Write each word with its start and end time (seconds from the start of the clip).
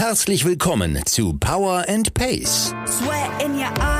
Herzlich 0.00 0.46
willkommen 0.46 0.98
zu 1.04 1.34
Power 1.34 1.84
and 1.86 2.14
Pace. 2.14 2.74
Sweat 2.86 3.42
in 3.44 3.54
your 3.54 3.68
eye, 3.80 3.99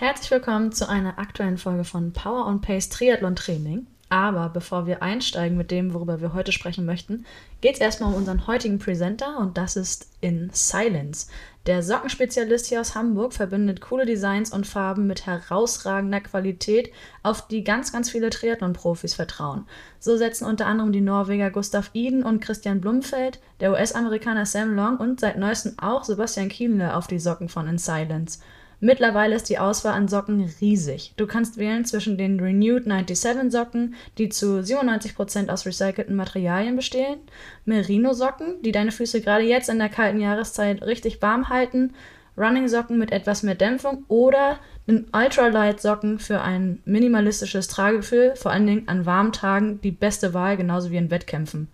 Herzlich 0.00 0.30
willkommen 0.30 0.70
zu 0.70 0.88
einer 0.88 1.18
aktuellen 1.18 1.58
Folge 1.58 1.82
von 1.82 2.12
Power 2.12 2.46
on 2.46 2.60
Pace 2.60 2.88
Triathlon 2.88 3.34
Training. 3.34 3.88
Aber 4.08 4.48
bevor 4.48 4.86
wir 4.86 5.02
einsteigen 5.02 5.58
mit 5.58 5.72
dem, 5.72 5.92
worüber 5.92 6.20
wir 6.20 6.34
heute 6.34 6.52
sprechen 6.52 6.86
möchten, 6.86 7.26
geht 7.62 7.74
es 7.74 7.80
erstmal 7.80 8.10
um 8.10 8.14
unseren 8.14 8.46
heutigen 8.46 8.78
Presenter 8.78 9.38
und 9.40 9.58
das 9.58 9.74
ist 9.74 10.08
In 10.20 10.50
Silence. 10.52 11.26
Der 11.66 11.82
Sockenspezialist 11.82 12.66
hier 12.66 12.80
aus 12.80 12.94
Hamburg 12.94 13.32
verbindet 13.32 13.80
coole 13.80 14.06
Designs 14.06 14.52
und 14.52 14.68
Farben 14.68 15.08
mit 15.08 15.26
herausragender 15.26 16.20
Qualität, 16.20 16.92
auf 17.24 17.48
die 17.48 17.64
ganz, 17.64 17.90
ganz 17.90 18.08
viele 18.08 18.30
Triathlon-Profis 18.30 19.14
vertrauen. 19.14 19.66
So 19.98 20.16
setzen 20.16 20.44
unter 20.44 20.66
anderem 20.66 20.92
die 20.92 21.00
Norweger 21.00 21.50
Gustav 21.50 21.90
Iden 21.92 22.22
und 22.22 22.38
Christian 22.38 22.80
Blumfeld, 22.80 23.40
der 23.58 23.72
US-Amerikaner 23.72 24.46
Sam 24.46 24.76
Long 24.76 24.98
und 24.98 25.18
seit 25.18 25.38
neuestem 25.38 25.76
auch 25.76 26.04
Sebastian 26.04 26.50
Kienle 26.50 26.94
auf 26.96 27.08
die 27.08 27.18
Socken 27.18 27.48
von 27.48 27.66
In 27.66 27.78
Silence. 27.78 28.38
Mittlerweile 28.80 29.34
ist 29.34 29.48
die 29.48 29.58
Auswahl 29.58 29.94
an 29.94 30.06
Socken 30.06 30.48
riesig. 30.60 31.12
Du 31.16 31.26
kannst 31.26 31.56
wählen 31.56 31.84
zwischen 31.84 32.16
den 32.16 32.38
Renewed 32.38 32.84
97 32.84 33.50
Socken, 33.50 33.94
die 34.18 34.28
zu 34.28 34.60
97% 34.60 35.48
aus 35.48 35.66
recycelten 35.66 36.14
Materialien 36.14 36.76
bestehen, 36.76 37.18
Merino 37.64 38.12
Socken, 38.12 38.62
die 38.62 38.70
deine 38.70 38.92
Füße 38.92 39.20
gerade 39.20 39.44
jetzt 39.44 39.68
in 39.68 39.78
der 39.78 39.88
kalten 39.88 40.20
Jahreszeit 40.20 40.82
richtig 40.82 41.20
warm 41.20 41.48
halten, 41.48 41.94
Running 42.36 42.68
Socken 42.68 42.98
mit 42.98 43.10
etwas 43.10 43.42
mehr 43.42 43.56
Dämpfung 43.56 44.04
oder 44.06 44.60
den 44.86 45.06
Ultralight 45.12 45.80
Socken 45.80 46.20
für 46.20 46.40
ein 46.40 46.80
minimalistisches 46.84 47.66
Tragegefühl, 47.66 48.36
vor 48.36 48.52
allen 48.52 48.66
Dingen 48.68 48.88
an 48.88 49.06
warmen 49.06 49.32
Tagen 49.32 49.80
die 49.80 49.90
beste 49.90 50.34
Wahl, 50.34 50.56
genauso 50.56 50.92
wie 50.92 50.98
in 50.98 51.10
Wettkämpfen. 51.10 51.68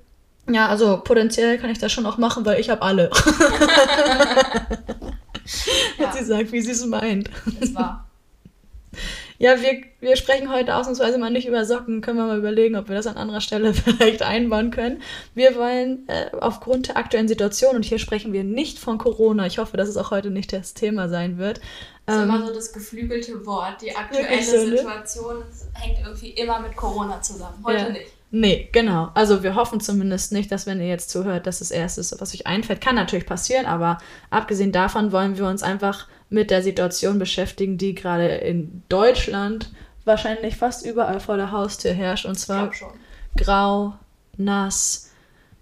ja, 0.50 0.69
also 0.69 1.00
potenziell 1.03 1.58
kann 1.58 1.70
ich 1.70 1.78
das 1.78 1.92
schon 1.92 2.06
auch 2.06 2.19
machen, 2.19 2.44
weil 2.44 2.60
ich 2.60 2.70
habe 2.70 2.82
alle. 2.82 3.10
Ja. 5.98 6.06
Hat 6.06 6.14
sie 6.14 6.20
gesagt, 6.20 6.53
wie 6.53 6.60
sie 6.60 6.70
es 6.70 6.86
meint. 6.86 7.28
Das 7.60 7.75
war. 7.75 8.08
Ja, 9.38 9.60
wir, 9.60 9.82
wir 10.00 10.16
sprechen 10.16 10.53
heute 10.53 10.76
ausnahmsweise 10.76 11.19
mal 11.19 11.30
nicht 11.30 11.48
über 11.48 11.64
Socken. 11.64 12.00
Können 12.00 12.19
wir 12.19 12.26
mal 12.26 12.38
überlegen, 12.38 12.76
ob 12.76 12.88
wir 12.88 12.94
das 12.94 13.08
an 13.08 13.16
anderer 13.16 13.41
Stelle 13.41 13.75
vielleicht 13.75 14.22
einbauen 14.22 14.70
können. 14.70 15.03
Wir 15.34 15.56
wollen 15.56 16.08
äh, 16.08 16.30
aufgrund 16.41 16.88
der 16.88 16.97
aktuellen 16.97 17.26
Situation, 17.26 17.74
und 17.74 17.84
hier 17.84 17.98
sprechen 17.98 18.32
wir 18.32 18.44
nicht 18.44 18.78
von 18.78 18.98
Corona, 18.98 19.47
ich 19.47 19.59
hoffe, 19.59 19.76
dass 19.76 19.88
es 19.88 19.97
auch 19.97 20.12
heute 20.12 20.30
nicht 20.30 20.53
das 20.53 20.74
Thema 20.74 21.09
sein 21.09 21.38
wird. 21.38 21.60
Das 22.06 22.16
ist 22.16 22.22
Ähm, 22.22 22.28
immer 22.28 22.47
so 22.47 22.54
das 22.54 22.72
geflügelte 22.72 23.44
Wort. 23.44 23.82
Die 23.82 23.94
aktuelle 23.97 24.42
so, 24.44 24.56
ne? 24.59 24.76
Situation 24.76 25.42
hängt 25.74 25.98
irgendwie 26.06 26.30
immer 26.30 26.60
mit 26.60 26.76
Corona 26.76 27.20
zusammen. 27.20 27.64
Heute 27.64 27.78
Ja. 27.82 27.88
nicht. 27.91 28.12
Nee, 28.34 28.70
genau. 28.72 29.10
Also 29.12 29.43
wir 29.43 29.54
hoffen 29.56 29.81
zumindest 29.81 30.32
nicht, 30.32 30.50
dass 30.50 30.66
wenn 30.66 30.81
ihr 30.81 30.88
jetzt 30.88 31.10
zuhört, 31.10 31.47
dass 31.47 31.59
das 31.59 31.70
Erste 31.70 32.00
ist, 32.00 32.19
was 32.19 32.34
euch 32.34 32.47
einfällt. 32.47 32.81
Kann 32.81 32.94
natürlich 32.94 33.26
passieren, 33.26 33.66
aber 33.66 33.98
abgesehen 34.31 34.72
davon 34.72 35.12
wollen 35.12 35.37
wir 35.37 35.47
uns 35.47 35.62
einfach 35.62 36.09
mit 36.31 36.50
der 36.50 36.62
Situation 36.62 37.19
beschäftigen, 37.19 37.76
die 37.76 37.94
gerade 37.94 38.26
in 38.26 38.82
Deutschland 38.88 39.71
wahrscheinlich 40.06 40.56
fast 40.56 40.87
überall 40.87 41.21
vor 41.21 41.37
der 41.37 41.53
Haustür 41.53 41.92
herrscht. 41.92 42.25
Und 42.25 42.37
zwar 42.37 42.72
grau, 43.37 43.92
nass, 44.38 45.10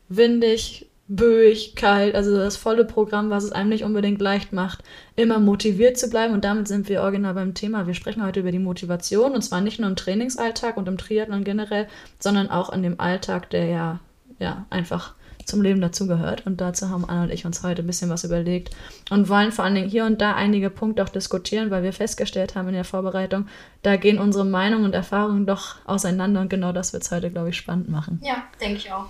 windig, 0.09 0.87
böig, 1.11 1.75
kalt, 1.75 2.15
also 2.15 2.37
das 2.37 2.57
volle 2.57 2.85
Programm, 2.85 3.31
was 3.31 3.43
es 3.43 3.51
einem 3.51 3.71
nicht 3.71 3.83
unbedingt 3.83 4.21
leicht 4.21 4.53
macht, 4.53 4.85
immer 5.17 5.41
motiviert 5.41 5.99
zu 5.99 6.09
bleiben. 6.09 6.33
Und 6.33 6.45
damit 6.45 6.69
sind 6.69 6.89
wir 6.89 7.03
original 7.03 7.35
beim 7.35 7.53
Thema. 7.53 7.89
Wir 7.89 7.95
sprechen 7.95 8.25
heute 8.25 8.41
über 8.41 8.53
die 8.53 8.61
Motivation 8.61 9.33
und 9.33 9.43
zwar 9.43 9.61
nicht 9.61 9.81
nur 9.81 9.89
im 9.89 9.97
Trainingsalltag 9.97 10.77
und 10.77 10.87
im 10.87 10.99
Triathlon 10.99 11.43
generell, 11.43 11.89
sondern 12.21 12.49
auch 12.49 12.73
in 12.73 12.85
dem 12.85 13.01
Alltag, 13.01 13.51
der 13.51 13.67
ja, 13.67 14.01
ja 14.39 14.67
einfach 14.71 15.15
zum 15.47 15.63
Leben 15.63 15.81
dazugehört. 15.81 16.47
Und 16.47 16.61
dazu 16.61 16.91
haben 16.91 17.05
Anna 17.05 17.25
und 17.25 17.33
ich 17.33 17.45
uns 17.45 17.65
heute 17.65 17.83
ein 17.83 17.89
bisschen 17.89 18.09
was 18.09 18.23
überlegt 18.23 18.71
und 19.11 19.29
wollen 19.29 19.51
vor 19.51 19.65
allen 19.65 19.75
Dingen 19.75 19.91
hier 19.91 20.05
und 20.05 20.21
da 20.21 20.37
einige 20.37 20.71
Punkte 20.71 21.03
auch 21.03 21.09
diskutieren, 21.09 21.73
weil 21.73 21.83
wir 21.83 21.93
festgestellt 21.93 22.55
haben 22.55 22.69
in 22.69 22.75
der 22.75 22.85
Vorbereitung, 22.85 23.49
da 23.83 23.97
gehen 23.97 24.21
unsere 24.21 24.45
Meinungen 24.45 24.85
und 24.85 24.95
Erfahrungen 24.95 25.45
doch 25.45 25.85
auseinander 25.87 26.41
und 26.41 26.51
genau 26.51 26.71
das 26.71 26.93
wird 26.93 27.03
es 27.03 27.11
heute, 27.11 27.33
glaube 27.33 27.49
ich, 27.49 27.57
spannend 27.57 27.89
machen. 27.89 28.21
Ja, 28.23 28.45
denke 28.61 28.77
ich 28.77 28.93
auch. 28.93 29.07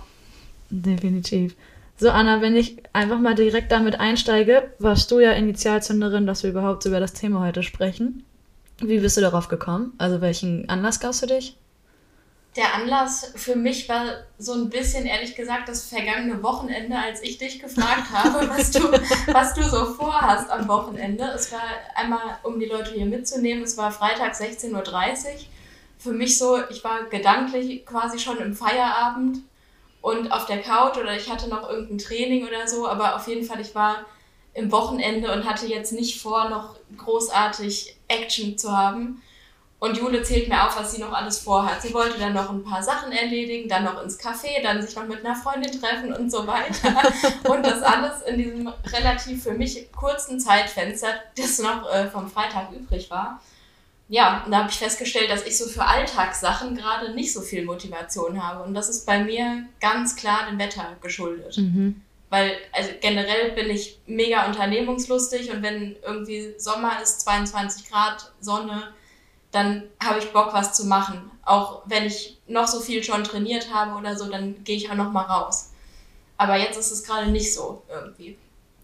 Definitiv. 0.71 1.55
So, 2.01 2.09
Anna, 2.09 2.41
wenn 2.41 2.55
ich 2.55 2.77
einfach 2.93 3.19
mal 3.19 3.35
direkt 3.35 3.71
damit 3.71 3.99
einsteige, 3.99 4.73
warst 4.79 5.11
du 5.11 5.19
ja 5.19 5.33
Initialzünderin, 5.33 6.25
dass 6.25 6.41
wir 6.41 6.49
überhaupt 6.49 6.83
über 6.85 6.99
das 6.99 7.13
Thema 7.13 7.41
heute 7.41 7.61
sprechen. 7.61 8.25
Wie 8.79 8.97
bist 8.97 9.17
du 9.17 9.21
darauf 9.21 9.49
gekommen? 9.49 9.93
Also 9.99 10.19
welchen 10.19 10.67
Anlass 10.67 10.99
gab's 10.99 11.19
für 11.19 11.27
dich? 11.27 11.57
Der 12.55 12.73
Anlass 12.73 13.33
für 13.35 13.55
mich 13.55 13.87
war 13.87 14.15
so 14.39 14.53
ein 14.53 14.71
bisschen, 14.71 15.05
ehrlich 15.05 15.35
gesagt, 15.35 15.69
das 15.69 15.89
vergangene 15.89 16.41
Wochenende, 16.41 16.97
als 16.97 17.21
ich 17.21 17.37
dich 17.37 17.59
gefragt 17.59 18.11
habe, 18.11 18.49
was 18.57 18.71
du, 18.71 18.79
was 19.31 19.53
du 19.53 19.61
so 19.61 19.93
vorhast 19.93 20.49
am 20.49 20.67
Wochenende. 20.67 21.25
Es 21.35 21.51
war 21.51 21.61
einmal, 21.93 22.39
um 22.41 22.59
die 22.59 22.65
Leute 22.65 22.95
hier 22.95 23.05
mitzunehmen, 23.05 23.63
es 23.63 23.77
war 23.77 23.91
Freitag 23.91 24.33
16.30 24.33 24.73
Uhr. 24.73 24.81
Für 25.99 26.13
mich 26.13 26.39
so, 26.39 26.57
ich 26.71 26.83
war 26.83 27.03
gedanklich 27.11 27.85
quasi 27.85 28.17
schon 28.17 28.39
im 28.39 28.55
Feierabend 28.55 29.43
und 30.01 30.31
auf 30.31 30.45
der 30.45 30.61
Couch 30.61 30.97
oder 30.97 31.15
ich 31.15 31.29
hatte 31.29 31.47
noch 31.47 31.69
irgendein 31.69 31.99
Training 31.99 32.47
oder 32.47 32.67
so, 32.67 32.87
aber 32.87 33.15
auf 33.15 33.27
jeden 33.27 33.45
Fall, 33.45 33.61
ich 33.61 33.75
war 33.75 34.05
im 34.53 34.71
Wochenende 34.71 35.31
und 35.31 35.45
hatte 35.45 35.67
jetzt 35.67 35.93
nicht 35.93 36.21
vor, 36.21 36.49
noch 36.49 36.75
großartig 36.97 37.95
Action 38.07 38.57
zu 38.57 38.75
haben. 38.75 39.21
Und 39.79 39.97
Jule 39.97 40.21
zählt 40.21 40.47
mir 40.47 40.63
auf, 40.67 40.77
was 40.77 40.93
sie 40.93 41.01
noch 41.01 41.11
alles 41.11 41.39
vorhat. 41.39 41.81
Sie 41.81 41.91
wollte 41.93 42.19
dann 42.19 42.33
noch 42.33 42.51
ein 42.51 42.63
paar 42.63 42.83
Sachen 42.83 43.11
erledigen, 43.11 43.67
dann 43.67 43.83
noch 43.83 44.03
ins 44.03 44.19
Café, 44.19 44.61
dann 44.61 44.79
sich 44.79 44.95
noch 44.95 45.07
mit 45.07 45.25
einer 45.25 45.35
Freundin 45.35 45.71
treffen 45.71 46.13
und 46.13 46.29
so 46.29 46.45
weiter. 46.45 47.01
Und 47.49 47.65
das 47.65 47.81
alles 47.81 48.21
in 48.21 48.37
diesem 48.37 48.71
relativ 48.93 49.41
für 49.41 49.53
mich 49.53 49.91
kurzen 49.91 50.39
Zeitfenster, 50.39 51.07
das 51.35 51.57
noch 51.57 51.91
äh, 51.91 52.07
vom 52.09 52.29
Freitag 52.29 52.71
übrig 52.71 53.09
war. 53.09 53.41
Ja, 54.11 54.43
und 54.43 54.51
da 54.51 54.57
habe 54.57 54.69
ich 54.69 54.77
festgestellt, 54.77 55.31
dass 55.31 55.45
ich 55.45 55.57
so 55.57 55.69
für 55.69 55.85
Alltagssachen 55.85 56.75
gerade 56.75 57.13
nicht 57.13 57.31
so 57.31 57.39
viel 57.39 57.63
Motivation 57.63 58.43
habe. 58.43 58.61
Und 58.61 58.73
das 58.73 58.89
ist 58.89 59.05
bei 59.05 59.23
mir 59.23 59.63
ganz 59.79 60.17
klar 60.17 60.49
dem 60.49 60.59
Wetter 60.59 60.97
geschuldet. 61.01 61.57
Mhm. 61.57 62.01
Weil 62.29 62.57
also 62.73 62.89
generell 62.99 63.53
bin 63.53 63.69
ich 63.69 63.99
mega 64.07 64.47
unternehmungslustig 64.47 65.49
und 65.49 65.63
wenn 65.63 65.95
irgendwie 66.05 66.53
Sommer 66.57 67.01
ist, 67.01 67.21
22 67.21 67.89
Grad, 67.89 68.33
Sonne, 68.41 68.89
dann 69.53 69.83
habe 70.03 70.19
ich 70.19 70.33
Bock, 70.33 70.49
was 70.51 70.73
zu 70.73 70.87
machen. 70.87 71.31
Auch 71.45 71.83
wenn 71.85 72.05
ich 72.05 72.37
noch 72.47 72.67
so 72.67 72.81
viel 72.81 73.01
schon 73.05 73.23
trainiert 73.23 73.73
habe 73.73 73.97
oder 73.97 74.17
so, 74.17 74.29
dann 74.29 74.61
gehe 74.65 74.75
ich 74.75 74.91
auch 74.91 74.95
noch 74.95 75.13
mal 75.13 75.23
raus. 75.23 75.71
Aber 76.35 76.57
jetzt 76.57 76.77
ist 76.77 76.91
es 76.91 77.05
gerade 77.05 77.31
nicht 77.31 77.53
so 77.53 77.81
irgendwie. 77.89 78.37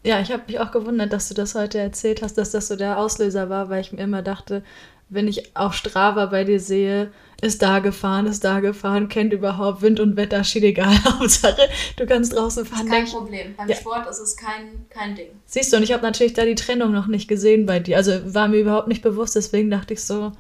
Ja, 0.04 0.22
ich 0.22 0.32
habe 0.32 0.44
mich 0.48 0.58
auch 0.62 0.72
gewundert, 0.72 1.12
dass 1.12 1.28
du 1.28 1.34
das 1.34 1.54
heute 1.54 1.80
erzählt 1.80 2.22
hast, 2.22 2.38
dass 2.38 2.52
das 2.52 2.70
so 2.70 2.78
der 2.78 2.98
Auslöser 2.98 3.50
war, 3.50 3.70
weil 3.70 3.82
ich 3.82 3.92
mir 3.92 4.04
immer 4.04 4.22
dachte, 4.22 4.64
wenn 5.10 5.28
ich 5.28 5.56
auf 5.56 5.74
Strava 5.74 6.26
bei 6.28 6.44
dir 6.44 6.60
sehe, 6.60 7.12
ist 7.42 7.62
da 7.62 7.80
gefahren, 7.80 8.26
ist 8.26 8.44
da 8.44 8.60
gefahren, 8.62 9.10
kennt 9.10 9.32
überhaupt 9.32 9.82
Wind 9.84 10.00
und 10.00 10.16
Wetter, 10.18 10.44
steht 10.44 10.64
egal. 10.64 10.96
Hauptsache, 11.06 11.70
du 11.96 12.06
kannst 12.08 12.34
draußen 12.36 12.64
Das 12.64 12.72
fahren. 12.74 12.88
ist 12.88 12.92
kein 12.94 13.06
Problem. 13.06 13.54
Beim 13.56 13.70
Ja. 13.70 13.76
Sport 13.76 14.08
ist 14.10 14.20
es 14.20 14.36
kein, 14.36 14.86
kein 14.90 15.16
Ding. 15.16 15.28
Siehst 15.46 15.72
du, 15.72 15.78
und 15.78 15.84
ich 15.84 15.92
habe 15.94 16.02
natürlich 16.04 16.34
da 16.34 16.46
die 16.46 16.56
Trennung 16.56 16.92
noch 16.92 17.08
nicht 17.08 17.28
gesehen 17.28 17.66
bei 17.68 17.80
dir. 17.80 17.98
Also 17.98 18.12
war 18.34 18.48
mir 18.48 18.58
überhaupt 18.58 18.88
nicht 18.88 19.04
bewusst, 19.04 19.36
deswegen 19.36 19.70
dachte 19.70 19.94
ich 19.94 20.04
so, 20.04 20.32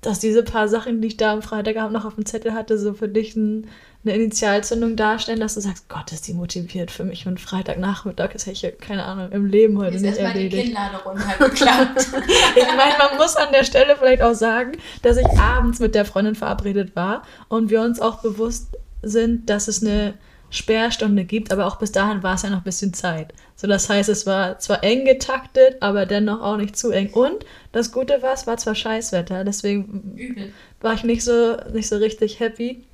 dass 0.00 0.18
diese 0.18 0.42
paar 0.42 0.68
Sachen, 0.68 1.02
die 1.02 1.08
ich 1.08 1.16
da 1.16 1.32
am 1.32 1.42
Freitagabend 1.42 1.92
noch 1.92 2.06
auf 2.06 2.14
dem 2.14 2.24
Zettel 2.24 2.54
hatte, 2.54 2.78
so 2.78 2.94
für 2.94 3.08
dich 3.08 3.36
ein, 3.36 3.66
eine 4.02 4.14
Initialzündung 4.14 4.96
darstellen, 4.96 5.40
dass 5.40 5.54
du 5.54 5.60
sagst, 5.60 5.88
Gott, 5.90 6.10
ist 6.12 6.26
die 6.26 6.32
motiviert 6.32 6.90
für 6.90 7.04
mich 7.04 7.26
und 7.26 7.38
Freitagnachmittag 7.38 8.34
ist 8.34 8.46
ich, 8.46 8.66
keine 8.80 9.04
Ahnung, 9.04 9.30
im 9.30 9.44
Leben 9.44 9.76
heute 9.78 9.96
Ist 9.96 10.02
nicht 10.02 10.18
erstmal 10.18 10.32
die 10.32 10.44
erledigt. 10.44 10.64
Kinnlade 10.64 10.96
runtergeklappt. 11.04 12.06
Ich 12.56 12.76
meine, 12.76 12.94
man 12.98 13.18
muss 13.18 13.36
an 13.36 13.52
der 13.52 13.64
Stelle 13.64 13.96
vielleicht 13.96 14.22
auch 14.22 14.34
sagen, 14.34 14.72
dass 15.02 15.16
ich 15.18 15.26
abends 15.38 15.80
mit 15.80 15.94
der 15.94 16.04
Freundin 16.04 16.34
verabredet 16.34 16.96
war 16.96 17.22
und 17.48 17.70
wir 17.70 17.82
uns 17.82 18.00
auch 18.00 18.22
bewusst 18.22 18.76
sind, 19.02 19.50
dass 19.50 19.68
es 19.68 19.82
eine 19.82 20.14
Sperrstunde 20.50 21.24
gibt, 21.24 21.52
aber 21.52 21.66
auch 21.66 21.76
bis 21.78 21.92
dahin 21.92 22.22
war 22.22 22.34
es 22.34 22.42
ja 22.42 22.50
noch 22.50 22.58
ein 22.58 22.64
bisschen 22.64 22.92
Zeit. 22.94 23.32
So, 23.56 23.66
das 23.66 23.88
heißt, 23.88 24.08
es 24.08 24.26
war 24.26 24.58
zwar 24.58 24.82
eng 24.82 25.04
getaktet, 25.04 25.76
aber 25.80 26.06
dennoch 26.06 26.42
auch 26.42 26.56
nicht 26.56 26.76
zu 26.76 26.90
eng. 26.90 27.10
Und 27.12 27.44
das 27.72 27.92
Gute 27.92 28.22
war, 28.22 28.34
es 28.34 28.46
war 28.46 28.56
zwar 28.56 28.74
Scheißwetter, 28.74 29.44
deswegen 29.44 30.14
Übel. 30.16 30.52
war 30.80 30.94
ich 30.94 31.04
nicht 31.04 31.22
so, 31.24 31.56
nicht 31.72 31.88
so 31.88 31.96
richtig 31.96 32.40
happy. 32.40 32.84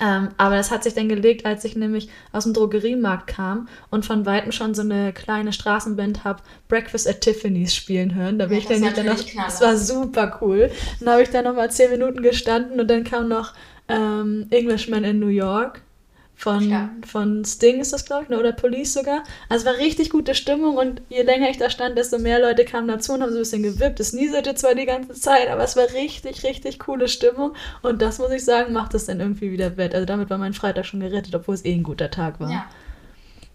Ähm, 0.00 0.28
aber 0.36 0.56
das 0.56 0.70
hat 0.70 0.84
sich 0.84 0.94
dann 0.94 1.08
gelegt, 1.08 1.44
als 1.44 1.64
ich 1.64 1.74
nämlich 1.74 2.08
aus 2.32 2.44
dem 2.44 2.54
Drogeriemarkt 2.54 3.26
kam 3.26 3.68
und 3.90 4.06
von 4.06 4.24
Weitem 4.24 4.52
schon 4.52 4.72
so 4.74 4.82
eine 4.82 5.12
kleine 5.12 5.52
Straßenband 5.52 6.22
habe 6.24 6.42
Breakfast 6.68 7.08
at 7.08 7.20
Tiffany's 7.22 7.74
spielen 7.74 8.14
hören. 8.14 8.38
Da 8.38 8.46
bin 8.46 8.58
Ja, 8.58 8.62
ich 8.62 8.68
dann 8.68 8.82
Knaller. 8.94 9.16
Das 9.46 9.60
war 9.60 9.76
super 9.76 10.38
cool. 10.40 10.70
Dann 11.00 11.08
habe 11.10 11.22
ich 11.22 11.30
da 11.30 11.42
nochmal 11.42 11.70
zehn 11.72 11.90
Minuten 11.90 12.22
gestanden 12.22 12.78
und 12.80 12.88
dann 12.88 13.04
kam 13.04 13.28
noch 13.28 13.52
ähm, 13.88 14.46
Englishman 14.50 15.04
in 15.04 15.18
New 15.18 15.26
York. 15.28 15.82
Von, 16.40 16.70
Ja. 16.70 16.88
von 17.06 17.44
Sting 17.44 17.80
ist 17.82 17.92
das, 17.92 18.06
glaube 18.06 18.22
ich, 18.22 18.28
ne? 18.30 18.38
oder 18.40 18.52
Police 18.52 18.94
sogar. 18.94 19.24
Also 19.50 19.66
es 19.68 19.72
war 19.74 19.78
richtig 19.78 20.08
gute 20.08 20.34
Stimmung 20.34 20.78
und 20.78 21.02
je 21.10 21.20
länger 21.22 21.50
ich 21.50 21.58
da 21.58 21.68
stand, 21.68 21.98
desto 21.98 22.18
mehr 22.18 22.40
Leute 22.40 22.64
kamen 22.64 22.88
dazu 22.88 23.12
und 23.12 23.20
haben 23.22 23.28
so 23.30 23.36
ein 23.36 23.42
bisschen 23.42 23.62
gewippt. 23.62 24.00
Es 24.00 24.14
nieselte 24.14 24.54
zwar 24.54 24.74
die 24.74 24.86
ganze 24.86 25.12
Zeit, 25.12 25.50
aber 25.50 25.62
es 25.64 25.76
war 25.76 25.84
richtig, 25.92 26.42
richtig 26.42 26.78
coole 26.78 27.08
Stimmung 27.08 27.52
und 27.82 28.00
das 28.00 28.18
muss 28.18 28.30
ich 28.30 28.42
sagen, 28.42 28.72
macht 28.72 28.94
es 28.94 29.04
dann 29.04 29.20
irgendwie 29.20 29.52
wieder 29.52 29.76
wett. 29.76 29.94
Also 29.94 30.06
damit 30.06 30.30
war 30.30 30.38
mein 30.38 30.54
Freitag 30.54 30.86
schon 30.86 31.00
gerettet, 31.00 31.34
obwohl 31.34 31.54
es 31.56 31.64
eh 31.66 31.74
ein 31.74 31.82
guter 31.82 32.10
Tag 32.10 32.40
war. 32.40 32.50
Ja. 32.50 32.64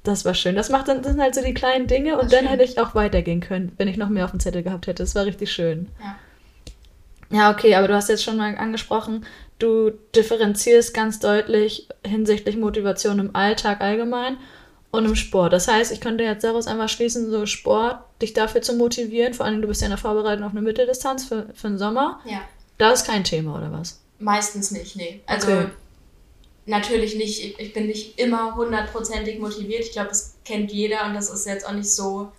Das 0.04 0.24
war 0.24 0.36
schön. 0.36 0.54
Das 0.56 0.70
macht 0.70 0.88
dann 0.88 1.02
das 1.02 1.14
sind 1.14 1.22
halt 1.24 1.34
so 1.34 1.42
die 1.44 1.56
kleinen 1.56 1.88
Dinge 1.88 2.14
und 2.20 2.26
Das 2.26 2.32
dann 2.34 2.46
stimmt. 2.46 2.52
hätte 2.52 2.64
ich 2.72 2.78
auch 2.80 2.94
weitergehen 2.94 3.42
können, 3.42 3.72
wenn 3.78 3.88
ich 3.88 3.98
noch 3.98 4.10
mehr 4.10 4.26
auf 4.26 4.32
dem 4.32 4.40
Zettel 4.40 4.62
gehabt 4.62 4.86
hätte. 4.86 5.02
Das 5.02 5.16
war 5.16 5.26
richtig 5.26 5.52
schön. 5.52 5.88
Ja. 6.00 6.16
Ja, 7.32 7.50
okay, 7.52 7.74
aber 7.74 7.88
du 7.88 7.96
hast 7.96 8.08
jetzt 8.10 8.24
schon 8.24 8.38
mal 8.38 8.56
angesprochen, 8.56 9.26
du 9.60 9.92
differenzierst 10.16 10.94
ganz 10.94 11.20
deutlich 11.20 11.88
hinsichtlich 12.06 12.58
Motivation 12.58 13.20
im 13.20 13.36
Alltag 13.36 13.82
allgemein 13.82 14.38
und 14.92 15.06
im 15.06 15.16
Sport. 15.16 15.54
Das 15.54 15.68
heißt, 15.68 15.92
ich 15.92 16.02
könnte 16.02 16.24
jetzt 16.24 16.44
daraus 16.44 16.68
einmal 16.68 16.90
schließen, 16.90 17.30
so 17.32 17.46
Sport, 17.46 18.00
dich 18.22 18.34
dafür 18.34 18.62
zu 18.62 18.74
motivieren, 18.76 19.34
vor 19.34 19.46
allem 19.46 19.62
du 19.62 19.68
bist 19.68 19.82
ja 19.82 19.88
in 19.88 19.92
der 19.92 19.98
Vorbereitung 19.98 20.46
auf 20.46 20.52
eine 20.52 20.62
Mitteldistanz 20.62 21.26
für, 21.26 21.48
für 21.54 21.68
den 21.70 21.78
Sommer. 21.78 22.20
ja. 22.26 22.42
Das 22.78 23.02
ist 23.02 23.08
kein 23.08 23.24
Thema, 23.24 23.58
oder 23.58 23.72
was? 23.72 24.02
Meistens 24.20 24.72
nicht, 24.72 24.98
nee. 24.98 25.22
Also 25.28 25.48
Okay. 25.50 25.68
natürlich 26.66 27.16
nicht, 27.16 27.44
ich- 27.44 27.60
ich 27.60 27.74
bin 27.74 27.88
nicht 27.88 28.20
immer 28.20 28.56
hundertprozentig 28.56 29.40
motiviert. 29.40 29.82
Ich 29.82 29.92
glaube, 29.92 30.10
das 30.10 30.36
kennt 30.44 30.72
jeder 30.74 31.06
und 31.06 31.14
das 31.14 31.30
ist 31.30 31.46
jetzt 31.46 31.66
auch 31.66 31.72
nicht 31.74 31.90
so 31.90 32.32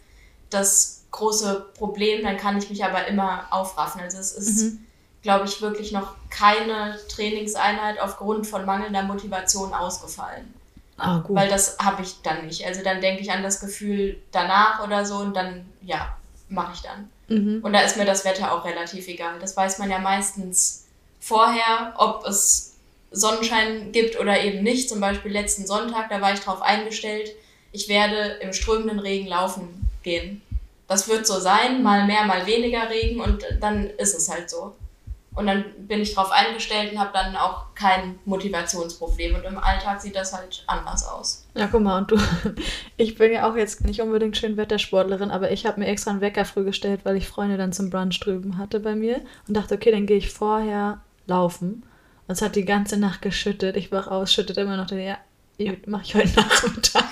das 0.51 1.05
große 1.11 1.67
Problem. 1.79 2.23
Dann 2.23 2.37
kann 2.37 2.59
ich 2.59 2.69
mich 2.69 2.85
aber 2.85 3.07
immer 3.07 3.47
aufraffen. 3.51 4.01
Also 4.03 4.19
es 4.19 4.33
ist, 4.33 4.63
Mhm. 4.63 4.79
Glaube 5.27 5.47
ich, 5.47 5.61
wirklich 5.61 5.91
noch 5.91 6.15
keine 6.31 6.97
Trainingseinheit 7.09 8.01
aufgrund 8.01 8.47
von 8.47 8.65
mangelnder 8.65 9.03
Motivation 9.03 9.75
ausgefallen. 9.75 10.55
Ah, 10.99 11.19
gut. 11.19 11.35
Weil 11.37 11.49
das 11.49 11.79
habe 11.79 12.03
ich 12.03 12.23
dann 12.23 12.47
nicht. 12.47 12.65
Also 12.65 12.85
dann 12.85 13.01
denke 13.01 13.23
ich 13.23 13.33
an 13.33 13.43
das 13.43 13.59
Gefühl 13.59 14.19
danach 14.31 14.85
oder 14.85 15.05
so 15.05 15.17
und 15.17 15.35
dann, 15.35 15.67
ja, 15.83 16.17
mache 16.49 16.75
ich 16.75 16.83
dann. 16.83 17.11
Mhm. 17.27 17.61
Und 17.65 17.73
da 17.73 17.81
ist 17.81 17.97
mir 17.97 18.05
das 18.05 18.25
Wetter 18.25 18.53
auch 18.53 18.65
relativ 18.65 19.09
egal. 19.09 19.41
Das 19.41 19.57
weiß 19.57 19.79
man 19.79 19.91
ja 19.91 19.99
meistens 19.99 20.87
vorher, 21.19 21.95
ob 21.97 22.25
es 22.25 22.75
Sonnenschein 23.11 23.91
gibt 23.91 24.21
oder 24.21 24.41
eben 24.41 24.63
nicht. 24.63 24.89
Zum 24.89 25.01
Beispiel 25.01 25.33
letzten 25.33 25.67
Sonntag, 25.67 26.09
da 26.09 26.21
war 26.21 26.35
ich 26.35 26.41
darauf 26.41 26.63
eingestellt, 26.63 27.33
ich 27.73 27.89
werde 27.89 28.39
im 28.43 28.53
strömenden 28.53 29.01
Regen 29.01 29.27
laufen 29.27 29.91
gehen. 30.05 30.41
Das 30.87 31.09
wird 31.09 31.27
so 31.27 31.41
sein, 31.41 31.83
mal 31.83 32.07
mehr, 32.07 32.25
mal 32.27 32.47
weniger 32.47 32.89
Regen 32.91 33.21
und 33.21 33.45
dann 33.61 33.91
ist 33.91 34.15
es 34.15 34.31
halt 34.31 34.49
so. 34.49 34.77
Und 35.37 35.47
dann 35.47 35.65
bin 35.79 36.01
ich 36.01 36.15
darauf 36.15 36.33
eingestellt 36.33 36.93
und 36.93 36.99
habe 36.99 37.11
dann 37.13 37.37
auch 37.37 37.75
kein 37.75 38.19
Motivationsproblem. 38.25 39.35
Und 39.35 39.45
im 39.45 39.59
Alltag 39.59 40.01
sieht 40.01 40.17
das 40.17 40.33
halt 40.33 40.65
anders 40.67 41.07
aus. 41.07 41.47
Ja, 41.55 41.69
guck 41.71 41.83
mal, 41.83 41.99
und 41.99 42.11
du, 42.11 42.17
ich 42.97 43.17
bin 43.17 43.33
ja 43.33 43.49
auch 43.49 43.55
jetzt 43.55 43.85
nicht 43.85 44.01
unbedingt 44.01 44.39
schön 44.39 44.57
Wettersportlerin, 44.57 45.31
aber 45.31 45.51
ich 45.51 45.67
habe 45.67 45.81
mir 45.81 45.89
extra 45.89 46.11
einen 46.11 46.23
Wecker 46.23 46.47
früh 46.47 46.65
gestellt, 46.65 47.03
weil 47.05 47.17
ich 47.17 47.29
Freunde 47.29 47.59
dann 47.59 47.75
zum 47.75 47.91
Brunch 47.91 48.19
drüben 48.19 48.57
hatte 48.57 48.81
bei 48.81 48.95
mir 48.95 49.21
und 49.47 49.55
dachte, 49.55 49.75
okay, 49.75 49.91
dann 49.91 50.07
gehe 50.07 50.17
ich 50.17 50.33
vorher 50.33 51.03
laufen. 51.27 51.85
Und 52.27 52.33
es 52.33 52.41
hat 52.41 52.57
die 52.57 52.65
ganze 52.65 52.97
Nacht 52.97 53.21
geschüttet. 53.21 53.77
Ich 53.77 53.93
wach 53.93 54.09
aus, 54.09 54.33
schüttet 54.33 54.57
immer 54.57 54.79
noch, 54.79 54.91
ja, 54.91 55.19
mache 55.87 56.03
ich 56.03 56.15
heute 56.15 56.35
Nachmittag. 56.37 57.05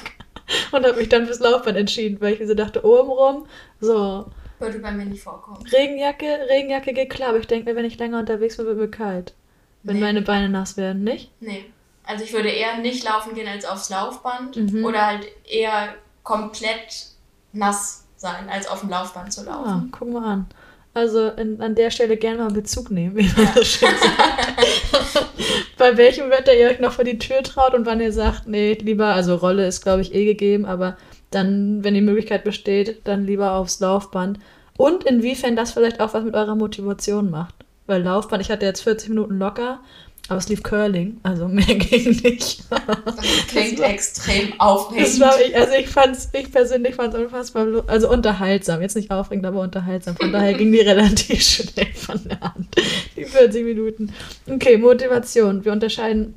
Und 0.73 0.87
habe 0.87 0.97
mich 0.97 1.11
dann 1.11 1.27
fürs 1.27 1.41
Laufband 1.41 1.77
entschieden, 1.77 2.21
weil 2.23 2.33
ich 2.33 2.41
mir 2.41 2.47
so 2.47 2.55
dachte, 2.55 2.85
obenrum, 2.85 3.47
so, 3.81 4.31
Würde 4.59 4.79
bei 4.79 4.93
mir 4.93 5.05
nicht 5.07 5.23
vorkommen. 5.23 5.65
Regenjacke, 5.73 6.27
Regenjacke 6.49 6.93
geht 6.93 7.11
klar, 7.11 7.31
aber 7.31 7.39
ich 7.39 7.47
denke 7.47 7.69
mir, 7.71 7.77
wenn 7.77 7.85
ich 7.85 7.99
länger 7.99 8.19
unterwegs 8.21 8.57
bin, 8.57 8.67
wird 8.67 8.79
mir 8.79 8.89
kalt. 8.89 9.35
Wenn 9.83 9.97
Nee. 9.97 10.03
meine 10.03 10.23
Beine 10.23 10.49
nass 10.49 10.77
werden, 10.77 11.05
nicht? 11.05 11.31
Nee. 11.41 11.65
Also 12.07 12.25
ich 12.25 12.33
würde 12.33 12.49
eher 12.51 12.79
nicht 12.79 13.05
laufen 13.05 13.35
gehen 13.35 13.49
als 13.49 13.65
aufs 13.65 13.91
Laufband 13.91 14.57
Mhm. 14.57 14.85
oder 14.85 15.07
halt 15.07 15.27
eher 15.51 15.95
komplett 16.23 17.07
nass 17.53 18.05
sein, 18.17 18.49
als 18.51 18.67
auf 18.69 18.81
dem 18.81 18.91
Laufband 18.91 19.33
zu 19.33 19.43
Ah, 19.43 19.45
laufen. 19.45 19.89
guck 19.93 20.11
mal 20.13 20.25
an. 20.33 20.47
Also 20.95 21.29
in, 21.31 21.61
an 21.61 21.75
der 21.75 21.91
Stelle 21.91 22.17
gerne 22.17 22.39
mal 22.45 22.51
Bezug 22.53 22.91
nehmen, 22.91 23.17
wie 23.17 23.29
man 23.37 23.53
das 23.55 23.67
schön 23.67 23.89
sagt. 23.89 25.27
Bei 25.79 25.97
welchem 25.97 26.31
Wetter 26.31 26.55
ihr 26.55 26.69
euch 26.69 26.79
noch 26.79 26.93
vor 26.93 27.05
die 27.05 27.19
Tür 27.19 27.43
traut 27.43 27.75
und 27.75 27.85
wann 27.85 28.01
ihr 28.01 28.13
sagt, 28.13 28.47
nee, 28.47 28.75
lieber, 28.75 29.07
also 29.07 29.35
Rolle 29.35 29.67
ist, 29.67 29.83
glaube 29.83 30.03
ich, 30.03 30.15
eh 30.15 30.25
gegeben, 30.25 30.65
aber 30.67 30.97
dann, 31.35 31.83
wenn 31.85 31.95
die 31.95 32.01
Möglichkeit 32.01 32.45
besteht, 32.45 33.01
dann 33.05 33.25
lieber 33.27 33.53
aufs 33.55 33.81
Laufband. 33.81 34.39
Und 34.77 35.05
inwiefern 35.05 35.55
das 35.57 35.73
vielleicht 35.73 36.01
auch 36.01 36.15
was 36.15 36.25
mit 36.25 36.35
eurer 36.35 36.55
Motivation 36.57 37.31
macht. 37.31 37.55
Weil 37.87 38.03
Laufband, 38.03 38.43
ich 38.43 38.51
hatte 38.51 38.65
jetzt 38.67 38.81
40 38.83 39.11
Minuten 39.11 39.39
locker, 39.39 39.81
aber 40.29 40.39
es 40.39 40.49
lief 40.49 40.63
Curling, 40.63 41.19
also 41.23 41.47
mehr 41.49 41.65
ging 41.67 42.11
nicht. 42.23 42.65
Das 42.71 43.47
klingt 43.49 43.79
war- 43.79 43.91
extrem 43.91 44.51
Das 44.53 44.59
aufregend. 44.61 45.21
war 45.21 45.35
ich, 45.41 45.55
also 45.57 45.75
ich 45.75 45.89
fand's, 45.89 46.31
ich 46.33 46.51
persönlich 46.51 46.95
fand 46.95 47.13
es 47.15 47.21
unfassbar, 47.21 47.67
also 47.87 48.11
unterhaltsam, 48.11 48.81
jetzt 48.81 48.97
nicht 48.97 49.11
aufregend, 49.11 49.45
aber 49.45 49.61
unterhaltsam. 49.61 50.17
Von 50.17 50.33
daher 50.33 50.55
ging 50.55 50.73
die 50.73 50.81
relativ 50.81 51.43
schnell 51.43 51.93
von 51.95 52.21
der 52.25 52.41
Hand, 52.41 52.69
die 53.17 53.25
40 53.27 53.65
Minuten. 53.65 54.13
Okay, 54.51 54.79
Motivation. 54.79 55.65
Wir 55.65 55.73
unterscheiden 55.73 56.35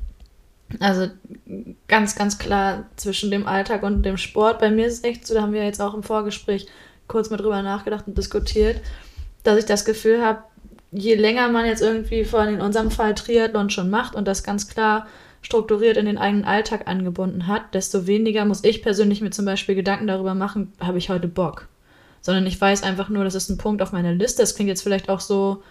also 0.80 1.08
ganz, 1.88 2.14
ganz 2.14 2.38
klar 2.38 2.84
zwischen 2.96 3.30
dem 3.30 3.46
Alltag 3.46 3.82
und 3.82 4.02
dem 4.02 4.16
Sport. 4.16 4.58
Bei 4.58 4.70
mir 4.70 4.86
ist 4.86 4.98
es 4.98 5.04
echt 5.04 5.26
so, 5.26 5.34
da 5.34 5.42
haben 5.42 5.52
wir 5.52 5.64
jetzt 5.64 5.80
auch 5.80 5.94
im 5.94 6.02
Vorgespräch 6.02 6.66
kurz 7.06 7.30
mal 7.30 7.38
drüber 7.38 7.62
nachgedacht 7.62 8.06
und 8.06 8.18
diskutiert, 8.18 8.80
dass 9.42 9.58
ich 9.58 9.64
das 9.64 9.84
Gefühl 9.84 10.22
habe, 10.22 10.42
je 10.92 11.14
länger 11.14 11.48
man 11.48 11.66
jetzt 11.66 11.82
irgendwie, 11.82 12.24
vor 12.24 12.40
allem 12.40 12.54
in 12.54 12.60
unserem 12.60 12.90
Fall 12.90 13.14
Triathlon 13.14 13.70
schon 13.70 13.90
macht 13.90 14.14
und 14.14 14.28
das 14.28 14.42
ganz 14.42 14.68
klar 14.68 15.06
strukturiert 15.40 15.96
in 15.96 16.06
den 16.06 16.18
eigenen 16.18 16.44
Alltag 16.44 16.86
angebunden 16.86 17.46
hat, 17.46 17.74
desto 17.74 18.06
weniger 18.06 18.44
muss 18.44 18.64
ich 18.64 18.82
persönlich 18.82 19.20
mir 19.20 19.30
zum 19.30 19.44
Beispiel 19.44 19.74
Gedanken 19.74 20.06
darüber 20.06 20.34
machen, 20.34 20.72
habe 20.80 20.98
ich 20.98 21.10
heute 21.10 21.28
Bock. 21.28 21.68
Sondern 22.20 22.46
ich 22.46 22.60
weiß 22.60 22.82
einfach 22.82 23.08
nur, 23.08 23.24
das 23.24 23.36
ist 23.36 23.48
ein 23.48 23.58
Punkt 23.58 23.80
auf 23.80 23.92
meiner 23.92 24.12
Liste. 24.12 24.42
Das 24.42 24.56
klingt 24.56 24.68
jetzt 24.68 24.82
vielleicht 24.82 25.08
auch 25.08 25.20
so 25.20 25.62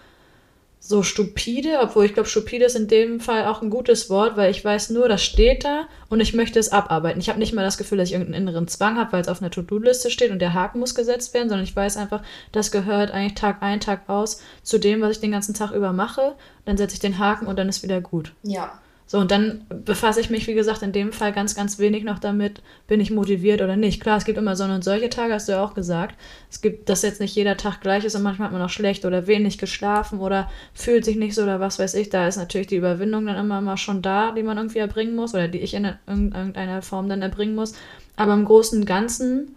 so 0.80 1.04
stupide, 1.04 1.80
obwohl 1.82 2.06
ich 2.06 2.14
glaube, 2.14 2.30
stupide 2.30 2.66
ist 2.66 2.76
in 2.76 2.88
dem 2.88 3.20
Fall 3.20 3.46
auch 3.46 3.62
ein 3.62 3.70
gutes 3.70 4.10
Wort, 4.10 4.38
weil 4.38 4.52
ich 4.52 4.64
weiß 4.64 4.92
nur, 4.92 5.10
das 5.10 5.24
steht 5.24 5.66
da 5.66 5.88
und 6.10 6.20
ich 6.20 6.34
möchte 6.34 6.60
es 6.60 6.72
abarbeiten. 6.72 7.20
Ich 7.20 7.30
habe 7.30 7.40
nicht 7.40 7.54
mal 7.54 7.64
das 7.64 7.78
Gefühl, 7.78 7.98
dass 7.98 8.10
ich 8.10 8.14
irgendeinen 8.14 8.48
inneren 8.48 8.68
Zwang 8.68 8.98
habe, 8.98 9.12
weil 9.12 9.22
es 9.22 9.28
auf 9.28 9.42
einer 9.42 9.52
To-Do-Liste 9.52 10.10
steht 10.10 10.32
und 10.32 10.40
der 10.40 10.54
Haken 10.54 10.80
muss 10.80 10.96
gesetzt 10.96 11.34
werden, 11.34 11.50
sondern 11.50 11.66
ich 11.66 11.76
weiß 11.76 11.98
einfach, 11.98 12.22
das 12.52 12.72
gehört 12.72 13.12
eigentlich 13.12 13.36
Tag 13.36 13.62
ein, 13.62 13.80
Tag 13.80 14.08
aus 14.08 14.42
zu 14.64 14.78
dem, 14.78 15.02
was 15.02 15.12
ich 15.12 15.20
den 15.20 15.32
ganzen 15.32 15.54
Tag 15.54 15.72
über 15.72 15.92
mache. 15.92 16.36
Dann 16.66 16.78
setze 16.78 16.96
ich 16.96 17.00
den 17.00 17.20
Haken 17.20 17.48
und 17.48 17.58
dann 17.58 17.70
ist 17.70 17.84
wieder 17.84 18.00
gut. 18.00 18.32
Ja. 18.44 18.80
So, 19.10 19.20
und 19.20 19.32
dann 19.32 19.66
befasse 19.70 20.20
ich 20.20 20.30
mich, 20.30 20.48
wie 20.48 20.54
gesagt, 20.54 20.82
in 20.82 20.92
dem 20.92 21.14
Fall 21.14 21.32
ganz, 21.32 21.56
ganz 21.56 21.80
wenig 21.80 22.04
noch 22.04 22.20
damit, 22.20 22.62
bin 22.88 23.00
ich 23.00 23.10
motiviert 23.10 23.62
oder 23.62 23.78
nicht. 23.78 24.02
Klar, 24.02 24.18
es 24.18 24.26
gibt 24.26 24.38
immer 24.38 24.58
Sonne 24.58 24.76
und 24.76 24.84
solche 24.84 25.10
Tage, 25.10 25.34
hast 25.34 25.48
du 25.48 25.54
ja 25.54 25.64
auch 25.64 25.74
gesagt. 25.74 26.16
Es 26.52 26.60
gibt, 26.60 26.90
dass 26.90 27.04
jetzt 27.04 27.22
nicht 27.22 27.34
jeder 27.34 27.56
Tag 27.56 27.80
gleich 27.80 28.04
ist 28.04 28.16
und 28.16 28.24
manchmal 28.24 28.48
hat 28.48 28.54
man 28.54 28.62
auch 28.62 28.70
schlecht 28.70 29.06
oder 29.06 29.26
wenig 29.26 29.58
geschlafen 29.60 30.20
oder 30.20 30.52
fühlt 30.74 31.06
sich 31.06 31.16
nicht 31.16 31.36
so 31.36 31.44
oder 31.44 31.62
was 31.62 31.80
weiß 31.80 31.94
ich. 31.96 32.10
Da 32.10 32.28
ist 32.28 32.36
natürlich 32.36 32.68
die 32.68 32.76
Überwindung 32.76 33.26
dann 33.26 33.38
immer 33.38 33.62
mal 33.62 33.78
schon 33.78 34.02
da, 34.02 34.34
die 34.34 34.44
man 34.44 34.58
irgendwie 34.58 34.80
erbringen 34.80 35.16
muss 35.16 35.34
oder 35.34 35.48
die 35.48 35.60
ich 35.60 35.74
in 35.74 35.88
irgendeiner 36.06 36.82
Form 36.82 37.08
dann 37.08 37.22
erbringen 37.22 37.56
muss. 37.56 37.76
Aber 38.18 38.34
im 38.34 38.44
Großen 38.44 38.80
und 38.80 38.86
Ganzen. 38.86 39.56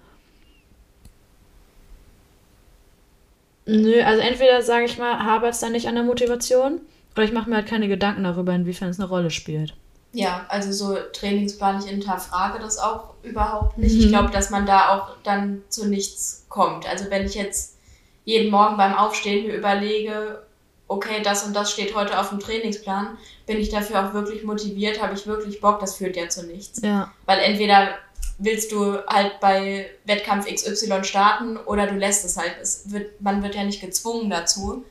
Nö, 3.66 4.00
also 4.02 4.20
entweder 4.22 4.62
sage 4.62 4.84
ich 4.84 4.96
mal, 4.96 5.24
habe 5.24 5.48
es 5.48 5.58
dann 5.58 5.72
nicht 5.72 5.88
an 5.88 5.96
der 5.96 6.04
Motivation 6.04 6.80
oder 7.14 7.24
ich 7.24 7.32
mache 7.32 7.48
mir 7.50 7.56
halt 7.56 7.66
keine 7.66 7.88
Gedanken 7.88 8.24
darüber, 8.24 8.52
inwiefern 8.54 8.88
es 8.88 9.00
eine 9.00 9.08
Rolle 9.08 9.30
spielt. 9.30 9.74
Ja, 10.12 10.44
also 10.48 10.72
so 10.72 10.98
Trainingsplan, 11.12 11.80
ich 11.80 11.90
hinterfrage 11.90 12.58
das 12.58 12.78
auch 12.78 13.14
überhaupt 13.22 13.78
nicht. 13.78 13.94
Mhm. 13.94 14.00
Ich 14.00 14.08
glaube, 14.08 14.30
dass 14.30 14.50
man 14.50 14.66
da 14.66 14.96
auch 14.96 15.16
dann 15.22 15.62
zu 15.68 15.86
nichts 15.86 16.46
kommt. 16.48 16.88
Also 16.88 17.10
wenn 17.10 17.24
ich 17.24 17.34
jetzt 17.34 17.76
jeden 18.24 18.50
Morgen 18.50 18.76
beim 18.76 18.94
Aufstehen 18.94 19.46
mir 19.46 19.54
überlege, 19.54 20.42
okay, 20.88 21.22
das 21.22 21.44
und 21.44 21.54
das 21.54 21.70
steht 21.70 21.94
heute 21.94 22.18
auf 22.18 22.30
dem 22.30 22.40
Trainingsplan, 22.40 23.16
bin 23.46 23.58
ich 23.58 23.68
dafür 23.68 24.04
auch 24.04 24.12
wirklich 24.12 24.42
motiviert, 24.42 25.00
habe 25.00 25.14
ich 25.14 25.26
wirklich 25.26 25.60
Bock, 25.60 25.78
das 25.78 25.96
führt 25.96 26.16
ja 26.16 26.28
zu 26.28 26.44
nichts. 26.44 26.80
Ja. 26.82 27.12
Weil 27.26 27.38
entweder 27.38 27.94
willst 28.38 28.72
du 28.72 28.96
halt 29.06 29.38
bei 29.40 29.90
Wettkampf 30.06 30.52
XY 30.52 31.04
starten 31.04 31.56
oder 31.56 31.86
du 31.86 31.94
lässt 31.94 32.24
es 32.24 32.36
halt. 32.36 32.56
Es 32.60 32.90
wird, 32.90 33.20
man 33.20 33.42
wird 33.42 33.54
ja 33.54 33.62
nicht 33.62 33.80
gezwungen 33.80 34.30
dazu. 34.30 34.84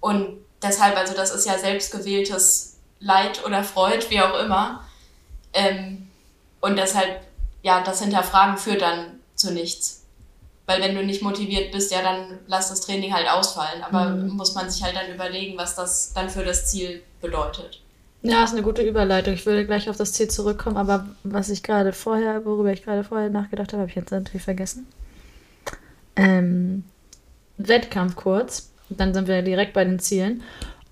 Und 0.00 0.38
deshalb, 0.62 0.96
also 0.96 1.14
das 1.14 1.34
ist 1.34 1.46
ja 1.46 1.58
selbstgewähltes 1.58 2.76
Leid 3.00 3.44
oder 3.44 3.64
Freud, 3.64 4.06
wie 4.08 4.20
auch 4.20 4.38
immer. 4.40 4.84
Ähm, 5.52 6.08
und 6.60 6.76
deshalb, 6.76 7.20
ja, 7.62 7.82
das 7.82 8.00
Hinterfragen 8.00 8.56
führt 8.56 8.82
dann 8.82 9.20
zu 9.34 9.52
nichts. 9.52 10.04
Weil 10.66 10.80
wenn 10.80 10.94
du 10.94 11.02
nicht 11.02 11.22
motiviert 11.22 11.72
bist, 11.72 11.90
ja, 11.90 12.02
dann 12.02 12.38
lass 12.46 12.68
das 12.68 12.80
Training 12.80 13.12
halt 13.12 13.28
ausfallen. 13.28 13.82
Aber 13.82 14.10
muss 14.10 14.54
man 14.54 14.70
sich 14.70 14.82
halt 14.82 14.94
dann 14.94 15.12
überlegen, 15.12 15.58
was 15.58 15.74
das 15.74 16.12
dann 16.12 16.30
für 16.30 16.44
das 16.44 16.70
Ziel 16.70 17.02
bedeutet. 17.20 17.80
Ja, 18.22 18.44
ist 18.44 18.52
eine 18.52 18.62
gute 18.62 18.82
Überleitung. 18.82 19.34
Ich 19.34 19.44
würde 19.44 19.66
gleich 19.66 19.90
auf 19.90 19.96
das 19.96 20.12
Ziel 20.12 20.28
zurückkommen, 20.28 20.76
aber 20.76 21.08
was 21.24 21.48
ich 21.48 21.64
gerade 21.64 21.92
vorher, 21.92 22.44
worüber 22.44 22.72
ich 22.72 22.84
gerade 22.84 23.02
vorher 23.02 23.30
nachgedacht 23.30 23.72
habe, 23.72 23.82
habe 23.82 23.90
ich 23.90 23.96
jetzt 23.96 24.12
natürlich 24.12 24.44
vergessen. 24.44 24.86
Ähm, 26.14 26.84
Wettkampf 27.56 28.14
kurz. 28.14 28.71
Dann 28.96 29.14
sind 29.14 29.28
wir 29.28 29.42
direkt 29.42 29.72
bei 29.72 29.84
den 29.84 29.98
Zielen. 29.98 30.42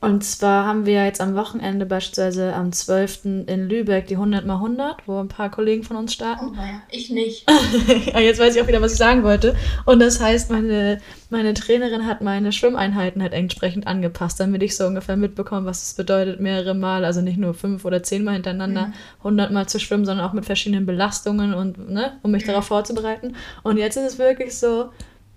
Und 0.03 0.25
zwar 0.25 0.65
haben 0.65 0.87
wir 0.87 1.05
jetzt 1.05 1.21
am 1.21 1.35
Wochenende 1.35 1.85
beispielsweise 1.85 2.55
am 2.55 2.73
12. 2.73 3.45
in 3.47 3.69
Lübeck 3.69 4.07
die 4.07 4.15
100 4.15 4.45
x 4.45 4.51
100, 4.51 5.07
wo 5.07 5.19
ein 5.19 5.29
paar 5.29 5.51
Kollegen 5.51 5.83
von 5.83 5.99
uns 5.99 6.15
starten. 6.15 6.47
Oh, 6.49 6.57
naja, 6.57 6.81
ich 6.91 7.11
nicht. 7.11 7.47
Ah, 8.15 8.21
Jetzt 8.21 8.41
weiß 8.41 8.57
ich 8.57 8.63
auch 8.63 8.67
wieder, 8.67 8.81
was 8.81 8.93
ich 8.93 8.99
sagen 8.99 9.23
wollte. 9.25 9.55
Und 9.85 10.01
das 10.01 10.21
heißt, 10.21 10.51
meine, 10.51 11.01
meine 11.29 11.53
Trainerin 11.53 12.07
hat 12.07 12.23
meine 12.23 12.51
Schwimmeinheiten 12.51 13.21
halt 13.21 13.35
entsprechend 13.35 13.87
angepasst, 13.87 14.41
damit 14.41 14.63
ich 14.63 14.75
so 14.75 14.87
ungefähr 14.87 15.17
mitbekomme, 15.17 15.67
was 15.67 15.83
es 15.83 15.95
bedeutet, 15.95 16.41
mehrere 16.41 16.75
Mal, 16.75 17.05
also 17.05 17.21
nicht 17.21 17.37
nur 17.37 17.53
fünf 17.53 17.85
oder 17.85 18.03
zehn 18.03 18.25
Mal 18.25 18.35
hintereinander, 18.35 18.93
100 19.19 19.53
Mal 19.53 19.69
zu 19.69 19.79
schwimmen, 19.79 20.07
sondern 20.07 20.27
auch 20.27 20.33
mit 20.33 20.47
verschiedenen 20.47 20.87
Belastungen 20.87 21.53
und, 21.53 21.91
ne, 21.91 22.19
um 22.23 22.31
mich 22.31 22.45
darauf 22.45 22.65
vorzubereiten. 22.67 23.37
Und 23.63 23.77
jetzt 23.77 23.97
ist 23.97 24.15
es 24.15 24.19
wirklich 24.19 24.59
so, 24.59 24.91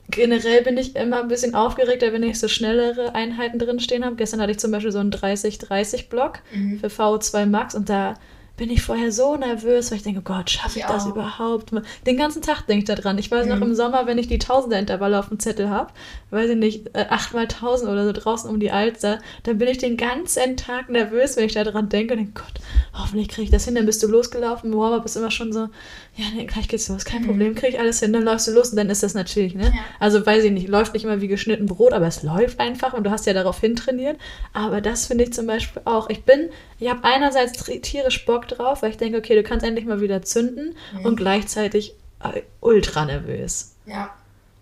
generell 0.10 0.62
bin 0.64 0.78
ich 0.78 0.96
immer 0.96 1.22
ein 1.22 1.28
bisschen 1.28 1.56
aufgeregter, 1.56 2.14
wenn 2.14 2.24
ich 2.24 2.40
so 2.40 2.48
schnellere 2.48 3.16
Einheiten 3.16 3.60
drin 3.60 3.80
stehen 3.80 4.06
habe. 4.06 4.16
Gestern 4.16 4.42
hatte 4.42 4.52
ich 4.52 4.60
zum 4.60 4.72
Beispiel 4.72 4.92
so 4.92 5.00
einen 5.00 5.12
30-30-Block 5.12 6.40
für 6.80 6.88
VO2 6.88 7.46
Max 7.46 7.76
und 7.76 7.90
da 7.90 8.16
bin 8.56 8.70
ich 8.70 8.84
vorher 8.84 9.12
so 9.12 9.36
nervös, 9.36 9.90
weil 9.90 9.98
ich 9.98 10.04
denke, 10.04 10.20
oh 10.20 10.24
Gott, 10.24 10.52
schaffe 10.52 10.78
ich 10.78 10.86
Ich 10.86 10.92
das 10.92 11.08
überhaupt? 11.08 11.72
Den 12.06 12.18
ganzen 12.18 12.44
Tag 12.44 12.68
denke 12.68 12.84
ich 12.84 12.86
da 12.86 12.94
dran. 12.94 13.18
Ich 13.18 13.32
weiß 13.32 13.48
noch 13.48 13.60
im 13.60 13.74
Sommer, 13.74 14.06
wenn 14.06 14.20
ich 14.20 14.28
die 14.28 14.38
Tausender-Intervalle 14.38 15.18
auf 15.18 15.30
dem 15.30 15.40
Zettel 15.40 15.72
habe, 15.72 15.92
weiß 16.30 16.52
ich 16.52 16.58
nicht, 16.58 16.96
äh, 16.96 17.08
8 17.10 17.34
mal 17.34 17.48
1000 17.48 17.90
oder 17.90 18.06
so 18.06 18.12
draußen 18.12 18.48
um 18.48 18.60
die 18.60 18.70
Alster, 18.70 19.20
dann 19.42 19.58
bin 19.58 19.70
ich 19.70 19.80
den 19.80 19.98
ganzen 19.98 20.56
Tag 20.56 20.90
nervös, 20.90 21.36
wenn 21.36 21.46
ich 21.46 21.54
da 21.54 21.64
dran 21.64 21.90
denke 21.90 22.14
und 22.14 22.20
denke, 22.20 22.42
Gott, 22.42 22.62
hoffentlich 22.94 23.30
kriege 23.30 23.46
ich 23.46 23.52
das 23.52 23.66
hin. 23.66 23.74
Dann 23.74 23.88
bist 23.88 24.04
du 24.04 24.08
losgelaufen, 24.08 24.72
im 24.72 24.78
Warm-up 24.78 25.04
ist 25.04 25.16
immer 25.16 25.32
schon 25.32 25.52
so, 25.52 25.70
ja, 26.16 26.26
nee, 26.36 26.46
gleich 26.46 26.68
geht's 26.68 26.90
los, 26.90 27.06
kein 27.06 27.26
Problem, 27.26 27.56
kriege 27.56 27.74
ich 27.74 27.80
alles 27.80 28.00
hin. 28.00 28.14
Dann 28.14 28.24
läufst 28.24 28.48
du 28.48 28.52
los 28.52 28.70
und 28.70 28.78
dann 28.78 28.90
ist 28.92 29.02
das 29.02 29.16
natürlich, 29.16 29.56
ne? 29.56 29.66
Ja. 29.66 29.86
Also 30.00 30.24
weiß 30.24 30.44
ich 30.44 30.52
nicht, 30.52 30.68
läuft 30.68 30.94
nicht 30.94 31.06
immer 31.06 31.22
wie 31.22 31.28
geschnitten 31.28 31.66
Brot, 31.66 31.92
aber 31.92 32.06
es 32.06 32.22
läuft 32.22 32.60
einfach 32.60 32.94
und 32.94 33.04
du 33.04 33.10
hast 33.10 33.26
ja 33.26 33.34
darauf 33.34 33.60
hintrainiert. 33.60 34.20
Aber 34.54 34.80
das 34.80 35.08
finde 35.08 35.24
ich 35.24 35.34
zum 35.34 35.48
Beispiel 35.48 35.82
auch. 35.86 36.10
Ich 36.10 36.24
bin, 36.24 36.50
ich 36.80 36.88
habe 36.88 37.04
einerseits 37.04 37.64
tierisch 37.82 38.26
Bock 38.26 38.48
drauf, 38.48 38.84
weil 38.84 38.92
ich 38.92 38.98
denke, 38.98 39.18
okay, 39.18 39.36
du 39.36 39.42
kannst 39.42 39.66
endlich 39.66 39.86
mal 39.86 40.02
wieder 40.02 40.22
zünden 40.22 40.76
und 41.04 41.16
gleichzeitig 41.16 41.96
äh, 42.24 42.42
ultra 42.60 43.06
nervös. 43.06 43.76
Ja. 43.88 44.14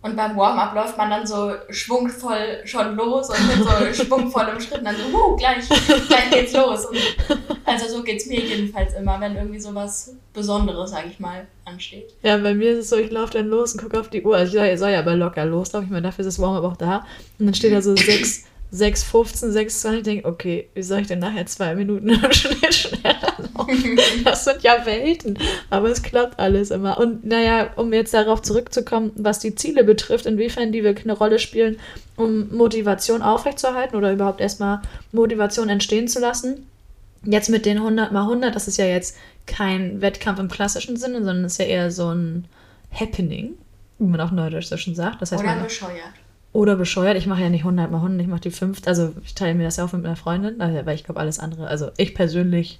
Und 0.03 0.15
beim 0.15 0.35
Warm-up 0.35 0.73
läuft 0.73 0.97
man 0.97 1.11
dann 1.11 1.27
so 1.27 1.51
schwungvoll 1.69 2.61
schon 2.65 2.95
los 2.95 3.29
und 3.29 3.47
mit 3.47 3.93
so 3.93 4.03
schwungvollem 4.03 4.59
Schritt 4.59 4.79
und 4.79 4.85
dann 4.85 4.95
so, 4.95 5.03
huh, 5.13 5.35
gleich, 5.35 5.67
gleich 6.07 6.31
geht's 6.31 6.53
los. 6.53 6.87
Und 6.87 6.97
also 7.65 7.97
so 7.97 8.03
geht's 8.03 8.25
mir 8.25 8.39
jedenfalls 8.39 8.95
immer, 8.95 9.19
wenn 9.21 9.35
irgendwie 9.35 9.59
sowas 9.59 10.15
Besonderes, 10.33 10.89
sag 10.89 11.05
ich 11.05 11.19
mal, 11.19 11.45
ansteht. 11.65 12.15
Ja, 12.23 12.37
bei 12.37 12.55
mir 12.55 12.71
ist 12.71 12.79
es 12.79 12.89
so, 12.89 12.97
ich 12.97 13.11
laufe 13.11 13.33
dann 13.33 13.47
los 13.47 13.73
und 13.73 13.81
gucke 13.81 13.99
auf 13.99 14.09
die 14.09 14.23
Uhr. 14.23 14.35
Also 14.35 14.57
ich 14.57 14.59
soll, 14.59 14.77
soll 14.77 14.89
ja 14.89 14.99
aber 14.99 15.15
locker 15.15 15.45
loslaufen. 15.45 15.85
Ich 15.85 15.91
meine, 15.91 16.07
dafür 16.07 16.25
ist 16.25 16.37
das 16.37 16.43
Warm-up 16.43 16.63
auch 16.63 16.77
da. 16.77 17.05
Und 17.37 17.45
dann 17.45 17.53
steht 17.53 17.71
da 17.71 17.81
so 17.83 17.95
6, 17.95 18.45
6, 18.73 19.03
15, 19.03 19.51
6, 19.51 19.81
20. 19.81 19.97
Ich 19.97 20.03
denke, 20.03 20.27
okay, 20.27 20.69
wie 20.73 20.81
soll 20.81 21.01
ich 21.01 21.07
denn 21.07 21.19
nachher 21.19 21.45
zwei 21.45 21.75
Minuten 21.75 22.09
im 22.09 22.31
Schnitt 22.31 22.73
schneller 22.73 23.33
laufen? 23.53 23.99
Das 24.23 24.45
sind 24.45 24.63
ja 24.63 24.85
Welten. 24.85 25.37
Aber 25.69 25.89
es 25.89 26.01
klappt 26.01 26.39
alles 26.39 26.71
immer. 26.71 26.97
Und 26.97 27.25
naja, 27.25 27.71
um 27.75 27.91
jetzt 27.91 28.13
darauf 28.13 28.41
zurückzukommen, 28.41 29.11
was 29.15 29.39
die 29.39 29.55
Ziele 29.55 29.83
betrifft, 29.83 30.25
inwiefern 30.25 30.71
die 30.71 30.83
wirklich 30.83 31.05
eine 31.05 31.17
Rolle 31.17 31.37
spielen, 31.37 31.79
um 32.15 32.55
Motivation 32.55 33.21
aufrechtzuerhalten 33.21 33.97
oder 33.97 34.13
überhaupt 34.13 34.39
erstmal 34.39 34.81
Motivation 35.11 35.67
entstehen 35.67 36.07
zu 36.07 36.19
lassen. 36.19 36.65
Jetzt 37.23 37.49
mit 37.49 37.65
den 37.65 37.77
100 37.77 38.11
mal 38.11 38.23
100, 38.23 38.55
das 38.55 38.67
ist 38.67 38.77
ja 38.77 38.85
jetzt 38.85 39.17
kein 39.47 40.01
Wettkampf 40.01 40.39
im 40.39 40.47
klassischen 40.47 40.95
Sinne, 40.95 41.17
sondern 41.17 41.45
ist 41.45 41.59
ja 41.59 41.65
eher 41.65 41.91
so 41.91 42.09
ein 42.13 42.45
Happening, 42.91 43.53
wie 43.99 44.07
man 44.07 44.21
auch 44.21 44.31
neudeutsch 44.31 44.67
so 44.67 44.77
schon 44.77 44.95
sagt. 44.95 45.21
Das 45.21 45.31
heißt, 45.31 45.43
Oder 45.43 45.55
man, 45.55 45.63
bescheuert. 45.63 46.13
Oder 46.53 46.75
bescheuert. 46.75 47.17
Ich 47.17 47.27
mache 47.27 47.41
ja 47.41 47.49
nicht 47.49 47.61
100 47.61 47.91
mal 47.91 47.97
100, 47.97 48.21
ich 48.21 48.27
mache 48.27 48.41
die 48.41 48.51
5. 48.51 48.81
Also 48.85 49.13
ich 49.23 49.35
teile 49.35 49.55
mir 49.55 49.63
das 49.63 49.77
ja 49.77 49.85
auch 49.85 49.93
mit 49.93 50.03
meiner 50.03 50.15
Freundin, 50.15 50.59
weil 50.59 50.95
ich 50.95 51.03
glaube, 51.03 51.19
alles 51.19 51.39
andere, 51.39 51.67
also 51.67 51.91
ich 51.97 52.13
persönlich 52.13 52.79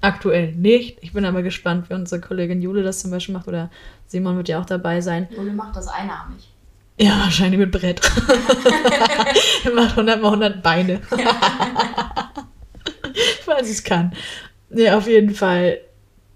aktuell 0.00 0.52
nicht. 0.52 0.98
Ich 1.00 1.12
bin 1.12 1.24
aber 1.24 1.42
gespannt, 1.42 1.90
wie 1.90 1.94
unsere 1.94 2.20
Kollegin 2.20 2.62
Jule 2.62 2.82
das 2.82 3.00
zum 3.00 3.10
Beispiel 3.10 3.34
macht 3.34 3.48
oder 3.48 3.70
Simon 4.06 4.36
wird 4.36 4.48
ja 4.48 4.60
auch 4.60 4.66
dabei 4.66 5.00
sein. 5.00 5.28
Jule 5.34 5.52
macht 5.52 5.76
das 5.76 5.88
einarmig. 5.88 6.48
Ja, 7.00 7.20
wahrscheinlich 7.20 7.60
mit 7.60 7.70
Brett. 7.70 8.00
Er 9.64 9.70
macht 9.74 9.90
100 9.92 10.20
mal 10.20 10.28
100 10.28 10.62
Beine. 10.62 11.00
Weil 13.46 13.64
sie 13.64 13.72
es 13.72 13.84
kann. 13.84 14.12
Nee, 14.70 14.90
auf 14.90 15.06
jeden 15.06 15.34
Fall. 15.34 15.78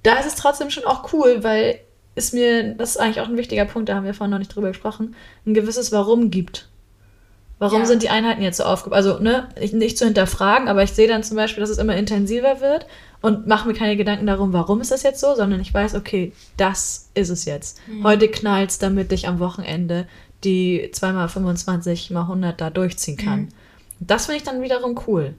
Da 0.02 0.14
ist 0.19 0.26
es 0.26 0.37
trotzdem 0.37 0.71
schon 0.71 0.85
auch 0.85 1.12
cool, 1.12 1.45
weil 1.45 1.78
es 2.14 2.33
mir, 2.33 2.75
das 2.75 2.90
ist 2.90 2.97
eigentlich 2.99 3.21
auch 3.21 3.28
ein 3.28 3.37
wichtiger 3.37 3.64
Punkt, 3.64 3.88
da 3.88 3.95
haben 3.95 4.04
wir 4.04 4.14
vorhin 4.14 4.31
noch 4.31 4.38
nicht 4.38 4.54
drüber 4.54 4.69
gesprochen, 4.69 5.14
ein 5.47 5.54
gewisses 5.54 5.92
Warum 5.92 6.31
gibt. 6.31 6.69
Warum 7.59 7.81
Ja. 7.83 7.87
sind 7.87 8.02
die 8.02 8.09
Einheiten 8.11 8.42
jetzt 8.42 8.57
so 8.57 8.64
aufgebaut? 8.64 8.97
Also, 8.97 9.19
ne, 9.21 9.49
ich, 9.61 9.73
nicht 9.73 9.97
zu 9.97 10.04
hinterfragen, 10.04 10.69
aber 10.69 10.83
ich 10.83 10.92
sehe 10.92 11.07
dann 11.07 11.23
zum 11.23 11.37
Beispiel, 11.37 11.61
dass 11.61 11.71
es 11.71 11.78
immer 11.78 11.95
intensiver 11.97 12.61
wird 12.61 12.87
und 13.21 13.47
mache 13.47 13.69
mir 13.69 13.75
keine 13.75 13.97
Gedanken 13.97 14.26
darum, 14.26 14.52
warum 14.52 14.81
ist 14.81 14.90
das 14.90 15.04
jetzt 15.04 15.21
so, 15.21 15.35
sondern 15.37 15.61
ich 15.61 15.73
weiß, 15.73 15.95
okay, 15.95 16.33
das 16.57 17.09
ist 17.14 17.28
es 17.28 17.45
jetzt. 17.45 17.81
Heute 18.02 18.28
knallt's, 18.28 18.78
damit 18.78 19.12
ich 19.12 19.28
am 19.28 19.38
Wochenende 19.38 20.09
die 20.42 20.90
2x25 20.92 22.12
mal 22.12 22.23
100 22.23 22.61
da 22.61 22.71
durchziehen 22.71 23.16
kann. 23.16 23.49
Das 24.00 24.26
finde 24.26 24.38
ich 24.38 24.42
dann 24.42 24.61
wiederum 24.61 24.99
cool. 25.07 25.35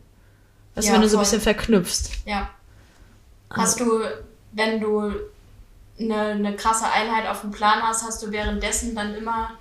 Weißt 0.76 0.88
Ja, 0.88 0.94
wenn 0.94 1.02
du 1.02 1.10
so 1.10 1.18
ein 1.18 1.26
voll. 1.26 1.26
bisschen 1.26 1.42
verknüpfst. 1.42 2.10
Ja. 2.26 2.50
Hast 3.50 3.82
du, 3.82 4.00
wenn 4.54 4.80
du 4.80 5.12
eine, 6.04 6.32
eine 6.32 6.56
krasse 6.56 6.86
Einheit 6.92 7.28
auf 7.28 7.42
dem 7.42 7.52
Plan 7.52 7.82
hast, 7.82 8.04
hast 8.04 8.24
du 8.24 8.32
währenddessen 8.32 8.96
dann 8.96 9.16
immer 9.16 9.52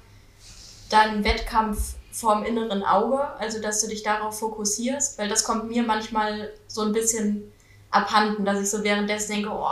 deinen 0.90 1.24
Wettkampf 1.24 1.94
vorm 2.12 2.44
inneren 2.44 2.82
Auge, 2.82 3.20
also 3.38 3.60
dass 3.60 3.80
du 3.80 3.88
dich 3.88 4.02
darauf 4.02 4.38
fokussierst, 4.38 5.18
weil 5.18 5.28
das 5.28 5.44
kommt 5.44 5.68
mir 5.68 5.82
manchmal 5.82 6.52
so 6.68 6.82
ein 6.82 6.92
bisschen 6.92 7.50
abhanden, 7.90 8.44
dass 8.44 8.60
ich 8.60 8.70
so 8.70 8.84
währenddessen 8.84 9.32
denke, 9.32 9.50
oh, 9.50 9.68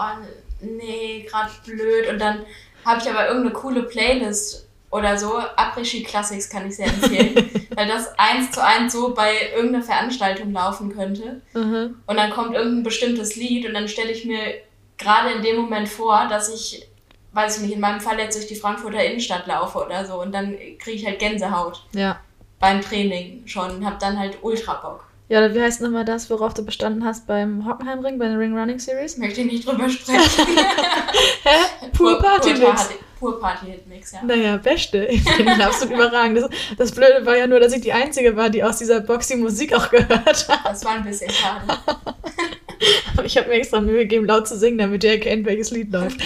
nee, 0.60 1.26
gerade 1.28 1.50
blöd 1.64 2.08
und 2.08 2.18
dann 2.18 2.44
habe 2.84 3.00
ich 3.00 3.10
aber 3.10 3.28
irgendeine 3.28 3.54
coole 3.54 3.82
Playlist 3.82 4.66
oder 4.90 5.16
so, 5.16 5.38
Après-Ski 5.38 6.02
Classics 6.02 6.48
kann 6.48 6.66
ich 6.66 6.76
sehr 6.76 6.86
empfehlen, 6.86 7.50
weil 7.76 7.86
das 7.86 8.08
eins 8.18 8.50
zu 8.50 8.64
eins 8.64 8.92
so 8.92 9.14
bei 9.14 9.52
irgendeiner 9.54 9.84
Veranstaltung 9.84 10.52
laufen 10.52 10.94
könnte. 10.94 11.42
Mhm. 11.54 11.96
Und 12.06 12.16
dann 12.16 12.30
kommt 12.30 12.54
irgendein 12.54 12.82
bestimmtes 12.82 13.36
Lied 13.36 13.66
und 13.66 13.74
dann 13.74 13.86
stelle 13.86 14.10
ich 14.10 14.24
mir 14.24 14.54
gerade 15.00 15.30
in 15.32 15.42
dem 15.42 15.56
Moment 15.56 15.88
vor, 15.88 16.26
dass 16.28 16.48
ich, 16.54 16.86
weiß 17.32 17.56
ich 17.56 17.62
nicht, 17.64 17.74
in 17.74 17.80
meinem 17.80 18.00
Fall 18.00 18.18
jetzt 18.18 18.36
durch 18.36 18.46
die 18.46 18.54
Frankfurter 18.54 19.02
Innenstadt 19.04 19.46
laufe 19.46 19.78
oder 19.84 20.04
so 20.04 20.20
und 20.20 20.32
dann 20.32 20.56
kriege 20.78 20.92
ich 20.96 21.06
halt 21.06 21.18
Gänsehaut 21.18 21.82
Ja. 21.92 22.20
beim 22.60 22.80
Training 22.80 23.42
schon, 23.46 23.84
hab 23.84 23.98
dann 23.98 24.18
halt 24.18 24.38
ultra 24.42 24.74
Bock. 24.74 25.04
Ja, 25.28 25.54
wie 25.54 25.62
heißt 25.62 25.80
nochmal 25.80 26.04
das, 26.04 26.28
worauf 26.28 26.54
du 26.54 26.64
bestanden 26.64 27.04
hast 27.04 27.26
beim 27.28 27.64
Hockenheimring, 27.64 28.18
bei 28.18 28.26
der 28.28 28.36
Ring 28.38 28.56
Running 28.58 28.80
Series? 28.80 29.16
Möchte 29.16 29.42
ich 29.42 29.46
nicht 29.46 29.66
drüber 29.66 29.88
sprechen. 29.88 30.18
Hä? 31.44 31.88
Pur 31.96 32.18
Party 32.18 32.54
Pur, 32.54 32.68
Mix. 32.70 32.88
Pur 33.16 33.40
Party 33.40 33.66
Hit 33.66 33.86
Mix, 33.86 34.10
ja. 34.10 34.24
Naja, 34.24 34.56
beste. 34.56 35.04
Ich 35.10 35.22
finde 35.22 35.52
ihn 35.52 35.60
absolut 35.62 35.94
überragend. 35.94 36.36
Das, 36.38 36.50
das 36.76 36.90
Blöde 36.92 37.24
war 37.24 37.36
ja 37.36 37.46
nur, 37.46 37.60
dass 37.60 37.72
ich 37.72 37.80
die 37.80 37.92
Einzige 37.92 38.36
war, 38.36 38.50
die 38.50 38.64
aus 38.64 38.78
dieser 38.78 39.00
Box 39.02 39.28
die 39.28 39.36
Musik 39.36 39.72
auch 39.72 39.88
gehört 39.88 40.48
hat. 40.48 40.48
Das 40.64 40.84
war 40.84 40.92
ein 40.94 41.04
bisschen 41.04 41.30
schade. 41.30 41.64
Ich 43.24 43.36
habe 43.36 43.48
mir 43.48 43.54
extra 43.54 43.80
Mühe 43.80 43.98
gegeben, 43.98 44.26
laut 44.26 44.48
zu 44.48 44.56
singen, 44.56 44.78
damit 44.78 45.04
ihr 45.04 45.12
erkennt, 45.12 45.46
welches 45.46 45.70
Lied 45.70 45.92
läuft. 45.92 46.20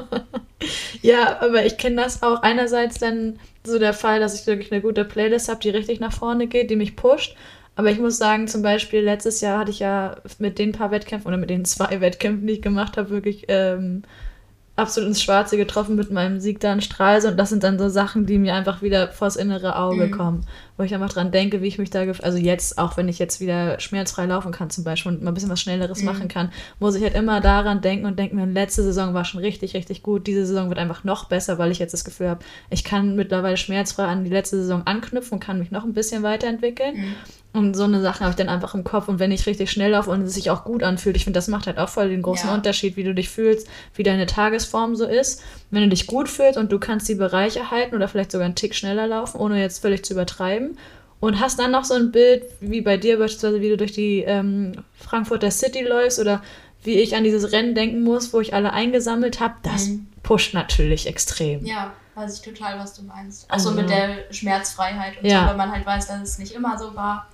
ja, 1.02 1.40
aber 1.40 1.64
ich 1.64 1.76
kenne 1.76 1.96
das 1.96 2.22
auch 2.22 2.42
einerseits 2.42 2.98
dann 2.98 3.38
so 3.64 3.78
der 3.78 3.94
Fall, 3.94 4.20
dass 4.20 4.40
ich 4.40 4.46
wirklich 4.46 4.72
eine 4.72 4.80
gute 4.80 5.04
Playlist 5.04 5.48
habe, 5.48 5.60
die 5.60 5.70
richtig 5.70 6.00
nach 6.00 6.12
vorne 6.12 6.46
geht, 6.46 6.70
die 6.70 6.76
mich 6.76 6.96
pusht. 6.96 7.36
Aber 7.76 7.90
ich 7.90 7.98
muss 7.98 8.18
sagen, 8.18 8.48
zum 8.48 8.62
Beispiel 8.62 9.00
letztes 9.00 9.40
Jahr 9.40 9.60
hatte 9.60 9.70
ich 9.70 9.78
ja 9.78 10.16
mit 10.38 10.58
den 10.58 10.72
paar 10.72 10.90
Wettkämpfen 10.90 11.28
oder 11.28 11.38
mit 11.38 11.50
den 11.50 11.64
zwei 11.64 12.00
Wettkämpfen, 12.00 12.46
die 12.46 12.54
ich 12.54 12.62
gemacht 12.62 12.96
habe, 12.96 13.10
wirklich 13.10 13.46
ähm, 13.48 14.02
absolut 14.80 15.08
ins 15.08 15.22
Schwarze 15.22 15.56
getroffen 15.56 15.94
mit 15.96 16.10
meinem 16.10 16.40
Sieg 16.40 16.60
da 16.60 16.72
in 16.72 16.80
Stralsund. 16.80 17.32
Und 17.32 17.36
das 17.38 17.50
sind 17.50 17.62
dann 17.62 17.78
so 17.78 17.88
Sachen, 17.88 18.26
die 18.26 18.38
mir 18.38 18.54
einfach 18.54 18.82
wieder 18.82 19.08
vors 19.08 19.36
innere 19.36 19.76
Auge 19.76 20.06
Mhm. 20.06 20.10
kommen. 20.10 20.46
Wo 20.76 20.82
ich 20.82 20.94
einfach 20.94 21.10
dran 21.10 21.30
denke, 21.30 21.60
wie 21.62 21.66
ich 21.66 21.78
mich 21.78 21.90
da, 21.90 22.00
also 22.22 22.38
jetzt, 22.38 22.78
auch 22.78 22.96
wenn 22.96 23.08
ich 23.08 23.18
jetzt 23.18 23.40
wieder 23.40 23.78
schmerzfrei 23.80 24.26
laufen 24.26 24.50
kann 24.52 24.70
zum 24.70 24.82
Beispiel 24.84 25.12
und 25.12 25.22
mal 25.22 25.30
ein 25.30 25.34
bisschen 25.34 25.50
was 25.50 25.60
Schnelleres 25.60 26.00
Mhm. 26.00 26.04
machen 26.06 26.28
kann, 26.28 26.50
muss 26.78 26.94
ich 26.94 27.02
halt 27.02 27.14
immer 27.14 27.40
daran 27.40 27.80
denken 27.82 28.06
und 28.06 28.18
denke 28.18 28.34
mir, 28.34 28.46
letzte 28.46 28.82
Saison 28.82 29.12
war 29.14 29.24
schon 29.24 29.40
richtig, 29.40 29.74
richtig 29.74 30.02
gut. 30.02 30.26
Diese 30.26 30.46
Saison 30.46 30.68
wird 30.70 30.78
einfach 30.78 31.04
noch 31.04 31.24
besser, 31.26 31.58
weil 31.58 31.70
ich 31.70 31.78
jetzt 31.78 31.92
das 31.92 32.04
Gefühl 32.04 32.28
habe, 32.30 32.40
ich 32.70 32.82
kann 32.84 33.14
mittlerweile 33.14 33.56
schmerzfrei 33.58 34.04
an 34.04 34.24
die 34.24 34.30
letzte 34.30 34.56
Saison 34.56 34.82
anknüpfen 34.86 35.34
und 35.34 35.40
kann 35.40 35.58
mich 35.58 35.70
noch 35.70 35.84
ein 35.84 35.92
bisschen 35.92 36.22
weiterentwickeln. 36.22 36.96
Mhm. 36.96 37.14
Und 37.52 37.74
so 37.74 37.82
eine 37.82 38.00
Sache 38.00 38.20
habe 38.20 38.30
ich 38.30 38.36
dann 38.36 38.48
einfach 38.48 38.74
im 38.76 38.84
Kopf. 38.84 39.08
Und 39.08 39.18
wenn 39.18 39.32
ich 39.32 39.44
richtig 39.46 39.72
schnell 39.72 39.90
laufe 39.90 40.10
und 40.10 40.22
es 40.22 40.34
sich 40.34 40.50
auch 40.50 40.62
gut 40.64 40.84
anfühlt, 40.84 41.16
ich 41.16 41.24
finde, 41.24 41.36
das 41.38 41.48
macht 41.48 41.66
halt 41.66 41.78
auch 41.78 41.88
voll 41.88 42.08
den 42.08 42.22
großen 42.22 42.48
Ja. 42.48 42.54
Unterschied, 42.54 42.96
wie 42.96 43.02
du 43.02 43.12
dich 43.12 43.28
fühlst, 43.28 43.66
wie 43.96 44.04
deine 44.04 44.26
Tagesform 44.26 44.94
so 44.94 45.04
ist. 45.04 45.42
Wenn 45.70 45.82
du 45.82 45.88
dich 45.88 46.06
gut 46.06 46.28
fühlst 46.28 46.56
und 46.58 46.70
du 46.70 46.78
kannst 46.78 47.08
die 47.08 47.16
Bereiche 47.16 47.72
halten 47.72 47.96
oder 47.96 48.06
vielleicht 48.06 48.30
sogar 48.30 48.44
einen 48.44 48.54
Tick 48.54 48.74
schneller 48.76 49.08
laufen, 49.08 49.38
ohne 49.40 49.60
jetzt 49.60 49.80
völlig 49.82 50.04
zu 50.04 50.12
übertreiben. 50.12 50.78
Und 51.18 51.40
hast 51.40 51.58
dann 51.58 51.72
noch 51.72 51.84
so 51.84 51.94
ein 51.94 52.12
Bild, 52.12 52.44
wie 52.60 52.80
bei 52.82 52.96
dir 52.96 53.18
beispielsweise, 53.18 53.60
wie 53.60 53.68
du 53.68 53.76
durch 53.76 53.92
die 53.92 54.20
ähm, 54.20 54.72
Frankfurter 54.96 55.50
City 55.50 55.82
läufst 55.82 56.18
oder 56.20 56.42
wie 56.84 56.94
ich 57.00 57.14
an 57.16 57.24
dieses 57.24 57.50
Rennen 57.52 57.74
denken 57.74 58.02
muss, 58.02 58.32
wo 58.32 58.40
ich 58.40 58.54
alle 58.54 58.72
eingesammelt 58.72 59.40
habe, 59.40 59.54
das 59.64 59.88
Mhm. 59.88 60.06
pusht 60.22 60.54
natürlich 60.54 61.06
extrem. 61.06 61.62
Ja, 61.66 61.92
weiß 62.14 62.36
ich 62.38 62.42
total, 62.42 62.78
was 62.78 62.94
du 62.94 63.02
meinst. 63.02 63.50
Also- 63.50 63.68
Also 63.70 63.80
mit 63.82 63.90
der 63.90 64.32
Schmerzfreiheit 64.32 65.18
und 65.20 65.28
Ja. 65.28 65.42
so, 65.42 65.48
weil 65.48 65.56
man 65.56 65.72
halt 65.72 65.84
weiß, 65.84 66.06
dass 66.08 66.22
es 66.22 66.38
nicht 66.38 66.52
immer 66.54 66.78
so 66.78 66.94
war. 66.94 67.28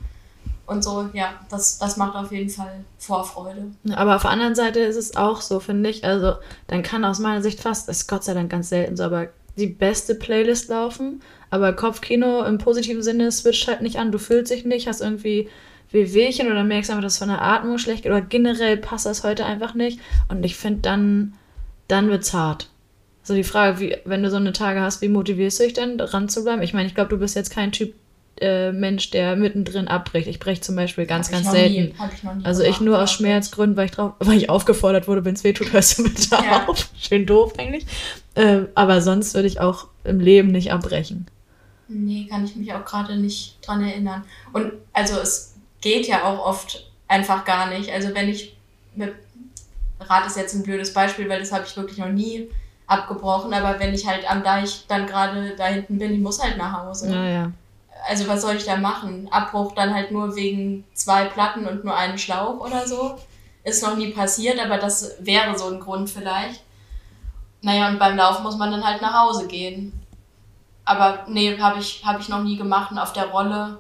Und 0.66 0.82
so, 0.82 1.08
ja, 1.12 1.34
das, 1.48 1.78
das 1.78 1.96
macht 1.96 2.16
auf 2.16 2.32
jeden 2.32 2.50
Fall 2.50 2.84
Vorfreude. 2.98 3.70
Aber 3.94 4.16
auf 4.16 4.22
der 4.22 4.32
anderen 4.32 4.56
Seite 4.56 4.80
ist 4.80 4.96
es 4.96 5.16
auch 5.16 5.40
so, 5.40 5.60
finde 5.60 5.90
ich. 5.90 6.04
Also, 6.04 6.34
dann 6.66 6.82
kann 6.82 7.04
aus 7.04 7.20
meiner 7.20 7.40
Sicht 7.40 7.60
fast, 7.60 7.88
ist 7.88 8.08
Gott 8.08 8.24
sei 8.24 8.34
Dank 8.34 8.50
ganz 8.50 8.68
selten 8.68 8.96
so, 8.96 9.04
aber 9.04 9.28
die 9.56 9.68
beste 9.68 10.14
Playlist 10.16 10.68
laufen. 10.68 11.22
Aber 11.50 11.72
Kopfkino 11.72 12.42
im 12.44 12.58
positiven 12.58 13.02
Sinne 13.02 13.30
switcht 13.30 13.68
halt 13.68 13.80
nicht 13.80 13.96
an. 13.96 14.10
Du 14.10 14.18
fühlst 14.18 14.52
dich 14.52 14.64
nicht, 14.64 14.88
hast 14.88 15.00
irgendwie 15.00 15.48
Wehwehchen 15.92 16.50
oder 16.50 16.64
merkst 16.64 16.90
einfach, 16.90 17.02
dass 17.02 17.14
es 17.14 17.18
von 17.18 17.28
der 17.28 17.42
Atmung 17.42 17.78
schlecht 17.78 18.02
geht 18.02 18.12
oder 18.12 18.20
generell 18.20 18.76
passt 18.76 19.06
das 19.06 19.22
heute 19.22 19.44
einfach 19.44 19.74
nicht. 19.74 20.00
Und 20.28 20.44
ich 20.44 20.56
finde, 20.56 20.80
dann, 20.80 21.34
dann 21.88 22.10
wird's 22.10 22.32
hart. 22.32 22.70
So 23.22 23.34
die 23.34 23.44
Frage, 23.44 23.80
wie, 23.80 23.96
wenn 24.04 24.22
du 24.22 24.30
so 24.30 24.36
eine 24.36 24.52
Tage 24.52 24.80
hast, 24.80 25.00
wie 25.00 25.08
motivierst 25.08 25.60
du 25.60 25.64
dich 25.64 25.74
denn, 25.74 25.98
dran 25.98 26.28
zu 26.28 26.42
bleiben? 26.42 26.62
Ich 26.62 26.74
meine, 26.74 26.88
ich 26.88 26.94
glaube, 26.94 27.10
du 27.10 27.18
bist 27.18 27.36
jetzt 27.36 27.50
kein 27.50 27.72
Typ 27.72 27.94
äh, 28.40 28.72
Mensch, 28.72 29.10
der 29.10 29.36
mittendrin 29.36 29.88
abbricht. 29.88 30.28
Ich 30.28 30.38
breche 30.38 30.60
zum 30.60 30.76
Beispiel 30.76 31.06
ganz, 31.06 31.30
ganz 31.30 31.50
selten. 31.50 31.72
Nie, 31.74 31.94
ich 32.40 32.46
Also 32.46 32.62
ich 32.62 32.80
nur 32.80 33.00
aus 33.00 33.10
ja. 33.12 33.16
Schmerzgründen, 33.18 33.76
weil 33.76 33.86
ich, 33.86 33.92
drauf, 33.92 34.12
weil 34.18 34.36
ich 34.36 34.50
aufgefordert 34.50 35.08
wurde, 35.08 35.24
wenn 35.24 35.34
es 35.34 35.44
weh 35.44 35.52
tut, 35.52 35.72
hörst 35.72 35.98
du 35.98 36.04
bitte 36.04 36.28
Ja. 36.34 36.66
auf. 36.66 36.88
Schön 36.98 37.26
doof 37.26 37.54
eigentlich. 37.58 37.86
Ähm, 38.34 38.68
aber 38.74 39.00
sonst 39.00 39.34
würde 39.34 39.48
ich 39.48 39.60
auch 39.60 39.86
im 40.04 40.20
Leben 40.20 40.52
nicht 40.52 40.72
abbrechen. 40.72 41.26
Nee, 41.88 42.26
kann 42.28 42.44
ich 42.44 42.56
mich 42.56 42.72
auch 42.74 42.84
gerade 42.84 43.16
nicht 43.16 43.58
dran 43.66 43.82
erinnern. 43.82 44.24
Und 44.52 44.72
also 44.92 45.18
es 45.20 45.54
geht 45.80 46.06
ja 46.06 46.24
auch 46.24 46.44
oft 46.44 46.90
einfach 47.08 47.44
gar 47.44 47.68
nicht. 47.70 47.90
Also 47.90 48.14
wenn 48.14 48.28
ich 48.28 48.56
mit 48.94 49.12
Rad 50.00 50.26
ist 50.26 50.36
jetzt 50.36 50.54
ein 50.54 50.62
blödes 50.62 50.92
Beispiel, 50.92 51.28
weil 51.28 51.40
das 51.40 51.52
habe 51.52 51.64
ich 51.66 51.76
wirklich 51.76 51.98
noch 51.98 52.08
nie 52.10 52.48
abgebrochen, 52.86 53.52
aber 53.54 53.78
wenn 53.80 53.94
ich 53.94 54.06
halt 54.06 54.30
am 54.30 54.42
Deich 54.44 54.84
dann 54.88 55.06
gerade 55.06 55.54
da 55.56 55.66
hinten 55.66 55.98
bin, 55.98 56.12
ich 56.12 56.20
muss 56.20 56.42
halt 56.42 56.56
nach 56.56 56.84
Hause. 56.84 57.10
Naja. 57.10 57.52
Also 58.08 58.28
was 58.28 58.42
soll 58.42 58.56
ich 58.56 58.64
da 58.64 58.76
machen? 58.76 59.28
Abbruch 59.30 59.74
dann 59.74 59.94
halt 59.94 60.10
nur 60.12 60.36
wegen 60.36 60.84
zwei 60.94 61.24
Platten 61.24 61.66
und 61.66 61.84
nur 61.84 61.96
einen 61.96 62.18
Schlauch 62.18 62.60
oder 62.60 62.86
so. 62.86 63.16
Ist 63.64 63.82
noch 63.82 63.96
nie 63.96 64.12
passiert, 64.12 64.58
aber 64.60 64.78
das 64.78 65.16
wäre 65.20 65.58
so 65.58 65.68
ein 65.68 65.80
Grund 65.80 66.08
vielleicht. 66.08 66.62
Naja, 67.62 67.88
und 67.88 67.98
beim 67.98 68.16
Laufen 68.16 68.44
muss 68.44 68.56
man 68.56 68.70
dann 68.70 68.86
halt 68.86 69.02
nach 69.02 69.24
Hause 69.24 69.48
gehen. 69.48 69.92
Aber 70.84 71.24
nee, 71.28 71.58
habe 71.58 71.80
ich, 71.80 72.02
hab 72.04 72.20
ich 72.20 72.28
noch 72.28 72.42
nie 72.42 72.56
gemacht 72.56 72.92
und 72.92 72.98
auf 72.98 73.12
der 73.12 73.26
Rolle 73.26 73.78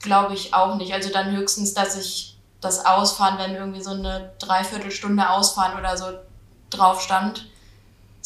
glaube 0.00 0.34
ich 0.34 0.52
auch 0.52 0.76
nicht. 0.76 0.92
Also 0.92 1.10
dann 1.10 1.34
höchstens, 1.34 1.72
dass 1.72 1.96
ich 1.96 2.36
das 2.60 2.84
Ausfahren, 2.84 3.38
wenn 3.38 3.54
irgendwie 3.54 3.82
so 3.82 3.90
eine 3.90 4.32
Dreiviertelstunde 4.38 5.30
Ausfahren 5.30 5.78
oder 5.78 5.96
so 5.96 6.06
drauf 6.70 7.00
stand, 7.00 7.46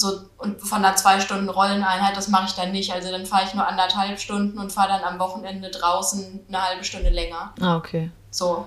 so 0.01 0.21
und 0.39 0.61
von 0.61 0.85
einer 0.85 0.97
zwei 0.97 1.21
Stunden 1.21 1.49
Rolleneinheit, 1.49 2.17
das 2.17 2.29
mache 2.29 2.47
ich 2.47 2.55
dann 2.55 2.73
nicht. 2.73 2.93
Also 2.93 3.11
dann 3.11 3.27
fahre 3.27 3.45
ich 3.45 3.55
nur 3.55 3.67
anderthalb 3.67 4.19
Stunden 4.19 4.59
und 4.59 4.73
fahre 4.73 4.89
dann 4.89 5.05
am 5.05 5.19
Wochenende 5.19 5.71
draußen 5.71 6.47
eine 6.49 6.63
halbe 6.63 6.85
Stunde 6.85 7.11
länger. 7.11 7.55
Ah, 7.61 7.77
okay. 7.77 8.11
So 8.31 8.67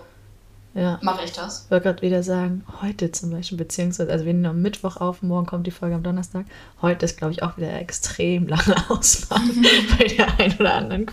Ja. 0.76 0.98
mache 1.04 1.24
ich 1.24 1.32
das. 1.32 1.66
Ich 1.66 1.72
wollte 1.72 1.84
gerade 1.84 2.02
wieder 2.02 2.24
sagen, 2.24 2.64
heute 2.82 3.12
zum 3.12 3.30
Beispiel, 3.30 3.60
beziehungsweise, 3.60 4.12
also 4.12 4.26
wir 4.26 4.34
nehmen 4.34 4.48
am 4.48 4.62
Mittwoch 4.64 4.98
auf, 4.98 5.22
morgen 5.22 5.46
kommt 5.46 5.68
die 5.68 5.72
Folge 5.72 5.94
am 5.96 6.02
Donnerstag. 6.02 6.46
Heute 6.82 7.06
ist, 7.06 7.18
glaube 7.18 7.32
ich, 7.34 7.44
auch 7.44 7.58
wieder 7.58 7.72
extrem 7.80 8.48
lange 8.48 8.76
Ausfahrt 8.90 9.42
bei 10.00 10.06
der 10.06 10.40
einen 10.40 10.56
oder 10.60 10.74
anderen 10.74 11.06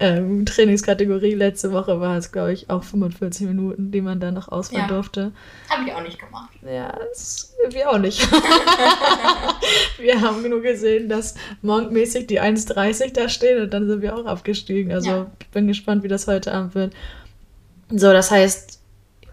ähm, 0.00 0.44
Trainingskategorie. 0.44 1.34
Letzte 1.34 1.70
Woche 1.72 2.00
war 2.00 2.16
es, 2.16 2.32
glaube 2.32 2.52
ich, 2.52 2.68
auch 2.68 2.82
45 2.82 3.46
Minuten, 3.46 3.92
die 3.92 4.00
man 4.00 4.18
da 4.18 4.32
noch 4.32 4.48
ausfahren 4.48 4.88
Ja. 4.88 4.94
durfte. 4.94 5.30
Habe 5.70 5.88
ich 5.88 5.94
auch 5.94 6.02
nicht 6.02 6.18
gemacht. 6.18 6.50
Ja, 6.62 6.98
das, 7.10 7.54
wir 7.70 7.88
auch 7.90 7.98
nicht. 7.98 8.28
wir 9.98 10.20
haben 10.20 10.48
nur 10.48 10.62
gesehen, 10.62 11.08
dass 11.08 11.34
monkmäßig 11.62 12.26
die 12.26 12.40
1,30 12.40 13.12
da 13.12 13.28
stehen 13.28 13.62
und 13.62 13.72
dann 13.72 13.86
sind 13.86 14.02
wir 14.02 14.16
auch 14.16 14.26
abgestiegen. 14.26 14.92
Also 14.92 15.10
Ja. 15.10 15.26
ich 15.40 15.48
bin 15.50 15.68
gespannt, 15.68 16.02
wie 16.02 16.08
das 16.08 16.26
heute 16.26 16.52
Abend 16.52 16.74
wird. 16.74 16.92
So, 17.90 18.12
das 18.12 18.30
heißt, 18.32 18.75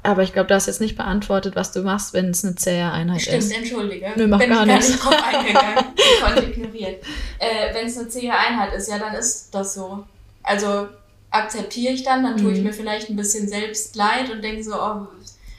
aber 0.03 0.23
ich 0.23 0.33
glaube, 0.33 0.47
du 0.47 0.53
hast 0.55 0.67
jetzt 0.67 0.81
nicht 0.81 0.95
beantwortet, 0.97 1.55
was 1.55 1.71
du 1.71 1.81
machst, 1.81 2.13
wenn 2.13 2.29
es 2.29 2.43
eine 2.43 2.55
zähe 2.55 2.91
Einheit 2.91 3.21
Stimmt, 3.21 3.37
ist. 3.43 3.51
entschuldige. 3.55 4.11
Nö, 4.15 4.27
mach 4.27 4.39
Bin 4.39 4.49
gar 4.49 4.63
ich 4.63 4.69
gar 4.69 4.77
nicht 4.77 5.03
drauf 5.03 5.23
eingegangen. 5.23 5.85
Ich 5.97 6.21
konnte 6.21 6.43
ignorieren. 6.43 6.95
Äh, 7.39 7.73
Wenn 7.73 7.87
es 7.87 7.97
eine 7.97 8.07
zähe 8.09 8.31
Einheit 8.37 8.73
ist, 8.73 8.89
ja, 8.89 8.99
dann 8.99 9.13
ist 9.15 9.49
das 9.55 9.73
so. 9.73 10.03
Also 10.43 10.87
akzeptiere 11.31 11.93
ich 11.93 12.03
dann, 12.03 12.23
dann 12.23 12.37
tue 12.37 12.51
ich 12.51 12.59
Mhm. 12.59 12.65
mir 12.65 12.73
vielleicht 12.73 13.09
ein 13.09 13.15
bisschen 13.15 13.47
selbst 13.47 13.95
leid 13.95 14.29
und 14.31 14.43
denke 14.43 14.63
so, 14.63 14.73
oh, 14.75 15.07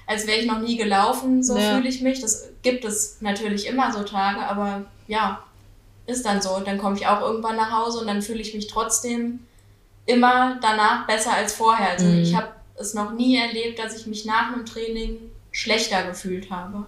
als 0.07 0.27
wäre 0.27 0.39
ich 0.39 0.47
noch 0.47 0.61
nie 0.61 0.77
gelaufen, 0.77 1.43
so 1.43 1.57
Ja. 1.57 1.77
fühle 1.77 1.89
ich 1.89 2.01
mich. 2.03 2.21
Das 2.21 2.51
gibt 2.63 2.85
es 2.85 3.17
natürlich 3.21 3.67
immer 3.67 3.93
so 3.93 4.03
Tage, 4.05 4.41
aber 4.41 4.85
ja, 5.09 5.43
ist 6.07 6.25
dann 6.27 6.41
so. 6.43 6.61
Dann 6.61 6.77
komme 6.79 6.97
ich 6.97 7.07
auch 7.07 7.21
irgendwann 7.23 7.57
nach 7.57 7.73
Hause 7.73 8.01
und 8.01 8.07
dann 8.07 8.21
fühle 8.23 8.41
ich 8.41 8.55
mich 8.55 8.67
trotzdem 8.67 9.41
immer 10.07 10.59
danach 10.61 11.07
besser 11.07 11.33
als 11.33 11.55
vorher. 11.55 11.91
Also 11.93 12.07
Mhm. 12.07 12.19
ich 12.23 12.37
habe 12.37 12.49
es 12.79 12.95
noch 12.95 13.13
nie 13.13 13.37
erlebt, 13.37 13.79
dass 13.79 13.97
ich 13.99 14.07
mich 14.07 14.25
nach 14.25 14.53
einem 14.53 14.67
Training 14.67 15.19
schlechter 15.53 16.05
gefühlt 16.05 16.51
habe. 16.51 16.87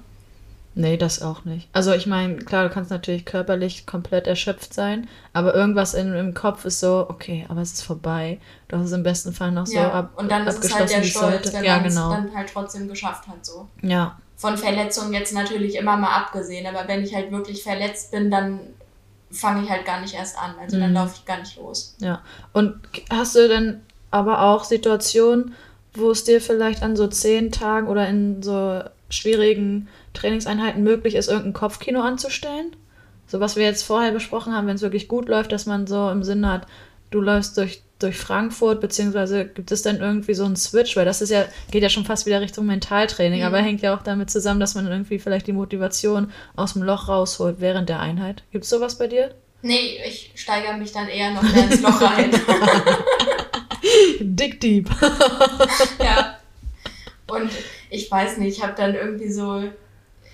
Nee, 0.78 0.98
das 0.98 1.22
auch 1.22 1.46
nicht. 1.46 1.68
Also 1.72 1.92
ich 1.94 2.06
meine, 2.06 2.36
klar, 2.36 2.68
du 2.68 2.74
kannst 2.74 2.90
natürlich 2.90 3.24
körperlich 3.24 3.86
komplett 3.86 4.26
erschöpft 4.26 4.74
sein, 4.74 5.08
aber 5.32 5.54
irgendwas 5.54 5.94
in, 5.94 6.12
im 6.12 6.34
Kopf 6.34 6.66
ist 6.66 6.80
so, 6.80 7.06
okay, 7.08 7.46
aber 7.48 7.62
es 7.62 7.72
ist 7.72 7.82
vorbei. 7.82 8.38
Du 8.68 8.76
hast 8.76 8.86
es 8.86 8.92
im 8.92 9.02
besten 9.02 9.32
Fall 9.32 9.52
noch 9.52 9.66
so 9.66 9.78
ja, 9.78 9.90
ab, 9.90 10.12
und 10.16 10.30
dann 10.30 10.46
ist 10.46 10.62
es 10.62 10.74
halt 10.74 10.90
der 10.90 11.02
Stolz, 11.02 11.50
wenn 11.54 11.64
Ja, 11.64 11.76
man 11.78 11.86
es 11.86 11.94
genau. 11.94 12.10
dann 12.10 12.34
halt 12.36 12.50
trotzdem 12.52 12.88
geschafft 12.88 13.26
hat. 13.26 13.46
So. 13.46 13.68
Ja, 13.80 14.18
Von 14.36 14.58
Verletzungen 14.58 15.14
jetzt 15.14 15.32
natürlich 15.32 15.76
immer 15.76 15.96
mal 15.96 16.14
abgesehen, 16.14 16.66
aber 16.66 16.86
wenn 16.86 17.02
ich 17.02 17.14
halt 17.14 17.32
wirklich 17.32 17.62
verletzt 17.62 18.10
bin, 18.10 18.30
dann 18.30 18.60
fange 19.30 19.64
ich 19.64 19.70
halt 19.70 19.86
gar 19.86 20.02
nicht 20.02 20.12
erst 20.12 20.36
an. 20.38 20.56
Also 20.60 20.78
dann 20.78 20.90
Mhm. 20.90 20.96
laufe 20.96 21.14
ich 21.16 21.24
gar 21.24 21.38
nicht 21.38 21.56
los. 21.56 21.94
Ja, 22.00 22.20
und 22.52 22.78
hast 23.08 23.34
du 23.34 23.48
denn 23.48 23.80
aber 24.10 24.42
auch 24.42 24.64
Situationen, 24.64 25.54
wo 25.98 26.10
es 26.10 26.24
dir 26.24 26.40
vielleicht 26.40 26.82
an 26.82 26.96
so 26.96 27.06
zehn 27.06 27.52
Tagen 27.52 27.88
oder 27.88 28.08
in 28.08 28.42
so 28.42 28.80
schwierigen 29.10 29.88
Trainingseinheiten 30.14 30.82
möglich 30.82 31.14
ist, 31.14 31.28
irgendein 31.28 31.52
Kopfkino 31.52 32.00
anzustellen? 32.00 32.74
So 33.28 33.40
was 33.40 33.56
wir 33.56 33.64
jetzt 33.64 33.82
vorher 33.82 34.12
besprochen 34.12 34.54
haben, 34.54 34.66
wenn 34.66 34.76
es 34.76 34.82
wirklich 34.82 35.08
gut 35.08 35.28
läuft, 35.28 35.52
dass 35.52 35.66
man 35.66 35.86
so 35.86 36.10
im 36.10 36.22
Sinne 36.22 36.50
hat, 36.52 36.66
du 37.10 37.20
läufst 37.20 37.56
durch, 37.56 37.82
durch 37.98 38.16
Frankfurt, 38.16 38.80
beziehungsweise 38.80 39.46
gibt 39.46 39.72
es 39.72 39.82
dann 39.82 39.96
irgendwie 40.00 40.34
so 40.34 40.44
einen 40.44 40.54
Switch, 40.56 40.96
weil 40.96 41.04
das 41.04 41.22
ist 41.22 41.30
ja, 41.30 41.44
geht 41.70 41.82
ja 41.82 41.88
schon 41.88 42.04
fast 42.04 42.26
wieder 42.26 42.40
Richtung 42.40 42.66
Mentaltraining, 42.66 43.40
Mhm. 43.40 43.46
aber 43.46 43.58
hängt 43.58 43.82
ja 43.82 43.96
auch 43.96 44.02
damit 44.02 44.30
zusammen, 44.30 44.60
dass 44.60 44.74
man 44.74 44.86
irgendwie 44.86 45.18
vielleicht 45.18 45.46
die 45.46 45.52
Motivation 45.52 46.30
aus 46.54 46.74
dem 46.74 46.82
Loch 46.82 47.08
rausholt 47.08 47.56
während 47.58 47.88
der 47.88 48.00
Einheit. 48.00 48.42
Gibt 48.52 48.64
es 48.64 48.70
sowas 48.70 48.96
bei 48.98 49.06
dir? 49.08 49.34
Nee, 49.62 49.98
ich 50.06 50.30
steigere 50.36 50.76
mich 50.76 50.92
dann 50.92 51.08
eher 51.08 51.32
noch 51.32 51.42
mehr 51.42 51.64
ins 51.64 51.80
Loch 51.82 52.00
rein. 52.00 52.30
Dick 54.20 54.60
Deep. 54.60 54.88
ja. 55.98 56.38
Und 57.26 57.50
ich 57.90 58.10
weiß 58.10 58.38
nicht, 58.38 58.58
ich 58.58 58.62
habe 58.62 58.74
dann 58.76 58.94
irgendwie 58.94 59.30
so 59.30 59.64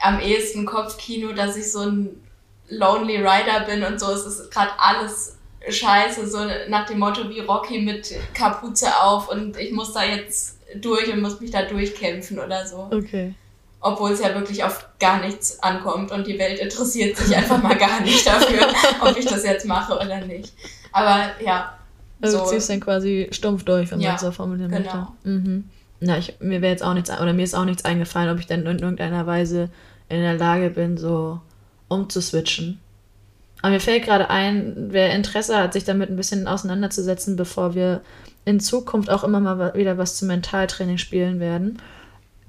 am 0.01 0.21
ehesten 0.21 0.67
Kopfkino, 0.67 1.33
dass 1.33 1.57
ich 1.57 1.71
so 1.71 1.81
ein 1.81 2.23
Lonely 2.69 3.17
Rider 3.17 3.61
bin 3.67 3.85
und 3.85 4.01
so. 4.01 4.11
Es 4.11 4.27
ist 4.27 4.51
gerade 4.51 4.73
alles 4.79 5.37
scheiße, 5.69 6.29
so 6.29 6.39
nach 6.69 6.87
dem 6.87 6.99
Motto 6.99 7.29
wie 7.29 7.41
Rocky 7.41 7.81
mit 7.81 8.15
Kapuze 8.35 8.89
auf 9.01 9.29
und 9.29 9.57
ich 9.57 9.73
muss 9.73 9.93
da 9.93 10.03
jetzt 10.05 10.59
durch 10.77 11.13
und 11.13 11.21
muss 11.21 11.41
mich 11.41 11.51
da 11.51 11.63
durchkämpfen 11.63 12.39
oder 12.39 12.67
so. 12.67 12.89
Okay. 12.91 13.35
Obwohl 13.81 14.13
es 14.13 14.21
ja 14.21 14.35
wirklich 14.35 14.63
auf 14.65 14.87
gar 14.99 15.21
nichts 15.21 15.61
ankommt 15.63 16.13
und 16.13 16.27
die 16.27 16.39
Welt 16.39 16.61
interessiert 16.61 17.17
sich 17.17 17.37
einfach 17.37 17.63
mal 17.63 17.77
gar 17.77 18.01
nicht 18.01 18.27
dafür, 18.27 18.69
ob 19.01 19.17
ich 19.17 19.27
das 19.27 19.45
jetzt 19.45 19.67
mache 19.67 19.95
oder 19.95 20.21
nicht. 20.21 20.53
Aber 20.93 21.31
ja, 21.45 21.77
Also 22.23 22.39
so. 22.39 22.45
du 22.45 22.51
ziehst 22.51 22.71
dann 22.71 22.81
quasi 22.81 23.29
stumpf 23.33 23.65
durch, 23.65 23.91
wenn 23.91 24.01
Ja, 24.01 24.11
man 24.11 24.17
es 24.17 24.23
so 24.23 24.31
formulieren 24.31 24.71
möchte. 24.71 24.89
genau. 24.91 25.13
Mhm. 25.25 25.65
Na, 26.01 26.19
ich, 26.19 26.35
mir 26.41 26.63
wäre 26.63 26.73
jetzt 26.73 26.83
auch 26.83 26.95
nichts, 26.95 27.11
oder 27.11 27.33
mir 27.33 27.43
ist 27.45 27.55
auch 27.55 27.65
nichts 27.65 27.85
eingefallen, 27.85 28.31
ob 28.31 28.39
ich 28.39 28.47
dann 28.47 28.67
in 28.67 28.79
irgendeiner 28.79 29.27
Weise 29.27 29.69
in 30.09 30.21
der 30.21 30.35
Lage 30.37 30.71
bin, 30.71 30.97
so 30.97 31.41
umzuswitchen. 31.89 32.81
Aber 33.61 33.73
mir 33.73 33.81
fällt 33.81 34.05
gerade 34.05 34.29
ein, 34.31 34.89
wer 34.91 35.15
Interesse 35.15 35.57
hat, 35.57 35.73
sich 35.73 35.85
damit 35.85 36.11
ein 36.11 36.17
bisschen 36.17 36.49
auseinanderzusetzen, 36.49 37.37
bevor 37.37 37.75
wir 37.75 38.01
in 38.45 38.59
Zukunft 38.59 39.09
auch 39.11 39.23
immer 39.23 39.39
mal 39.39 39.75
wieder 39.75 39.99
was 39.99 40.17
zum 40.17 40.29
Mentaltraining 40.29 40.99
spielen 40.99 41.39
werden. 41.39 41.79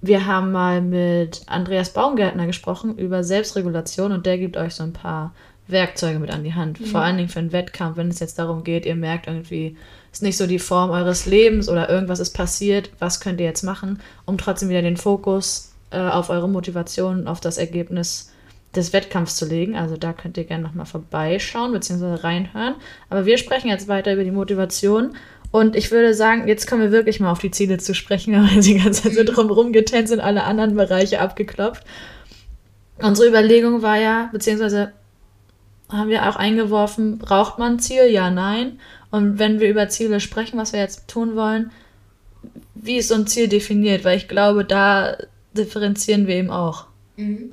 Wir 0.01 0.25
haben 0.25 0.51
mal 0.51 0.81
mit 0.81 1.43
Andreas 1.45 1.91
Baumgärtner 1.93 2.47
gesprochen 2.47 2.97
über 2.97 3.23
Selbstregulation 3.23 4.11
und 4.11 4.25
der 4.25 4.37
gibt 4.39 4.57
euch 4.57 4.73
so 4.73 4.83
ein 4.83 4.93
paar 4.93 5.33
Werkzeuge 5.67 6.19
mit 6.19 6.31
an 6.31 6.43
die 6.43 6.53
Hand. 6.53 6.77
Vor 6.79 7.01
allen 7.01 7.17
Dingen 7.17 7.29
für 7.29 7.39
einen 7.39 7.53
Wettkampf, 7.53 7.97
wenn 7.97 8.09
es 8.09 8.19
jetzt 8.19 8.37
darum 8.37 8.63
geht, 8.63 8.85
ihr 8.85 8.95
merkt 8.95 9.27
irgendwie, 9.27 9.77
ist 10.11 10.21
nicht 10.21 10.37
so 10.37 10.45
die 10.45 10.59
Form 10.59 10.91
eures 10.91 11.25
Lebens 11.25 11.69
oder 11.69 11.89
irgendwas 11.89 12.19
ist 12.19 12.31
passiert, 12.31 12.91
was 12.99 13.19
könnt 13.19 13.39
ihr 13.39 13.45
jetzt 13.45 13.63
machen, 13.63 13.99
um 14.25 14.37
trotzdem 14.37 14.69
wieder 14.69 14.81
den 14.81 14.97
Fokus 14.97 15.73
äh, 15.91 15.99
auf 15.99 16.29
eure 16.29 16.49
Motivation, 16.49 17.27
auf 17.27 17.39
das 17.39 17.57
Ergebnis 17.57 18.31
des 18.75 18.91
Wettkampfs 18.91 19.35
zu 19.35 19.45
legen. 19.45 19.75
Also 19.75 19.97
da 19.97 20.13
könnt 20.13 20.37
ihr 20.37 20.43
gerne 20.43 20.63
nochmal 20.63 20.85
vorbeischauen 20.85 21.71
bzw. 21.71 22.15
reinhören. 22.15 22.75
Aber 23.09 23.25
wir 23.25 23.37
sprechen 23.37 23.69
jetzt 23.69 23.87
weiter 23.87 24.13
über 24.13 24.23
die 24.23 24.31
Motivation. 24.31 25.15
Und 25.51 25.75
ich 25.75 25.91
würde 25.91 26.15
sagen, 26.15 26.47
jetzt 26.47 26.67
kommen 26.67 26.81
wir 26.81 26.91
wirklich 26.91 27.19
mal 27.19 27.31
auf 27.31 27.39
die 27.39 27.51
Ziele 27.51 27.77
zu 27.77 27.93
sprechen, 27.93 28.33
weil 28.35 28.55
wir 28.55 28.61
die 28.61 28.79
ganze 28.79 29.03
Zeit 29.03 29.13
so 29.13 29.23
drumherum 29.23 29.71
getänzt 29.71 30.09
sind, 30.09 30.19
alle 30.19 30.43
anderen 30.43 30.75
Bereiche 30.75 31.21
abgeklopft. 31.21 31.83
Unsere 32.99 33.29
Überlegung 33.29 33.81
war 33.81 33.97
ja, 33.97 34.29
beziehungsweise 34.31 34.93
haben 35.93 36.09
wir 36.09 36.27
auch 36.29 36.35
eingeworfen, 36.35 37.17
braucht 37.19 37.59
man 37.59 37.73
ein 37.73 37.79
Ziel? 37.79 38.05
Ja, 38.09 38.29
nein. 38.29 38.79
Und 39.11 39.39
wenn 39.39 39.59
wir 39.59 39.69
über 39.69 39.87
Ziele 39.89 40.19
sprechen, 40.19 40.57
was 40.57 40.73
wir 40.73 40.79
jetzt 40.79 41.07
tun 41.07 41.35
wollen, 41.35 41.71
wie 42.75 42.97
ist 42.97 43.07
so 43.09 43.15
ein 43.15 43.27
Ziel 43.27 43.47
definiert? 43.47 44.03
Weil 44.03 44.17
ich 44.17 44.27
glaube, 44.27 44.65
da 44.65 45.15
differenzieren 45.55 46.27
wir 46.27 46.35
eben 46.35 46.49
auch. 46.49 46.87
Mhm. 47.15 47.51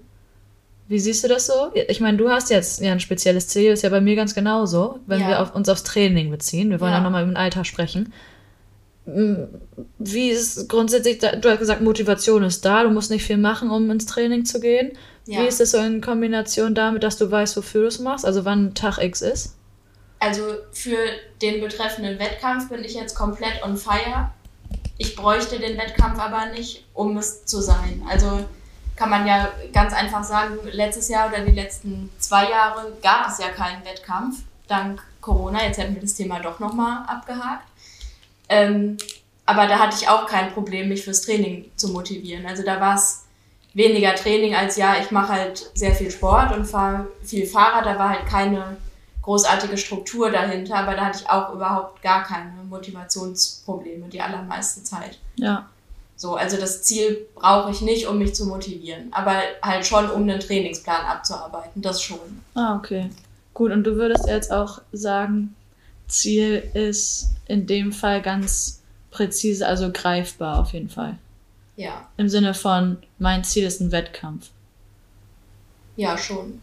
Wie 0.88 0.98
siehst 0.98 1.22
du 1.22 1.28
das 1.28 1.46
so? 1.46 1.70
Ich 1.88 2.00
meine, 2.00 2.16
du 2.16 2.30
hast 2.30 2.50
jetzt 2.50 2.80
ja 2.80 2.90
ein 2.90 2.98
spezielles 2.98 3.46
Ziel, 3.46 3.70
ist 3.72 3.82
ja 3.82 3.90
bei 3.90 4.00
mir 4.00 4.16
ganz 4.16 4.34
genauso, 4.34 4.98
wenn 5.06 5.20
Ja. 5.20 5.28
wir 5.28 5.40
auf, 5.42 5.54
uns 5.54 5.68
aufs 5.68 5.84
Training 5.84 6.30
beziehen. 6.32 6.70
Wir 6.70 6.80
wollen 6.80 6.90
ja, 6.90 6.98
Ja. 6.98 7.04
nochmal 7.04 7.22
über 7.22 7.30
den 7.32 7.36
Alltag 7.36 7.66
sprechen. 7.66 8.12
Mm, 9.06 9.34
Wie 9.98 10.30
ist 10.30 10.68
grundsätzlich, 10.68 11.18
da- 11.18 11.36
du 11.36 11.48
hast 11.48 11.58
gesagt, 11.60 11.80
Motivation 11.82 12.42
ist 12.42 12.64
da, 12.64 12.82
du 12.82 12.90
musst 12.90 13.10
nicht 13.10 13.24
viel 13.24 13.36
machen, 13.38 13.70
um 13.70 13.88
ins 13.90 14.06
Training 14.06 14.44
zu 14.44 14.60
gehen. 14.60 14.92
Ja. 15.26 15.40
Wie 15.40 15.46
ist 15.46 15.60
das 15.60 15.72
so 15.72 15.78
in 15.78 16.00
Kombination 16.00 16.74
damit, 16.74 17.02
dass 17.02 17.16
du 17.16 17.30
weißt, 17.30 17.56
wofür 17.56 17.82
du 17.82 17.88
es 17.88 17.98
machst, 17.98 18.24
also 18.24 18.44
wann 18.44 18.74
Tag 18.74 18.98
X 18.98 19.22
ist? 19.22 19.56
Also 20.18 20.42
für 20.72 20.98
den 21.40 21.60
betreffenden 21.60 22.18
Wettkampf 22.18 22.68
bin 22.68 22.84
ich 22.84 22.94
jetzt 22.94 23.14
komplett 23.14 23.62
on 23.62 23.76
fire. 23.76 24.30
Ich 24.98 25.16
bräuchte 25.16 25.58
den 25.58 25.78
Wettkampf 25.78 26.18
aber 26.18 26.46
nicht, 26.46 26.84
um 26.92 27.16
es 27.16 27.46
zu 27.46 27.60
sein. 27.60 28.02
Also 28.08 28.44
kann 28.96 29.08
man 29.08 29.26
ja 29.26 29.50
ganz 29.72 29.94
einfach 29.94 30.22
sagen, 30.22 30.58
letztes 30.72 31.08
Jahr 31.08 31.28
oder 31.28 31.40
die 31.40 31.52
letzten 31.52 32.10
zwei 32.18 32.50
Jahre 32.50 32.92
gab 33.02 33.28
es 33.28 33.38
ja 33.38 33.48
keinen 33.48 33.82
Wettkampf, 33.82 34.42
dank 34.68 35.02
Corona. 35.22 35.64
Jetzt 35.64 35.78
hätten 35.78 35.94
wir 35.94 36.02
das 36.02 36.14
Thema 36.14 36.40
doch 36.40 36.60
nochmal 36.60 37.04
abgehakt. 37.06 37.66
Ähm, 38.50 38.98
aber 39.46 39.66
da 39.66 39.78
hatte 39.78 39.96
ich 39.98 40.06
auch 40.06 40.26
kein 40.26 40.52
Problem, 40.52 40.88
mich 40.88 41.04
fürs 41.04 41.22
Training 41.22 41.70
zu 41.76 41.88
motivieren. 41.88 42.44
Also 42.44 42.62
da 42.62 42.78
war 42.78 42.94
es 42.94 43.24
weniger 43.74 44.14
Training 44.14 44.54
als 44.54 44.76
ja, 44.76 44.96
ich 45.00 45.10
mache 45.10 45.32
halt 45.32 45.70
sehr 45.74 45.94
viel 45.94 46.10
Sport 46.10 46.56
und 46.56 46.64
fahre 46.64 47.06
viel 47.22 47.46
Fahrrad. 47.46 47.86
Da 47.86 47.98
war 47.98 48.10
halt 48.10 48.26
keine 48.26 48.76
großartige 49.22 49.76
Struktur 49.76 50.30
dahinter, 50.30 50.76
aber 50.76 50.94
da 50.94 51.06
hatte 51.06 51.20
ich 51.22 51.30
auch 51.30 51.54
überhaupt 51.54 52.02
gar 52.02 52.24
keine 52.24 52.52
Motivationsprobleme 52.68 54.08
die 54.08 54.20
allermeiste 54.20 54.82
Zeit. 54.82 55.18
Ja. 55.36 55.68
So, 56.16 56.36
also 56.36 56.58
das 56.58 56.82
Ziel 56.82 57.26
brauche 57.34 57.70
ich 57.70 57.80
nicht, 57.80 58.06
um 58.06 58.18
mich 58.18 58.34
zu 58.34 58.44
motivieren, 58.46 59.08
aber 59.10 59.40
halt 59.62 59.86
schon, 59.86 60.10
um 60.10 60.22
einen 60.22 60.40
Trainingsplan 60.40 61.06
abzuarbeiten, 61.06 61.80
das 61.80 62.02
schon. 62.02 62.18
Ah, 62.54 62.76
okay. 62.76 63.08
Gut, 63.54 63.72
und 63.72 63.84
du 63.84 63.96
würdest 63.96 64.26
jetzt 64.26 64.52
auch 64.52 64.82
sagen, 64.92 65.54
Ziel 66.08 66.62
ist 66.74 67.30
in 67.46 67.66
dem 67.66 67.92
Fall 67.92 68.20
ganz 68.20 68.82
präzise, 69.10 69.66
also 69.66 69.90
greifbar 69.92 70.60
auf 70.60 70.72
jeden 70.72 70.90
Fall. 70.90 71.16
Ja, 71.80 72.06
Im 72.18 72.28
Sinne 72.28 72.52
von, 72.52 72.98
mein 73.18 73.42
Ziel 73.42 73.64
ist 73.64 73.80
ein 73.80 73.90
Wettkampf. 73.90 74.50
ja, 75.96 76.18
schon. 76.18 76.60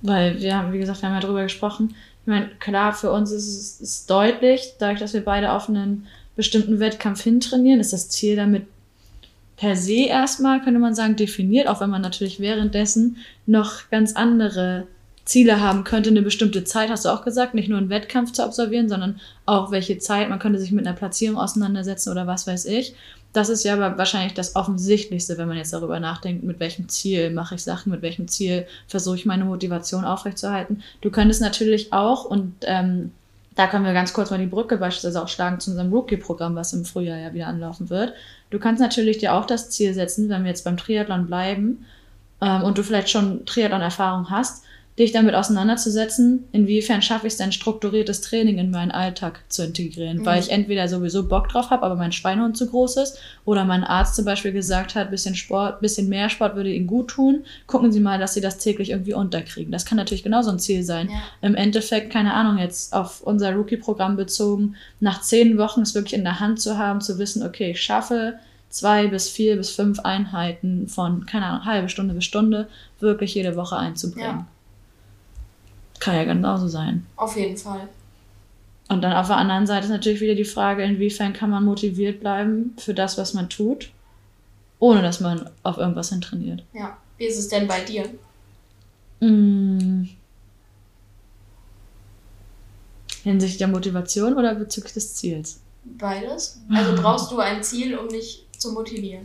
Weil 0.00 0.40
wir 0.40 0.56
haben, 0.56 0.72
wie 0.72 0.78
gesagt, 0.78 1.02
wir 1.02 1.10
haben 1.10 1.14
ja 1.14 1.20
drüber 1.20 1.42
gesprochen. 1.42 1.94
Ich 2.22 2.26
meine, 2.26 2.48
klar, 2.58 2.94
für 2.94 3.12
uns 3.12 3.30
ist 3.32 3.46
es 3.46 3.80
ist 3.82 4.10
deutlich, 4.10 4.72
dadurch, 4.78 5.00
dass 5.00 5.12
wir 5.12 5.22
beide 5.22 5.52
auf 5.52 5.68
einen 5.68 6.06
bestimmten 6.36 6.80
Wettkampf 6.80 7.22
hintrainieren, 7.22 7.80
ist 7.80 7.92
das 7.92 8.08
Ziel 8.08 8.36
damit 8.36 8.66
per 9.58 9.76
se 9.76 10.06
erstmal, 10.06 10.62
könnte 10.62 10.80
man 10.80 10.94
sagen, 10.94 11.16
definiert, 11.16 11.68
auch 11.68 11.82
wenn 11.82 11.90
man 11.90 12.02
natürlich 12.02 12.40
währenddessen 12.40 13.18
noch 13.44 13.90
ganz 13.90 14.14
andere 14.14 14.86
Ziele 15.26 15.60
haben 15.60 15.84
könnte, 15.84 16.08
eine 16.08 16.22
bestimmte 16.22 16.64
Zeit, 16.64 16.88
hast 16.88 17.04
du 17.04 17.10
auch 17.10 17.24
gesagt, 17.24 17.52
nicht 17.52 17.68
nur 17.68 17.78
einen 17.78 17.90
Wettkampf 17.90 18.32
zu 18.32 18.42
absolvieren, 18.42 18.88
sondern 18.88 19.20
auch 19.44 19.70
welche 19.70 19.98
Zeit, 19.98 20.30
man 20.30 20.38
könnte 20.38 20.58
sich 20.58 20.72
mit 20.72 20.86
einer 20.86 20.96
Platzierung 20.96 21.38
auseinandersetzen 21.38 22.10
oder 22.10 22.26
was 22.26 22.46
weiß 22.46 22.64
ich. 22.66 22.94
Das 23.36 23.50
ist 23.50 23.64
ja 23.64 23.98
wahrscheinlich 23.98 24.32
das 24.32 24.56
Offensichtlichste, 24.56 25.36
wenn 25.36 25.46
man 25.46 25.58
jetzt 25.58 25.74
darüber 25.74 26.00
nachdenkt, 26.00 26.42
mit 26.42 26.58
welchem 26.58 26.88
Ziel 26.88 27.28
mache 27.28 27.56
ich 27.56 27.62
Sachen, 27.62 27.90
mit 27.90 28.00
welchem 28.00 28.28
Ziel 28.28 28.66
versuche 28.88 29.16
ich 29.16 29.26
meine 29.26 29.44
Motivation 29.44 30.06
aufrechtzuerhalten. 30.06 30.82
Du 31.02 31.10
könntest 31.10 31.42
natürlich 31.42 31.92
auch, 31.92 32.24
und 32.24 32.54
ähm, 32.62 33.12
da 33.54 33.66
können 33.66 33.84
wir 33.84 33.92
ganz 33.92 34.14
kurz 34.14 34.30
mal 34.30 34.38
die 34.38 34.46
Brücke 34.46 34.78
beispielsweise 34.78 35.22
auch 35.22 35.28
schlagen 35.28 35.60
zu 35.60 35.70
unserem 35.70 35.92
Rookie-Programm, 35.92 36.56
was 36.56 36.72
im 36.72 36.86
Frühjahr 36.86 37.18
ja 37.18 37.34
wieder 37.34 37.48
anlaufen 37.48 37.90
wird. 37.90 38.14
Du 38.48 38.58
kannst 38.58 38.80
natürlich 38.80 39.18
dir 39.18 39.34
auch 39.34 39.44
das 39.44 39.68
Ziel 39.68 39.92
setzen, 39.92 40.30
wenn 40.30 40.44
wir 40.44 40.48
jetzt 40.48 40.64
beim 40.64 40.78
Triathlon 40.78 41.26
bleiben 41.26 41.84
ähm, 42.40 42.62
und 42.62 42.78
du 42.78 42.82
vielleicht 42.82 43.10
schon 43.10 43.44
Triathlon-Erfahrung 43.44 44.30
hast, 44.30 44.64
dich 44.98 45.12
damit 45.12 45.34
auseinanderzusetzen, 45.34 46.44
inwiefern 46.52 47.02
schaffe 47.02 47.26
ich 47.26 47.34
es 47.34 47.36
denn, 47.38 47.52
strukturiertes 47.52 48.22
Training 48.22 48.56
in 48.56 48.70
meinen 48.70 48.90
Alltag 48.90 49.44
zu 49.48 49.64
integrieren, 49.64 50.18
Mhm. 50.18 50.24
weil 50.26 50.40
ich 50.40 50.50
entweder 50.50 50.88
sowieso 50.88 51.28
Bock 51.28 51.48
drauf 51.48 51.68
habe, 51.68 51.84
aber 51.84 51.96
mein 51.96 52.12
Schweinehund 52.12 52.56
zu 52.56 52.66
groß 52.68 52.96
ist, 52.96 53.18
oder 53.44 53.64
mein 53.66 53.84
Arzt 53.84 54.14
zum 54.16 54.24
Beispiel 54.24 54.52
gesagt 54.52 54.94
hat, 54.94 55.10
bisschen 55.10 55.34
Sport, 55.34 55.80
bisschen 55.80 56.08
mehr 56.08 56.30
Sport 56.30 56.56
würde 56.56 56.72
Ihnen 56.72 56.86
gut 56.86 57.08
tun, 57.08 57.44
gucken 57.66 57.92
Sie 57.92 58.00
mal, 58.00 58.18
dass 58.18 58.32
Sie 58.34 58.40
das 58.40 58.56
täglich 58.56 58.90
irgendwie 58.90 59.12
unterkriegen. 59.12 59.70
Das 59.70 59.84
kann 59.84 59.96
natürlich 59.96 60.22
genauso 60.22 60.50
ein 60.50 60.58
Ziel 60.58 60.82
sein. 60.82 61.10
Ja. 61.10 61.16
Im 61.42 61.54
Endeffekt, 61.54 62.10
keine 62.10 62.32
Ahnung, 62.32 62.56
jetzt 62.58 62.94
auf 62.94 63.20
unser 63.20 63.52
Rookie-Programm 63.54 64.16
bezogen, 64.16 64.76
nach 65.00 65.20
zehn 65.20 65.58
Wochen 65.58 65.82
es 65.82 65.94
wirklich 65.94 66.14
in 66.14 66.24
der 66.24 66.40
Hand 66.40 66.58
zu 66.60 66.78
haben, 66.78 67.02
zu 67.02 67.18
wissen, 67.18 67.42
okay, 67.42 67.72
ich 67.72 67.82
schaffe 67.82 68.38
zwei 68.70 69.06
bis 69.08 69.28
vier 69.28 69.56
bis 69.56 69.70
fünf 69.70 70.00
Einheiten 70.00 70.88
von, 70.88 71.26
keine 71.26 71.46
Ahnung, 71.46 71.64
halbe 71.66 71.88
Stunde 71.90 72.14
bis 72.14 72.24
Stunde 72.24 72.68
wirklich 72.98 73.34
jede 73.34 73.56
Woche 73.56 73.76
einzubringen. 73.76 74.28
Ja. 74.38 74.46
Kann 76.00 76.14
ja 76.14 76.24
genauso 76.24 76.68
sein. 76.68 77.06
Auf 77.16 77.36
jeden 77.36 77.56
Fall. 77.56 77.88
Und 78.88 79.02
dann 79.02 79.12
auf 79.12 79.26
der 79.26 79.36
anderen 79.36 79.66
Seite 79.66 79.86
ist 79.86 79.90
natürlich 79.90 80.20
wieder 80.20 80.34
die 80.34 80.44
Frage, 80.44 80.84
inwiefern 80.84 81.32
kann 81.32 81.50
man 81.50 81.64
motiviert 81.64 82.20
bleiben 82.20 82.74
für 82.78 82.94
das, 82.94 83.18
was 83.18 83.34
man 83.34 83.48
tut, 83.48 83.90
ohne 84.78 85.02
dass 85.02 85.20
man 85.20 85.50
auf 85.62 85.78
irgendwas 85.78 86.10
hin 86.10 86.20
trainiert. 86.20 86.62
Ja. 86.72 86.96
Wie 87.18 87.24
ist 87.24 87.38
es 87.38 87.48
denn 87.48 87.66
bei 87.66 87.80
dir? 87.80 88.08
Mm. 89.20 90.04
Hinsichtlich 93.22 93.58
der 93.58 93.68
Motivation 93.68 94.34
oder 94.34 94.54
bezüglich 94.54 94.92
des 94.92 95.14
Ziels? 95.14 95.60
Beides? 95.84 96.60
Also 96.72 97.00
brauchst 97.00 97.32
du 97.32 97.38
ein 97.38 97.62
Ziel, 97.62 97.96
um 97.96 98.08
dich 98.08 98.44
zu 98.56 98.72
motivieren? 98.72 99.24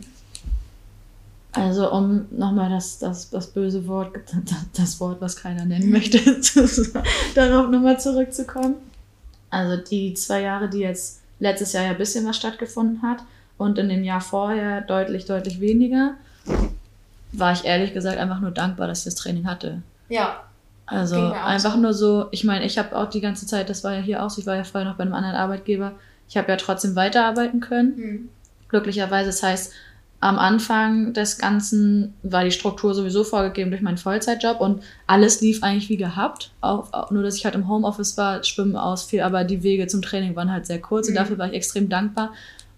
Also 1.52 1.92
um 1.92 2.26
nochmal 2.30 2.70
das, 2.70 2.98
das, 2.98 3.28
das 3.28 3.48
böse 3.48 3.86
Wort, 3.86 4.16
das 4.76 4.98
Wort, 5.00 5.20
was 5.20 5.36
keiner 5.36 5.64
nennen 5.64 5.90
möchte, 5.90 6.18
darauf 7.34 7.70
nochmal 7.70 8.00
zurückzukommen. 8.00 8.76
Also 9.50 9.82
die 9.82 10.14
zwei 10.14 10.40
Jahre, 10.40 10.70
die 10.70 10.78
jetzt 10.78 11.20
letztes 11.40 11.74
Jahr 11.74 11.84
ja 11.84 11.90
ein 11.90 11.98
bisschen 11.98 12.26
was 12.26 12.36
stattgefunden 12.36 13.02
hat 13.02 13.18
und 13.58 13.78
in 13.78 13.90
dem 13.90 14.02
Jahr 14.02 14.22
vorher 14.22 14.80
deutlich, 14.80 15.26
deutlich 15.26 15.60
weniger, 15.60 16.14
war 17.32 17.52
ich 17.52 17.64
ehrlich 17.64 17.92
gesagt 17.92 18.16
einfach 18.18 18.40
nur 18.40 18.50
dankbar, 18.50 18.86
dass 18.88 19.00
ich 19.00 19.04
das 19.04 19.14
Training 19.16 19.46
hatte. 19.46 19.82
Ja. 20.08 20.42
Also 20.86 21.32
einfach 21.32 21.74
so. 21.74 21.80
nur 21.80 21.94
so, 21.94 22.28
ich 22.30 22.44
meine, 22.44 22.64
ich 22.64 22.78
habe 22.78 22.96
auch 22.96 23.08
die 23.08 23.20
ganze 23.20 23.46
Zeit, 23.46 23.70
das 23.70 23.84
war 23.84 23.94
ja 23.94 24.00
hier 24.00 24.22
auch 24.22 24.30
so, 24.30 24.40
ich 24.40 24.46
war 24.46 24.56
ja 24.56 24.64
vorher 24.64 24.88
noch 24.88 24.96
bei 24.96 25.02
einem 25.04 25.14
anderen 25.14 25.36
Arbeitgeber, 25.36 25.92
ich 26.28 26.36
habe 26.36 26.48
ja 26.50 26.56
trotzdem 26.56 26.96
weiterarbeiten 26.96 27.60
können 27.60 27.96
Hm. 27.96 28.28
glücklicherweise. 28.68 29.26
Das 29.28 29.42
heißt, 29.42 29.72
am 30.22 30.38
Anfang 30.38 31.12
des 31.12 31.36
Ganzen 31.36 32.14
war 32.22 32.44
die 32.44 32.52
Struktur 32.52 32.94
sowieso 32.94 33.24
vorgegeben 33.24 33.70
durch 33.70 33.82
meinen 33.82 33.98
Vollzeitjob 33.98 34.60
und 34.60 34.82
alles 35.08 35.40
lief 35.40 35.64
eigentlich 35.64 35.88
wie 35.88 35.96
gehabt. 35.96 36.52
Auch, 36.60 36.92
auch 36.92 37.10
nur, 37.10 37.24
dass 37.24 37.36
ich 37.36 37.44
halt 37.44 37.56
im 37.56 37.68
Homeoffice 37.68 38.16
war, 38.16 38.42
Schwimmen 38.44 38.76
ausfiel, 38.76 39.22
aber 39.22 39.42
die 39.42 39.64
Wege 39.64 39.88
zum 39.88 40.00
Training 40.00 40.36
waren 40.36 40.52
halt 40.52 40.66
sehr 40.66 40.80
kurz 40.80 41.08
und 41.08 41.14
Mhm. 41.14 41.18
dafür 41.18 41.38
war 41.38 41.48
ich 41.48 41.54
extrem 41.54 41.88
dankbar 41.88 42.32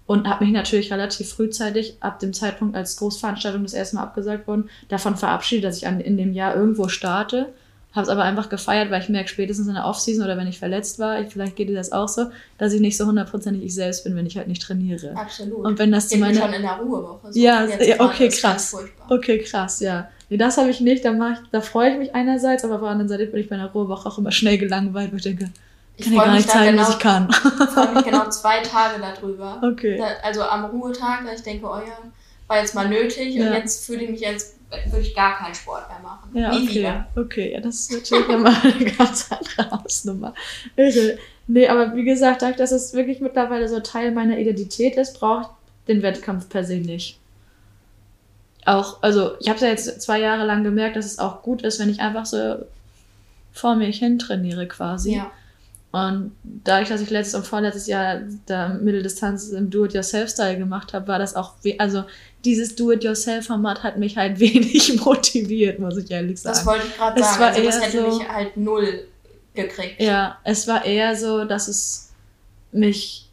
und 0.07 0.27
habe 0.27 0.45
mich 0.45 0.55
natürlich 0.55 0.91
relativ 0.91 1.29
frühzeitig, 1.29 1.99
ab 2.01 2.19
dem 2.19 2.33
Zeitpunkt, 2.33 2.77
als 2.77 2.97
Großveranstaltungen 2.97 3.65
das 3.67 3.75
erste 3.75 3.97
Mal 3.97 4.03
abgesagt 4.05 4.49
wurden, 4.49 4.71
davon 4.89 5.17
verabschiedet, 5.17 5.65
dass 5.65 5.77
ich 5.77 5.87
an, 5.87 6.01
in 6.01 6.17
dem 6.17 6.33
Jahr 6.33 6.57
irgendwo 6.57 6.89
starte. 6.89 7.53
Habe 7.95 8.03
es 8.03 8.09
aber 8.09 8.25
einfach 8.25 8.49
gefeiert, 8.49 8.91
weil 8.91 9.01
ich 9.03 9.09
merke, 9.09 9.29
spätestens 9.29 9.69
in 9.69 9.75
der 9.75 9.87
Offseason 9.87 10.25
oder 10.25 10.37
wenn 10.37 10.49
ich 10.49 10.59
verletzt 10.59 10.99
war, 10.99 11.21
ich, 11.21 11.33
vielleicht 11.33 11.55
geht 11.55 11.69
dir 11.69 11.77
das 11.77 11.93
auch 11.93 12.09
so, 12.09 12.27
dass 12.59 12.73
ich 12.73 12.81
nicht 12.81 12.97
so 12.97 13.07
hundertprozentig 13.07 13.63
ich 13.63 13.75
selbst 13.75 14.03
bin, 14.03 14.17
wenn 14.17 14.27
ich 14.27 14.37
halt 14.37 14.49
nicht 14.49 14.63
trainiere. 14.63 15.15
Absolut. 15.17 15.65
Und 15.65 15.79
wenn 15.79 15.93
das 15.93 16.09
zu 16.09 16.19
meiner 16.19 16.41
schon 16.41 16.53
in 16.53 16.63
der 16.63 16.73
Ruhewoche. 16.73 17.33
so. 17.33 17.39
Ja, 17.39 17.65
Jetzt 17.67 17.87
ja, 17.87 18.01
okay, 18.01 18.29
krass. 18.29 18.77
Okay, 19.09 19.39
krass, 19.39 19.79
ja. 19.81 20.09
Nee, 20.29 20.39
das 20.39 20.57
habe 20.57 20.71
ich 20.71 20.81
nicht. 20.81 21.05
Da, 21.05 21.13
ich, 21.13 21.39
da 21.53 21.61
freue 21.61 21.93
ich 21.93 21.99
mich 21.99 22.15
einerseits, 22.15 22.65
aber 22.65 22.75
auf 22.77 22.81
der 22.81 22.91
anderen 22.91 23.09
Seite 23.09 23.27
bin 23.27 23.41
ich 23.41 23.49
bei 23.49 23.55
einer 23.55 23.71
Ruhewoche 23.71 24.09
auch 24.09 24.19
immer 24.19 24.33
schnell 24.33 24.59
gelangweilt, 24.59 25.13
wo 25.13 25.17
ich 25.17 25.23
denke, 25.23 25.51
Ich 25.97 26.07
kann 26.07 26.15
freue 26.15 26.27
gar 26.27 26.35
nicht 26.35 26.51
zeigen, 26.51 26.71
genau, 26.73 26.83
was 26.83 26.95
ich 26.95 26.99
kann. 26.99 27.29
ich 27.31 27.37
freue 27.71 27.95
mich 27.95 28.05
genau 28.05 28.29
zwei 28.31 28.61
Tage 28.63 29.01
darüber. 29.01 29.61
Okay. 29.63 30.03
Also 30.25 30.43
am 30.43 30.65
Ruhetag, 30.65 31.21
da 31.25 31.33
ich 31.33 31.43
denke, 31.43 31.67
oh 31.67 31.77
ja, 31.77 31.99
war 32.49 32.59
jetzt 32.59 32.75
mal 32.75 32.89
nötig 32.89 33.37
Ja. 33.37 33.47
und 33.49 33.53
jetzt 33.55 33.87
fühle 33.87 34.03
ich 34.03 34.11
mich, 34.11 34.27
als 34.27 34.57
würde 34.87 35.01
ich 35.01 35.15
gar 35.15 35.37
keinen 35.39 35.55
Sport 35.55 35.89
mehr 35.89 35.99
machen. 36.01 36.31
Ja, 36.35 36.51
Nie 36.51 36.65
okay. 36.65 36.75
wieder. 36.75 37.07
Okay, 37.17 37.53
ja, 37.53 37.61
das 37.61 37.81
ist 37.81 37.93
natürlich 37.93 38.29
immer 38.29 38.55
eine 38.63 38.85
ganz 38.85 39.31
andere 39.31 39.71
Hausnummer. 39.71 40.35
Irre. 40.77 41.19
Nee, 41.47 41.69
aber 41.69 41.95
wie 41.95 42.05
gesagt, 42.05 42.43
dadurch, 42.43 42.57
dass 42.57 42.73
es 42.73 42.95
wirklich 42.95 43.21
mittlerweile 43.21 43.69
so 43.69 43.81
Teil 43.81 44.13
meiner 44.13 44.39
Identität 44.39 44.97
ist, 44.97 45.19
brauche 45.19 45.43
ich 45.43 45.49
den 45.89 46.03
Wettkampf 46.03 46.49
per 46.49 46.65
se 46.65 46.77
nicht. 46.77 47.19
Auch, 48.65 49.03
also 49.03 49.33
ich 49.41 49.49
habe 49.49 49.57
es 49.57 49.63
ja 49.63 49.69
jetzt 49.69 50.01
zwei 50.01 50.21
Jahre 50.21 50.47
lang 50.47 50.65
gemerkt, 50.65 50.97
dass 50.97 51.05
es 51.05 51.19
auch 51.19 51.43
gut 51.43 51.63
ist, 51.63 51.79
wenn 51.79 51.91
ich 51.91 52.01
einfach 52.01 52.25
so 52.25 52.65
vor 53.53 53.77
mir 53.77 53.87
hin 53.87 54.19
trainiere 54.19 54.67
quasi. 54.67 55.17
Ja. 55.17 55.31
Und 55.95 56.33
dadurch, 56.43 56.89
dass 56.89 57.01
ich 57.01 57.11
letztes 57.11 57.37
und 57.37 57.47
vorletztes 57.47 57.87
Jahr 57.87 58.21
da 58.47 58.69
Mitteldistanz 58.69 59.51
im 59.51 59.71
Do-it-yourself-Style 59.71 60.59
gemacht 60.59 60.93
habe, 60.93 61.07
war 61.07 61.21
das 61.21 61.37
auch, 61.37 61.53
also 61.79 62.03
dieses 62.45 62.75
Do-it-yourself-Format 62.75 63.85
hat 63.85 63.97
mich 63.97 64.17
halt 64.17 64.41
wenig 64.41 65.01
motiviert, 65.05 65.79
muss 65.79 65.97
ich 65.97 66.11
ehrlich 66.11 66.41
sagen. 66.41 66.57
Das 66.57 66.67
wollte 66.67 66.87
ich 66.89 66.97
gerade 66.97 67.23
sagen. 67.23 67.41
war 67.41 67.47
Also 67.51 67.63
das 67.63 67.81
hätte 67.81 68.11
so- 68.11 68.19
mich 68.19 68.29
halt 68.29 68.57
null 68.57 69.05
gekriegt. 69.55 70.01
Ja, 70.01 70.37
es 70.43 70.67
war 70.67 70.85
eher 70.85 71.15
so, 71.15 71.45
dass 71.45 71.69
es 71.69 72.11
mich 72.73 73.31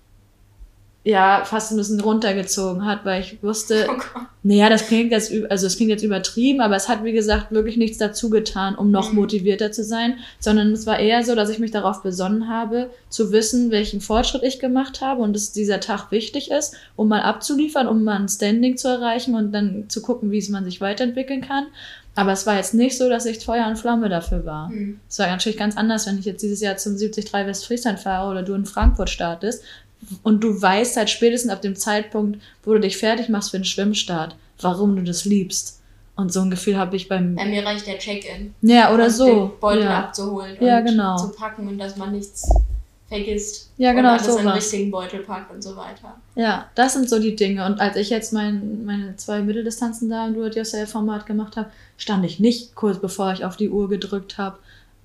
ja 1.04 1.44
fast 1.46 1.72
ein 1.72 1.78
bisschen 1.78 2.00
runtergezogen 2.00 2.86
hat, 2.86 3.06
weil 3.06 3.22
ich 3.22 3.42
wusste, 3.42 3.88
Oh 3.90 4.20
naja, 4.44 4.70
das 4.70 4.88
klingt 4.88 5.12
jetzt, 5.12 5.32
also 5.50 5.68
es 5.68 5.76
klingt 5.78 5.92
jetzt 5.92 6.04
übertrieben, 6.04 6.62
aber 6.62 6.76
es 6.76 6.90
hat, 6.90 7.04
wie 7.04 7.12
gesagt, 7.12 7.52
wirklich 7.52 7.78
nichts 7.78 7.98
dazu 7.98 8.30
getan, 8.30 8.76
um 8.76 8.90
noch 8.90 9.12
Mhm. 9.12 9.18
motivierter 9.20 9.72
zu 9.72 9.84
sein, 9.84 10.18
sondern 10.40 10.72
es 10.72 10.86
war 10.88 11.00
eher 11.00 11.24
so, 11.24 11.36
dass 11.36 11.50
ich 11.50 11.60
mich 11.60 11.72
darauf 11.72 12.02
besonnen 12.02 12.50
habe, 12.50 12.90
zu 13.10 13.32
wissen, 13.32 13.72
welchen 13.72 14.02
Fortschritt 14.02 14.44
ich 14.44 14.60
gemacht 14.60 15.02
habe 15.02 15.22
und 15.22 15.36
dass 15.36 15.52
dieser 15.52 15.80
Tag 15.80 16.12
wichtig 16.12 16.50
ist, 16.52 16.76
um 16.96 17.08
mal 17.08 17.22
abzuliefern, 17.22 17.88
um 17.88 18.04
mal 18.04 18.20
ein 18.20 18.30
Standing 18.30 18.78
zu 18.78 18.88
erreichen 18.88 19.36
und 19.36 19.52
dann 19.52 19.86
zu 19.90 20.02
gucken, 20.02 20.32
wie 20.32 20.40
es 20.40 20.50
man 20.50 20.66
sich 20.66 20.82
weiterentwickeln 20.82 21.42
kann. 21.42 21.68
Aber 22.14 22.34
es 22.34 22.46
war 22.46 22.58
jetzt 22.58 22.74
nicht 22.74 22.98
so, 22.98 23.08
dass 23.08 23.26
ich 23.26 23.44
Feuer 23.46 23.68
und 23.68 23.78
Flamme 23.78 24.10
dafür 24.10 24.46
war. 24.46 24.70
Hm. 24.70 25.00
Es 25.08 25.18
war 25.20 25.28
natürlich 25.28 25.58
ganz 25.58 25.78
anders, 25.78 26.08
wenn 26.08 26.20
ich 26.20 26.26
jetzt 26.26 26.44
dieses 26.44 26.60
Jahr 26.60 26.76
zum 26.76 26.98
73 26.98 27.32
Westfriesland 27.32 28.00
fahre 28.00 28.30
oder 28.30 28.44
du 28.44 28.54
in 28.54 28.66
Frankfurt 28.66 29.10
startest 29.10 29.64
und 30.24 30.44
du 30.44 30.62
weißt 30.62 30.98
halt 30.98 31.10
spätestens 31.10 31.52
ab 31.52 31.62
dem 31.62 31.76
Zeitpunkt, 31.76 32.40
wo 32.64 32.74
du 32.74 32.80
dich 32.80 32.98
fertig 32.98 33.30
machst 33.30 33.52
für 33.52 33.58
den 33.58 33.66
Schwimmstart, 33.66 34.36
warum 34.60 34.96
du 34.96 35.04
das 35.04 35.26
liebst. 35.26 35.80
Und 36.16 36.32
so 36.32 36.42
ein 36.42 36.52
Gefühl 36.52 36.78
habe 36.78 36.96
ich 36.96 37.08
beim. 37.08 37.38
Ja, 37.38 37.46
mir 37.46 37.66
reicht 37.66 37.88
der 37.88 37.98
Check-in. 37.98 38.54
Ja, 38.62 38.94
oder 38.94 39.10
so. 39.10 39.26
Den 39.48 39.60
Beutel 39.60 39.84
ja. 39.84 40.00
abzuholen 40.00 40.58
Ja, 40.60 40.80
und 40.80 40.86
genau. 40.86 41.18
zu 41.18 41.30
packen 41.30 41.68
und 41.68 41.80
dass 41.80 41.96
man 41.96 42.12
nichts 42.12 42.48
vergisst. 43.08 43.72
Ja, 43.78 43.94
genau, 43.94 44.14
Und 44.14 44.20
alles 44.20 44.28
in 44.36 44.38
den 44.38 44.48
richtigen 44.48 44.92
Beutel 44.92 45.20
packt 45.22 45.52
und 45.52 45.62
so 45.62 45.76
weiter. 45.76 46.16
ja, 46.36 46.70
das 46.76 46.94
sind 46.94 47.10
so 47.10 47.20
die 47.20 47.36
Dinge. 47.36 47.66
Und 47.66 47.80
als 47.80 47.96
ich 47.96 48.10
jetzt 48.10 48.34
mein, 48.34 48.86
meine 48.86 49.16
zwei 49.18 49.42
Mitteldistanzen 49.42 50.10
da 50.10 50.28
im 50.28 50.34
Do-it-yourself-Format 50.34 51.26
gemacht 51.26 51.58
habe, 51.58 51.70
stand 51.98 52.24
ich 52.26 52.40
nicht 52.40 52.76
kurz 52.76 53.00
bevor 53.00 53.34
ich 53.34 53.44
auf 53.44 53.58
die 53.58 53.70
Uhr 53.70 53.90
gedrückt 53.90 54.38
habe, 54.38 54.60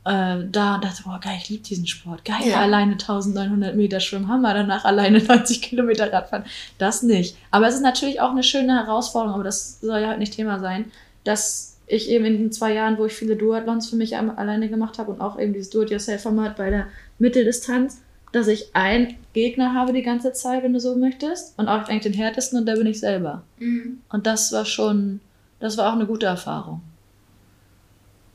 äh, 0.07 0.45
da 0.51 0.77
und 0.77 0.85
dachte, 0.85 1.03
boah, 1.05 1.19
geil, 1.21 1.37
ich 1.43 1.49
liebe 1.49 1.63
diesen 1.65 1.87
Sport. 1.87 2.25
Geil, 2.25 2.49
Ja. 2.49 2.61
alleine 2.61 2.93
1900 2.93 3.75
Meter 3.75 4.01
schwimmen, 4.01 4.29
Hammer, 4.29 4.55
danach 4.55 4.85
alleine 4.85 5.19
90 5.23 5.61
Kilometer 5.63 6.13
Radfahren. 6.13 6.45
Das 6.79 7.03
nicht. 7.03 7.37
Aber 7.51 7.67
es 7.67 7.75
ist 7.75 7.83
natürlich 7.83 8.21
auch 8.21 8.31
eine 8.31 8.43
schöne 8.43 8.75
Herausforderung, 8.75 9.35
aber 9.35 9.45
das 9.45 9.81
soll 9.81 10.01
ja 10.01 10.09
halt 10.09 10.19
nicht 10.21 10.35
Thema 10.35 10.61
sein, 10.61 10.93
dass 11.25 11.77
ich 11.89 12.09
eben 12.09 12.25
in 12.25 12.39
den 12.39 12.53
zwei 12.53 12.73
Jahren, 12.73 12.99
wo 12.99 13.05
ich 13.07 13.13
viele 13.13 13.37
Duathlons 13.37 13.91
für 13.91 13.97
mich 13.97 14.17
alleine 14.17 14.69
gemacht 14.69 14.99
habe 14.99 15.13
und 15.13 15.21
auch 15.21 15.39
eben 15.39 15.53
dieses 15.53 15.71
Do-it-yourself-Format 15.71 16.57
bei 16.57 16.71
der 16.71 16.87
Mitteldistanz, 17.19 18.01
dass 18.33 18.49
ich 18.49 18.75
einen 18.75 19.15
Gegner 19.33 19.73
habe 19.75 19.93
die 19.93 20.03
ganze 20.03 20.33
Zeit, 20.33 20.63
wenn 20.63 20.73
du 20.73 20.81
so 20.81 20.97
möchtest, 20.97 21.59
und 21.59 21.69
auch 21.69 21.89
eigentlich 21.89 22.03
den 22.03 22.13
härtesten 22.13 22.59
und 22.59 22.67
der 22.67 22.75
bin 22.77 22.87
ich 22.87 23.01
selber. 23.01 23.43
Mhm. 23.59 23.99
Und 24.09 24.27
das 24.27 24.53
war 24.53 24.65
schon, 24.65 25.21
das 25.61 25.77
war 25.79 25.89
auch 25.91 25.95
eine 25.95 26.07
gute 26.07 26.27
Erfahrung. 26.27 26.81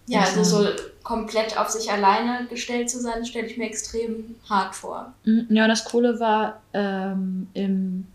Ja, 0.08 0.22
also 0.22 0.44
so 0.44 0.68
komplett 1.04 1.58
auf 1.58 1.70
sich 1.70 1.92
alleine 1.92 2.48
gestellt 2.50 2.90
zu 2.90 3.00
sein, 3.00 3.26
stelle 3.26 3.48
ich 3.48 3.58
mir 3.58 3.66
extrem 3.66 4.36
hart 4.50 4.76
vor. 4.76 5.14
Mm, 5.26 5.42
Ja, 5.54 5.68
das 5.68 5.86
Coole 5.86 6.20
war, 6.20 6.62
ähm, 6.74 7.48
im 7.54 8.06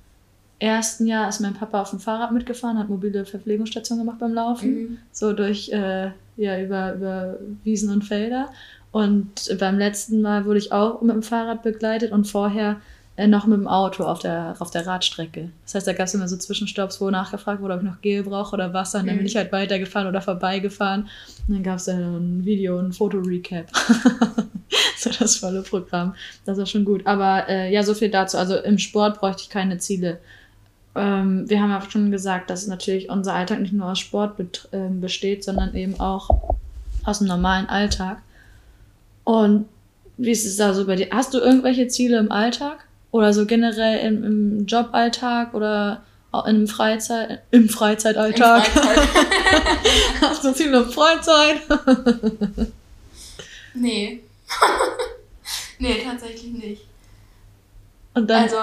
ersten 0.58 1.06
Jahr 1.06 1.28
ist 1.28 1.40
mein 1.40 1.54
Papa 1.54 1.82
auf 1.82 1.90
dem 1.90 2.00
Fahrrad 2.00 2.32
mitgefahren, 2.32 2.78
hat 2.78 2.88
mobile 2.88 3.26
Verpflegungsstation 3.26 3.98
gemacht 3.98 4.18
beim 4.18 4.32
Laufen, 4.34 4.68
Mhm. 4.74 4.98
so 5.12 5.32
durch, 5.32 5.70
äh, 5.70 6.10
ja, 6.36 6.60
über, 6.62 6.94
über 6.94 7.36
Wiesen 7.64 7.90
und 7.90 8.02
Felder. 8.04 8.50
Und 8.92 9.56
beim 9.58 9.78
letzten 9.78 10.22
Mal 10.22 10.46
wurde 10.46 10.58
ich 10.58 10.72
auch 10.72 11.02
mit 11.02 11.14
dem 11.14 11.22
Fahrrad 11.22 11.62
begleitet 11.62 12.12
und 12.12 12.24
vorher 12.26 12.76
noch 13.26 13.46
mit 13.46 13.58
dem 13.58 13.66
Auto 13.66 14.04
auf 14.04 14.18
der, 14.18 14.54
auf 14.58 14.70
der 14.70 14.86
Radstrecke. 14.86 15.50
Das 15.64 15.74
heißt, 15.74 15.86
da 15.86 15.92
gab 15.94 16.06
es 16.06 16.14
immer 16.14 16.28
so 16.28 16.36
Zwischenstopps, 16.36 17.00
wo 17.00 17.10
nachgefragt 17.10 17.62
wurde, 17.62 17.74
ob 17.74 17.80
ich 17.80 17.88
noch 17.88 18.00
Gel 18.02 18.22
brauche 18.22 18.54
oder 18.54 18.74
Wasser. 18.74 18.98
Und 19.00 19.06
dann 19.06 19.16
bin 19.16 19.22
Mhm. 19.22 19.26
ich 19.26 19.36
halt 19.36 19.52
weitergefahren 19.52 20.06
oder 20.08 20.20
vorbeigefahren. 20.20 21.08
Und 21.48 21.54
dann 21.54 21.62
gab 21.62 21.76
es 21.76 21.86
dann 21.86 22.00
ein 22.00 22.44
Video, 22.44 22.78
ein 22.78 22.92
Foto-Recap. 22.92 23.66
so 24.98 25.10
das 25.18 25.36
volle 25.36 25.62
Programm. 25.62 26.14
Das 26.44 26.58
war 26.58 26.66
schon 26.66 26.84
gut. 26.84 27.06
Aber 27.06 27.48
äh, 27.48 27.72
ja, 27.72 27.82
so 27.82 27.94
viel 27.94 28.10
dazu. 28.10 28.36
Also 28.36 28.56
im 28.56 28.76
Sport 28.78 29.18
bräuchte 29.20 29.42
ich 29.42 29.48
keine 29.50 29.78
Ziele. 29.78 30.18
Ähm, 30.94 31.48
wir 31.48 31.60
haben 31.62 31.70
ja 31.70 31.80
schon 31.88 32.10
gesagt, 32.10 32.50
dass 32.50 32.66
natürlich 32.66 33.08
unser 33.08 33.32
Alltag 33.34 33.60
nicht 33.60 33.72
nur 33.72 33.86
aus 33.90 33.98
Sport 33.98 34.68
ähm, 34.72 35.00
besteht, 35.00 35.42
sondern 35.44 35.74
eben 35.74 35.98
auch 36.00 36.54
aus 37.04 37.18
dem 37.18 37.28
normalen 37.28 37.66
Alltag. 37.68 38.18
Und 39.24 39.66
wie 40.18 40.30
ist 40.30 40.46
es 40.46 40.56
da 40.56 40.72
so 40.74 40.86
bei 40.86 40.96
dir? 40.96 41.08
Hast 41.12 41.34
du 41.34 41.38
irgendwelche 41.38 41.88
Ziele 41.88 42.18
im 42.18 42.30
Alltag? 42.32 42.86
Oder 43.10 43.32
so 43.32 43.46
generell 43.46 44.06
im, 44.06 44.24
im 44.24 44.66
Joballtag 44.66 45.54
oder 45.54 46.02
auch 46.32 46.46
im 46.46 46.66
Freizeit, 46.66 47.42
im 47.50 47.68
Freizeitalltag? 47.68 48.66
Freizeit. 48.66 49.08
Hast 50.20 50.44
du 50.44 50.52
Ziele 50.52 50.78
im 50.78 50.90
Freizeit? 50.90 51.60
nee. 53.74 54.22
nee, 55.78 56.02
tatsächlich 56.04 56.52
nicht. 56.52 56.82
Und 58.14 58.28
dann, 58.28 58.42
Also, 58.42 58.56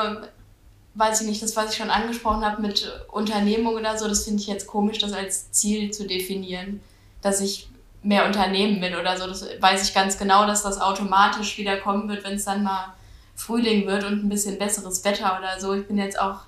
weiß 0.95 1.21
ich 1.21 1.27
nicht, 1.27 1.41
das, 1.41 1.55
was 1.55 1.71
ich 1.71 1.77
schon 1.77 1.89
angesprochen 1.89 2.45
habe 2.45 2.61
mit 2.61 2.91
Unternehmung 3.11 3.75
oder 3.75 3.97
so, 3.97 4.07
das 4.07 4.25
finde 4.25 4.41
ich 4.41 4.47
jetzt 4.47 4.67
komisch, 4.67 4.99
das 4.99 5.13
als 5.13 5.51
Ziel 5.51 5.91
zu 5.91 6.05
definieren, 6.05 6.81
dass 7.21 7.41
ich 7.41 7.67
mehr 8.03 8.25
Unternehmen 8.25 8.81
will 8.81 8.95
oder 8.95 9.17
so. 9.17 9.27
Das 9.27 9.45
weiß 9.59 9.87
ich 9.87 9.93
ganz 9.93 10.17
genau, 10.17 10.45
dass 10.45 10.63
das 10.63 10.79
automatisch 10.79 11.57
wieder 11.57 11.77
kommen 11.77 12.09
wird, 12.09 12.23
wenn 12.23 12.33
es 12.33 12.45
dann 12.45 12.63
mal 12.63 12.93
Frühling 13.35 13.87
wird 13.87 14.03
und 14.03 14.23
ein 14.25 14.29
bisschen 14.29 14.57
besseres 14.57 15.03
Wetter 15.03 15.37
oder 15.39 15.59
so. 15.59 15.73
Ich 15.73 15.87
bin 15.87 15.97
jetzt 15.97 16.19
auch 16.19 16.41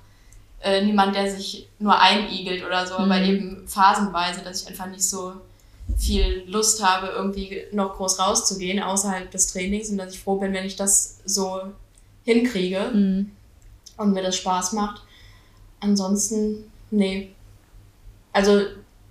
äh, 0.61 0.83
niemand, 0.83 1.15
der 1.15 1.29
sich 1.29 1.67
nur 1.79 1.99
einigelt 1.99 2.63
oder 2.65 2.85
so, 2.87 2.95
aber 2.95 3.19
Mhm. 3.19 3.25
eben 3.25 3.67
phasenweise, 3.67 4.41
dass 4.43 4.61
ich 4.63 4.67
einfach 4.69 4.87
nicht 4.87 5.03
so 5.03 5.33
viel 5.97 6.43
Lust 6.47 6.83
habe, 6.83 7.07
irgendwie 7.07 7.63
noch 7.71 7.95
groß 7.95 8.17
rauszugehen 8.19 8.81
außerhalb 8.81 9.29
des 9.29 9.51
Trainings 9.53 9.89
und 9.89 9.97
dass 9.97 10.13
ich 10.13 10.19
froh 10.19 10.37
bin, 10.37 10.53
wenn 10.53 10.65
ich 10.65 10.75
das 10.75 11.19
so 11.25 11.61
hinkriege 12.23 12.89
Mhm. 12.93 13.31
und 13.97 14.13
mir 14.13 14.23
das 14.23 14.35
Spaß 14.37 14.73
macht. 14.73 15.03
Ansonsten, 15.79 16.71
nee. 16.91 17.29
also 18.33 18.61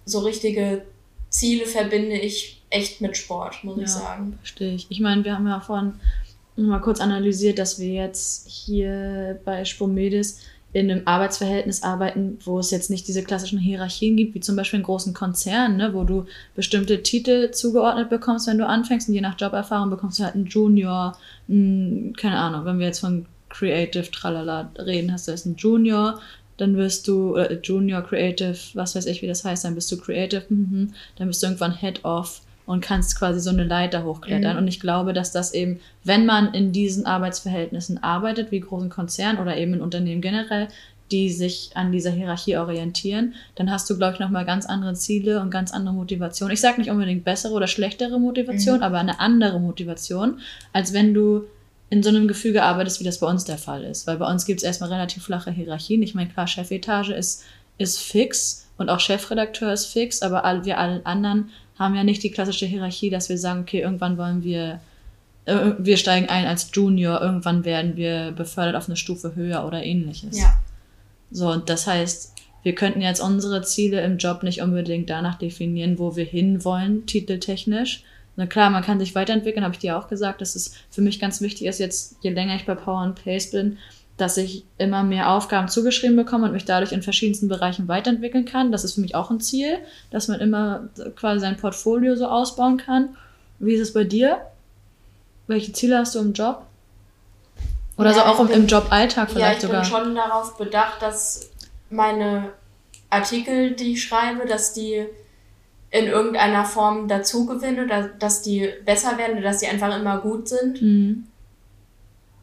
so 0.04 0.18
richtige 0.20 0.84
Ziele 1.30 1.66
verbinde 1.66 2.16
ich 2.18 2.62
echt 2.70 3.00
mit 3.00 3.16
Sport, 3.16 3.62
muss 3.64 3.76
Ja. 3.78 3.84
ich 3.84 3.90
sagen. 3.90 4.34
Verstehe 4.38 4.74
ich. 4.74 4.86
Ich 4.90 5.00
meine, 5.00 5.24
wir 5.24 5.34
haben 5.34 5.46
ja 5.46 5.60
vorhin 5.60 5.94
mal 6.56 6.80
kurz 6.80 7.00
analysiert, 7.00 7.58
dass 7.58 7.78
wir 7.78 7.92
jetzt 7.92 8.48
hier 8.48 9.40
bei 9.44 9.64
Spomedis 9.64 10.40
in 10.74 10.90
einem 10.90 11.02
Arbeitsverhältnis 11.06 11.84
arbeiten, 11.84 12.36
wo 12.44 12.58
es 12.58 12.72
jetzt 12.72 12.90
nicht 12.90 13.06
diese 13.06 13.22
klassischen 13.22 13.60
Hierarchien 13.60 14.16
gibt, 14.16 14.34
wie 14.34 14.40
zum 14.40 14.56
Beispiel 14.56 14.80
in 14.80 14.84
großen 14.84 15.14
Konzernen, 15.14 15.76
ne, 15.76 15.94
wo 15.94 16.02
du 16.02 16.26
bestimmte 16.56 17.02
Titel 17.02 17.52
zugeordnet 17.52 18.10
bekommst, 18.10 18.48
wenn 18.48 18.58
du 18.58 18.66
anfängst 18.66 19.08
und 19.08 19.14
je 19.14 19.20
nach 19.20 19.40
Joberfahrung 19.40 19.88
bekommst 19.88 20.18
du 20.18 20.24
halt 20.24 20.34
einen 20.34 20.46
Junior, 20.46 21.16
einen, 21.48 22.12
keine 22.16 22.38
Ahnung, 22.38 22.64
wenn 22.64 22.80
wir 22.80 22.86
jetzt 22.86 22.98
von 22.98 23.26
Creative 23.50 24.10
Tralala 24.10 24.72
reden, 24.76 25.12
hast 25.12 25.28
du 25.28 25.30
jetzt 25.30 25.46
einen 25.46 25.56
Junior, 25.56 26.20
dann 26.56 26.76
wirst 26.76 27.06
du, 27.06 27.34
oder 27.34 27.60
Junior 27.60 28.02
Creative, 28.02 28.56
was 28.74 28.96
weiß 28.96 29.06
ich, 29.06 29.22
wie 29.22 29.28
das 29.28 29.44
heißt, 29.44 29.64
dann 29.64 29.76
bist 29.76 29.90
du 29.92 29.96
Creative, 29.96 30.44
mhm, 30.48 30.92
dann 31.16 31.28
bist 31.28 31.40
du 31.40 31.46
irgendwann 31.46 31.76
Head 31.76 32.04
of 32.04 32.40
und 32.66 32.80
kannst 32.80 33.18
quasi 33.18 33.40
so 33.40 33.50
eine 33.50 33.64
Leiter 33.64 34.04
hochklettern. 34.04 34.52
Mhm. 34.52 34.58
Und 34.62 34.68
ich 34.68 34.80
glaube, 34.80 35.12
dass 35.12 35.32
das 35.32 35.52
eben, 35.52 35.80
wenn 36.02 36.24
man 36.24 36.54
in 36.54 36.72
diesen 36.72 37.06
Arbeitsverhältnissen 37.06 38.02
arbeitet, 38.02 38.50
wie 38.50 38.60
großen 38.60 38.88
Konzernen 38.90 39.38
oder 39.40 39.56
eben 39.56 39.74
in 39.74 39.80
Unternehmen 39.82 40.22
generell, 40.22 40.68
die 41.10 41.30
sich 41.30 41.70
an 41.74 41.92
dieser 41.92 42.10
Hierarchie 42.10 42.56
orientieren, 42.56 43.34
dann 43.56 43.70
hast 43.70 43.88
du, 43.90 43.96
glaube 43.96 44.14
ich, 44.14 44.20
nochmal 44.20 44.46
ganz 44.46 44.64
andere 44.64 44.94
Ziele 44.94 45.40
und 45.40 45.50
ganz 45.50 45.72
andere 45.72 45.94
Motivation. 45.94 46.50
Ich 46.50 46.62
sage 46.62 46.80
nicht 46.80 46.90
unbedingt 46.90 47.24
bessere 47.24 47.52
oder 47.52 47.66
schlechtere 47.66 48.18
Motivation, 48.18 48.78
Mhm. 48.78 48.82
aber 48.82 48.98
eine 48.98 49.20
andere 49.20 49.60
Motivation, 49.60 50.40
als 50.72 50.94
wenn 50.94 51.12
du 51.12 51.44
in 51.90 52.02
so 52.02 52.08
einem 52.08 52.26
Gefüge 52.26 52.62
arbeitest, 52.62 52.98
wie 53.00 53.04
das 53.04 53.20
bei 53.20 53.26
uns 53.26 53.44
der 53.44 53.58
Fall 53.58 53.84
ist. 53.84 54.06
Weil 54.06 54.16
bei 54.16 54.28
uns 54.28 54.46
gibt 54.46 54.60
es 54.60 54.64
erstmal 54.64 54.90
relativ 54.90 55.24
flache 55.24 55.50
Hierarchien. 55.50 56.02
Ich 56.02 56.14
meine, 56.14 56.30
klar, 56.30 56.46
Chefetage 56.46 57.10
ist, 57.10 57.44
ist 57.76 57.98
fix 58.00 58.66
und 58.78 58.88
auch 58.88 58.98
Chefredakteur 58.98 59.72
ist 59.72 59.86
fix, 59.86 60.22
aber 60.22 60.44
all, 60.44 60.64
wir 60.64 60.78
alle 60.78 61.04
anderen 61.04 61.50
haben 61.78 61.94
ja 61.94 62.04
nicht 62.04 62.22
die 62.22 62.30
klassische 62.30 62.66
Hierarchie, 62.66 63.10
dass 63.10 63.28
wir 63.28 63.38
sagen, 63.38 63.60
okay, 63.60 63.80
irgendwann 63.80 64.16
wollen 64.16 64.44
wir, 64.44 64.80
äh, 65.44 65.72
wir 65.78 65.96
steigen 65.96 66.28
ein 66.28 66.46
als 66.46 66.70
Junior, 66.72 67.20
irgendwann 67.20 67.64
werden 67.64 67.96
wir 67.96 68.32
befördert 68.32 68.76
auf 68.76 68.88
eine 68.88 68.96
Stufe 68.96 69.34
höher 69.34 69.66
oder 69.66 69.82
ähnliches. 69.82 70.38
Ja. 70.38 70.58
So, 71.30 71.50
und 71.50 71.68
das 71.68 71.86
heißt, 71.86 72.32
wir 72.62 72.74
könnten 72.74 73.00
jetzt 73.00 73.20
unsere 73.20 73.62
Ziele 73.62 74.02
im 74.02 74.18
Job 74.18 74.42
nicht 74.42 74.62
unbedingt 74.62 75.10
danach 75.10 75.36
definieren, 75.36 75.98
wo 75.98 76.16
wir 76.16 76.24
hinwollen, 76.24 77.06
titeltechnisch. 77.06 78.04
Na 78.36 78.46
klar, 78.46 78.70
man 78.70 78.82
kann 78.82 78.98
sich 78.98 79.14
weiterentwickeln, 79.14 79.64
habe 79.64 79.74
ich 79.74 79.80
dir 79.80 79.98
auch 79.98 80.08
gesagt, 80.08 80.40
dass 80.40 80.56
es 80.56 80.74
für 80.90 81.02
mich 81.02 81.20
ganz 81.20 81.40
wichtig 81.40 81.66
ist, 81.66 81.78
jetzt 81.78 82.16
je 82.22 82.30
länger 82.30 82.56
ich 82.56 82.66
bei 82.66 82.74
Power 82.74 83.00
and 83.00 83.22
Pace 83.22 83.50
bin, 83.50 83.78
dass 84.16 84.36
ich 84.36 84.64
immer 84.78 85.02
mehr 85.02 85.30
Aufgaben 85.30 85.68
zugeschrieben 85.68 86.16
bekomme 86.16 86.46
und 86.46 86.52
mich 86.52 86.64
dadurch 86.64 86.92
in 86.92 87.02
verschiedensten 87.02 87.48
Bereichen 87.48 87.88
weiterentwickeln 87.88 88.44
kann. 88.44 88.70
Das 88.70 88.84
ist 88.84 88.94
für 88.94 89.00
mich 89.00 89.14
auch 89.14 89.30
ein 89.30 89.40
Ziel, 89.40 89.78
dass 90.10 90.28
man 90.28 90.38
immer 90.40 90.84
quasi 91.16 91.40
sein 91.40 91.56
Portfolio 91.56 92.14
so 92.14 92.26
ausbauen 92.28 92.76
kann. 92.76 93.16
Wie 93.58 93.74
ist 93.74 93.80
es 93.80 93.92
bei 93.92 94.04
dir? 94.04 94.38
Welche 95.48 95.72
Ziele 95.72 95.98
hast 95.98 96.14
du 96.14 96.20
im 96.20 96.32
Job? 96.32 96.62
Oder 97.96 98.10
Ja, 98.10 98.14
so 98.14 98.20
auch 98.22 98.40
im, 98.40 98.46
bin- 98.48 98.56
im 98.60 98.66
Joballtag 98.66 99.28
Ja, 99.30 99.34
vielleicht 99.34 99.56
ich 99.62 99.62
sogar. 99.66 99.80
bin 99.82 99.90
schon 99.90 100.14
darauf 100.14 100.56
bedacht, 100.56 101.02
dass 101.02 101.50
meine 101.90 102.50
Artikel, 103.10 103.72
die 103.72 103.92
ich 103.92 104.02
schreibe, 104.04 104.46
dass 104.46 104.72
die 104.72 105.06
in 105.90 106.06
irgendeiner 106.06 106.64
Form 106.64 107.06
dazu 107.06 107.46
gewinnen 107.46 107.84
oder 107.84 108.08
dass 108.18 108.42
die 108.42 108.68
besser 108.84 109.16
werden 109.16 109.34
oder 109.38 109.48
dass 109.48 109.58
die 109.58 109.66
einfach 109.68 109.96
immer 109.96 110.18
gut 110.18 110.48
sind. 110.48 110.82
Mhm. 110.82 111.26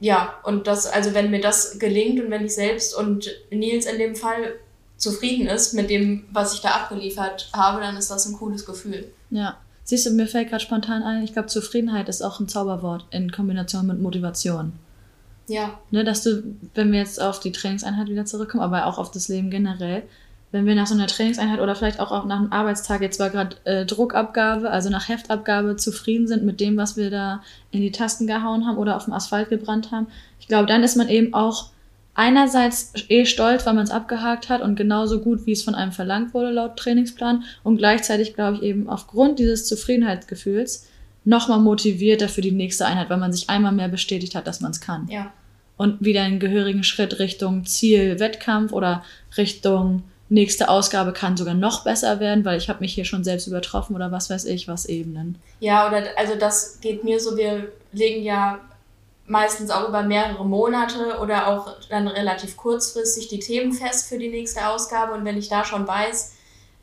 Ja, 0.01 0.33
und 0.43 0.65
das, 0.65 0.87
also 0.87 1.13
wenn 1.13 1.29
mir 1.29 1.41
das 1.41 1.77
gelingt 1.77 2.19
und 2.19 2.31
wenn 2.31 2.43
ich 2.43 2.55
selbst 2.55 2.95
und 2.95 3.29
Nils 3.51 3.85
in 3.85 3.99
dem 3.99 4.15
Fall 4.15 4.55
zufrieden 4.97 5.47
ist 5.47 5.73
mit 5.73 5.89
dem, 5.91 6.25
was 6.31 6.55
ich 6.55 6.61
da 6.61 6.69
abgeliefert 6.69 7.49
habe, 7.53 7.81
dann 7.81 7.95
ist 7.95 8.09
das 8.09 8.25
ein 8.25 8.35
cooles 8.35 8.65
Gefühl. 8.65 9.11
Ja. 9.29 9.57
Siehst 9.83 10.05
du, 10.05 10.11
mir 10.11 10.27
fällt 10.27 10.49
gerade 10.49 10.63
spontan 10.63 11.03
ein, 11.03 11.23
ich 11.23 11.33
glaube, 11.33 11.47
Zufriedenheit 11.49 12.09
ist 12.09 12.21
auch 12.23 12.39
ein 12.39 12.47
Zauberwort 12.47 13.05
in 13.11 13.31
Kombination 13.31 13.87
mit 13.87 13.99
Motivation. 14.01 14.73
Ja, 15.47 15.79
Ne, 15.91 16.03
dass 16.03 16.23
du, 16.23 16.43
wenn 16.73 16.91
wir 16.91 16.99
jetzt 16.99 17.21
auf 17.21 17.39
die 17.39 17.51
Trainingseinheit 17.51 18.07
wieder 18.07 18.25
zurückkommen, 18.25 18.63
aber 18.63 18.87
auch 18.87 18.97
auf 18.97 19.11
das 19.11 19.27
Leben 19.27 19.49
generell, 19.49 20.03
wenn 20.51 20.65
wir 20.65 20.75
nach 20.75 20.87
so 20.87 20.93
einer 20.93 21.07
Trainingseinheit 21.07 21.59
oder 21.59 21.75
vielleicht 21.75 21.99
auch 21.99 22.25
nach 22.25 22.37
einem 22.37 22.51
Arbeitstag 22.51 23.01
jetzt 23.01 23.17
zwar 23.17 23.29
gerade 23.29 23.55
äh, 23.63 23.85
Druckabgabe, 23.85 24.69
also 24.69 24.89
nach 24.89 25.07
Heftabgabe 25.07 25.77
zufrieden 25.77 26.27
sind 26.27 26.43
mit 26.43 26.59
dem, 26.59 26.77
was 26.77 26.97
wir 26.97 27.09
da 27.09 27.41
in 27.71 27.81
die 27.81 27.91
Tasten 27.91 28.27
gehauen 28.27 28.65
haben 28.65 28.77
oder 28.77 28.97
auf 28.97 29.05
dem 29.05 29.13
Asphalt 29.13 29.49
gebrannt 29.49 29.91
haben, 29.91 30.07
ich 30.39 30.47
glaube, 30.47 30.65
dann 30.65 30.83
ist 30.83 30.97
man 30.97 31.07
eben 31.07 31.33
auch 31.33 31.69
einerseits 32.13 32.93
eh 33.07 33.25
stolz, 33.25 33.65
weil 33.65 33.73
man 33.73 33.85
es 33.85 33.91
abgehakt 33.91 34.49
hat 34.49 34.61
und 34.61 34.75
genauso 34.75 35.21
gut, 35.21 35.45
wie 35.45 35.53
es 35.53 35.63
von 35.63 35.75
einem 35.75 35.93
verlangt 35.93 36.33
wurde 36.33 36.51
laut 36.51 36.77
Trainingsplan 36.77 37.43
und 37.63 37.77
gleichzeitig, 37.77 38.33
glaube 38.33 38.57
ich, 38.57 38.63
eben 38.63 38.89
aufgrund 38.89 39.39
dieses 39.39 39.65
Zufriedenheitsgefühls 39.65 40.87
nochmal 41.23 41.59
motivierter 41.59 42.27
für 42.27 42.41
die 42.41 42.51
nächste 42.51 42.85
Einheit, 42.85 43.09
weil 43.09 43.17
man 43.17 43.31
sich 43.31 43.49
einmal 43.49 43.71
mehr 43.71 43.87
bestätigt 43.87 44.35
hat, 44.35 44.47
dass 44.47 44.59
man 44.59 44.71
es 44.71 44.81
kann 44.81 45.07
ja. 45.09 45.31
und 45.77 46.03
wieder 46.03 46.23
einen 46.23 46.39
gehörigen 46.39 46.83
Schritt 46.83 47.19
Richtung 47.19 47.65
Ziel 47.65 48.19
Wettkampf 48.19 48.73
oder 48.73 49.03
Richtung 49.37 50.03
nächste 50.31 50.69
Ausgabe 50.69 51.11
kann 51.11 51.35
sogar 51.35 51.53
noch 51.53 51.83
besser 51.83 52.19
werden, 52.21 52.45
weil 52.45 52.57
ich 52.57 52.69
habe 52.69 52.79
mich 52.79 52.93
hier 52.93 53.03
schon 53.03 53.23
selbst 53.23 53.47
übertroffen 53.47 53.95
oder 53.95 54.11
was 54.11 54.29
weiß 54.29 54.45
ich, 54.45 54.67
was 54.67 54.85
Ebenen. 54.85 55.37
Ja, 55.59 55.87
oder 55.87 56.03
also 56.15 56.35
das 56.35 56.79
geht 56.79 57.03
mir 57.03 57.19
so, 57.19 57.35
wir 57.35 57.71
legen 57.91 58.23
ja 58.23 58.59
meistens 59.25 59.69
auch 59.69 59.89
über 59.89 60.03
mehrere 60.03 60.45
Monate 60.45 61.19
oder 61.21 61.47
auch 61.47 61.75
dann 61.89 62.07
relativ 62.07 62.55
kurzfristig 62.55 63.27
die 63.27 63.39
Themen 63.39 63.73
fest 63.73 64.07
für 64.07 64.17
die 64.17 64.29
nächste 64.29 64.67
Ausgabe. 64.67 65.13
Und 65.13 65.25
wenn 65.25 65.37
ich 65.37 65.49
da 65.49 65.65
schon 65.65 65.85
weiß, 65.85 66.33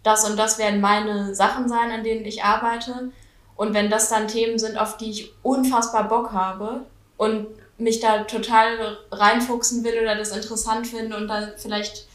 das 0.02 0.28
und 0.28 0.36
das 0.36 0.58
werden 0.58 0.80
meine 0.80 1.34
Sachen 1.34 1.68
sein, 1.68 1.90
an 1.90 2.04
denen 2.04 2.26
ich 2.26 2.44
arbeite. 2.44 3.10
Und 3.56 3.74
wenn 3.74 3.90
das 3.90 4.10
dann 4.10 4.28
Themen 4.28 4.58
sind, 4.58 4.78
auf 4.78 4.98
die 4.98 5.10
ich 5.10 5.32
unfassbar 5.42 6.08
Bock 6.08 6.32
habe 6.32 6.82
und 7.16 7.46
mich 7.78 8.00
da 8.00 8.24
total 8.24 8.98
reinfuchsen 9.10 9.84
will 9.84 10.00
oder 10.02 10.16
das 10.16 10.36
interessant 10.36 10.86
finde 10.86 11.16
und 11.16 11.28
da 11.28 11.48
vielleicht 11.56 12.07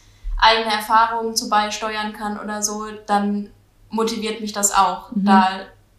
eigene 0.43 0.73
Erfahrungen 0.73 1.35
zu 1.35 1.49
beisteuern 1.49 2.13
kann 2.13 2.39
oder 2.39 2.61
so, 2.61 2.85
dann 3.07 3.49
motiviert 3.89 4.41
mich 4.41 4.51
das 4.51 4.71
auch, 4.73 5.11
Mhm. 5.11 5.25
da 5.25 5.47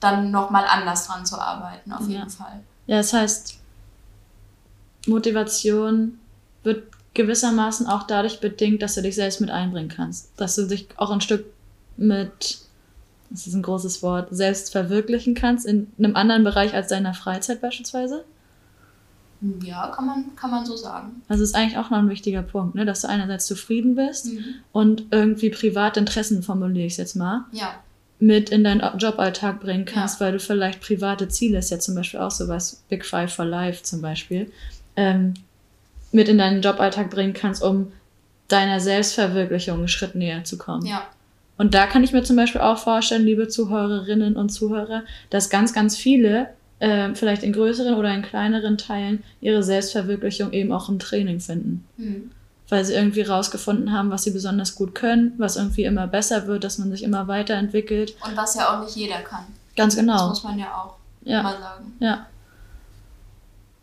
dann 0.01 0.31
nochmal 0.31 0.67
anders 0.67 1.07
dran 1.07 1.25
zu 1.25 1.41
arbeiten, 1.41 1.93
auf 1.93 2.03
Ja. 2.03 2.19
jeden 2.19 2.31
Fall. 2.31 2.61
Ja, 2.87 2.99
das 2.99 3.13
heißt, 3.13 3.59
Motivation 5.07 6.19
wird 6.63 6.85
gewissermaßen 7.15 7.87
auch 7.87 8.03
dadurch 8.05 8.41
bedingt, 8.41 8.83
dass 8.83 8.95
du 8.95 9.03
dich 9.03 9.15
selbst 9.15 9.41
mit 9.41 9.51
einbringen 9.51 9.89
kannst. 9.89 10.31
Dass 10.37 10.57
du 10.57 10.67
dich 10.67 10.89
auch 10.97 11.11
ein 11.11 11.21
Stück 11.21 11.47
mit, 11.97 12.59
das 13.31 13.47
ist 13.47 13.55
ein 13.55 13.63
großes 13.63 14.03
Wort, 14.03 14.29
selbst 14.31 14.73
verwirklichen 14.73 15.35
kannst 15.35 15.65
in 15.67 15.93
einem 15.99 16.17
anderen 16.17 16.45
Bereich 16.45 16.75
als 16.75 16.89
deiner 16.89 17.15
Freizeit 17.15 17.61
beispielsweise. 17.61 18.25
Ja, 19.62 19.88
kann 19.88 20.07
man, 20.07 20.25
kann 20.37 20.51
man 20.51 20.64
so 20.64 20.77
sagen. 20.77 21.23
Also 21.29 21.42
ist 21.42 21.55
eigentlich 21.55 21.77
auch 21.79 21.90
noch 21.90 21.99
ein 21.99 22.09
wichtiger 22.09 22.42
Punkt, 22.42 22.75
ne? 22.75 22.85
dass 22.85 23.03
du 23.03 23.09
einerseits 23.09 23.47
zufrieden 23.47 23.94
bist 23.94 24.27
Mhm. 24.33 24.44
und 24.73 25.03
irgendwie 25.11 25.51
private 25.51 26.01
Interessen, 26.01 26.42
formuliere 26.42 26.87
ich 26.87 26.97
jetzt 26.97 27.14
mal, 27.16 27.44
Ja, 27.53 27.75
mit 28.20 28.49
in 28.51 28.64
deinen 28.64 28.81
Joballtag 28.99 29.61
bringen 29.61 29.85
kannst, 29.85 30.18
Ja. 30.20 30.27
weil 30.27 30.33
du 30.33 30.40
vielleicht 30.40 30.81
private 30.81 31.29
Ziele, 31.29 31.59
ist 31.59 31.70
ja 31.70 31.79
zum 31.79 31.94
Beispiel 31.94 32.20
auch 32.20 32.31
sowas, 32.31 32.83
Big 32.88 33.05
Five 33.05 33.35
for 33.35 33.44
Life 33.44 33.83
zum 33.83 34.01
Beispiel, 34.01 34.51
ähm, 34.97 35.35
mit 36.12 36.29
in 36.29 36.38
deinen 36.38 36.62
Joballtag 36.62 37.11
bringen 37.11 37.35
kannst, 37.35 37.62
um 37.62 37.92
deiner 38.49 38.79
Selbstverwirklichung 38.81 39.79
einen 39.79 39.88
Schritt 39.88 40.14
näher 40.14 40.44
zu 40.44 40.57
kommen. 40.59 40.87
ja, 40.87 41.03
Und 41.59 41.75
da 41.75 41.87
kann 41.87 42.03
ich 42.05 42.12
mir 42.12 42.23
zum 42.23 42.37
Beispiel 42.37 42.61
auch 42.61 42.79
vorstellen, 42.79 43.25
liebe 43.25 43.49
Zuhörerinnen 43.49 44.37
und 44.37 44.51
Zuhörer, 44.51 45.03
dass 45.31 45.51
ganz, 45.51 45.73
ganz 45.73 45.97
viele, 45.97 46.49
äh, 46.81 47.15
vielleicht 47.15 47.43
in 47.43 47.53
größeren 47.53 47.95
oder 47.95 48.13
in 48.15 48.23
kleineren 48.23 48.79
Teilen, 48.79 49.23
ihre 49.41 49.63
Selbstverwirklichung 49.63 50.53
eben 50.53 50.73
auch 50.73 50.89
im 50.89 50.99
Training 50.99 51.41
finden 51.41 51.85
mhm. 51.97 52.31
weil 52.69 52.85
sie 52.85 52.95
irgendwie 52.95 53.23
rausgefunden 53.23 53.93
haben, 53.93 54.11
was 54.11 54.25
sie 54.25 54.31
besonders 54.33 54.75
gut 54.75 54.95
können, 54.95 55.35
was 55.39 55.57
irgendwie 55.57 55.85
immer 55.85 56.07
besser 56.07 56.47
wird, 56.47 56.65
dass 56.65 56.79
man 56.79 56.91
sich 56.91 57.03
immer 57.03 57.29
weiterentwickelt. 57.29 58.15
Und 58.27 58.37
was 58.37 58.55
ja 58.55 58.75
auch 58.75 58.85
nicht 58.85 58.97
jeder 58.97 59.19
kann. 59.21 59.45
Ganz 59.77 59.95
Das 59.95 60.01
genau. 60.01 60.29
muss 60.29 60.43
man 60.45 60.59
ja 60.59 60.67
auch 60.75 60.97
Ja, 61.23 61.43
mal 61.43 61.59
sagen. 61.59 61.93
ja. 62.01 62.27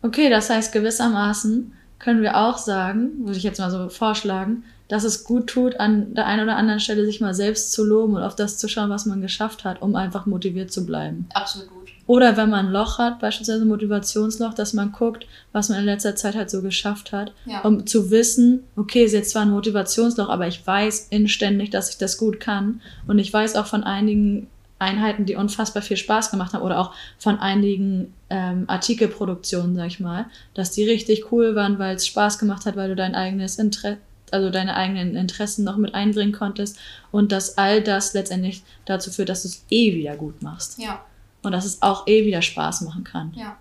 Okay, 0.02 0.28
das 0.30 0.50
heißt 0.50 0.72
gewissermaßen 0.72 1.72
können 1.98 2.22
wir 2.22 2.36
auch 2.36 2.58
sagen, 2.58 3.10
würde 3.24 3.38
ich 3.38 3.44
jetzt 3.44 3.60
mal 3.60 3.70
so 3.70 3.88
vorschlagen, 3.88 4.64
dass 4.88 5.04
es 5.04 5.24
gut 5.24 5.46
tut, 5.46 5.78
an 5.78 6.14
der 6.14 6.26
einen 6.26 6.42
oder 6.42 6.56
anderen 6.56 6.80
Stelle 6.80 7.06
sich 7.06 7.20
mal 7.20 7.32
selbst 7.32 7.72
zu 7.72 7.84
loben 7.84 8.16
und 8.16 8.22
auf 8.22 8.34
das 8.34 8.58
zu 8.58 8.68
schauen, 8.68 8.90
was 8.90 9.06
man 9.06 9.22
geschafft 9.22 9.64
hat, 9.64 9.80
um 9.80 9.94
einfach 9.94 10.26
motiviert 10.26 10.72
zu 10.72 10.84
bleiben. 10.84 11.28
Absolut. 11.32 11.81
Oder 12.12 12.36
wenn 12.36 12.50
man 12.50 12.66
ein 12.66 12.72
Loch 12.72 12.98
hat, 12.98 13.20
beispielsweise 13.20 13.62
ein 13.62 13.68
Motivationsloch, 13.68 14.52
dass 14.52 14.74
man 14.74 14.92
guckt, 14.92 15.26
was 15.52 15.70
man 15.70 15.78
in 15.78 15.86
letzter 15.86 16.14
Zeit 16.14 16.34
halt 16.34 16.50
so 16.50 16.60
geschafft 16.60 17.10
hat, 17.10 17.32
Ja. 17.46 17.62
um 17.62 17.86
zu 17.86 18.10
wissen, 18.10 18.64
okay, 18.76 19.04
ist 19.04 19.12
jetzt 19.14 19.30
zwar 19.30 19.40
ein 19.42 19.50
Motivationsloch, 19.50 20.28
aber 20.28 20.46
ich 20.46 20.66
weiß 20.66 21.06
inständig, 21.08 21.70
dass 21.70 21.88
ich 21.88 21.96
das 21.96 22.18
gut 22.18 22.38
kann. 22.38 22.82
Und 23.06 23.18
ich 23.18 23.32
weiß 23.32 23.56
auch 23.56 23.64
von 23.64 23.82
einigen 23.82 24.48
Einheiten, 24.78 25.24
die 25.24 25.36
unfassbar 25.36 25.82
viel 25.82 25.96
Spaß 25.96 26.30
gemacht 26.30 26.52
haben 26.52 26.60
oder 26.60 26.80
auch 26.80 26.92
von 27.16 27.38
einigen 27.38 28.12
ähm, 28.28 28.64
Artikelproduktionen, 28.66 29.74
sag 29.74 29.86
ich 29.86 29.98
mal, 30.00 30.26
dass 30.52 30.70
die 30.70 30.84
richtig 30.84 31.32
cool 31.32 31.54
waren, 31.54 31.78
weil 31.78 31.96
es 31.96 32.06
Spaß 32.06 32.38
gemacht 32.38 32.66
hat, 32.66 32.76
weil 32.76 32.90
du 32.90 32.94
dein 32.96 33.14
eigenes 33.14 33.58
Inter 33.58 33.96
also 34.30 34.50
deine 34.50 34.76
eigenen 34.76 35.14
Interessen 35.16 35.62
noch 35.64 35.76
mit 35.78 35.94
einbringen 35.94 36.32
konntest 36.32 36.78
und 37.10 37.32
dass 37.32 37.56
all 37.58 37.82
das 37.82 38.12
letztendlich 38.14 38.62
dazu 38.86 39.10
führt, 39.10 39.28
dass 39.30 39.42
du 39.42 39.48
es 39.48 39.64
eh 39.70 39.94
wieder 39.94 40.16
gut 40.16 40.42
machst. 40.42 40.78
Ja, 40.78 41.02
Und 41.42 41.52
dass 41.52 41.64
es 41.64 41.82
auch 41.82 42.06
eh 42.06 42.24
wieder 42.24 42.42
Spaß 42.42 42.82
machen 42.82 43.04
kann. 43.04 43.32
ja. 43.36 43.56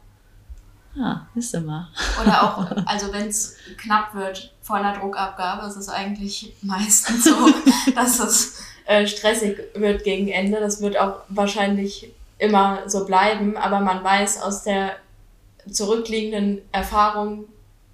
Ja, 0.93 1.25
ist 1.35 1.53
immer. 1.53 1.87
Oder 2.21 2.43
auch, 2.43 2.69
also 2.85 3.13
wenn 3.13 3.27
es 3.29 3.55
knapp 3.77 4.13
wird 4.13 4.53
vor 4.61 4.75
einer 4.75 4.91
Druckabgabe, 4.99 5.65
ist 5.65 5.77
es 5.77 5.87
eigentlich 5.87 6.53
meistens 6.61 7.23
so, 7.23 7.31
dass 7.95 8.19
es 8.19 8.61
äh, 8.85 9.07
stressig 9.07 9.57
wird 9.73 10.03
gegen 10.03 10.27
Ende. 10.27 10.59
Das 10.59 10.81
wird 10.81 10.97
auch 10.99 11.21
wahrscheinlich 11.29 12.11
immer 12.39 12.79
so 12.89 13.05
bleiben, 13.05 13.55
aber 13.55 13.79
man 13.79 14.03
weiß 14.03 14.41
aus 14.41 14.63
der 14.63 14.97
zurückliegenden 15.71 16.59
Erfahrung, 16.73 17.45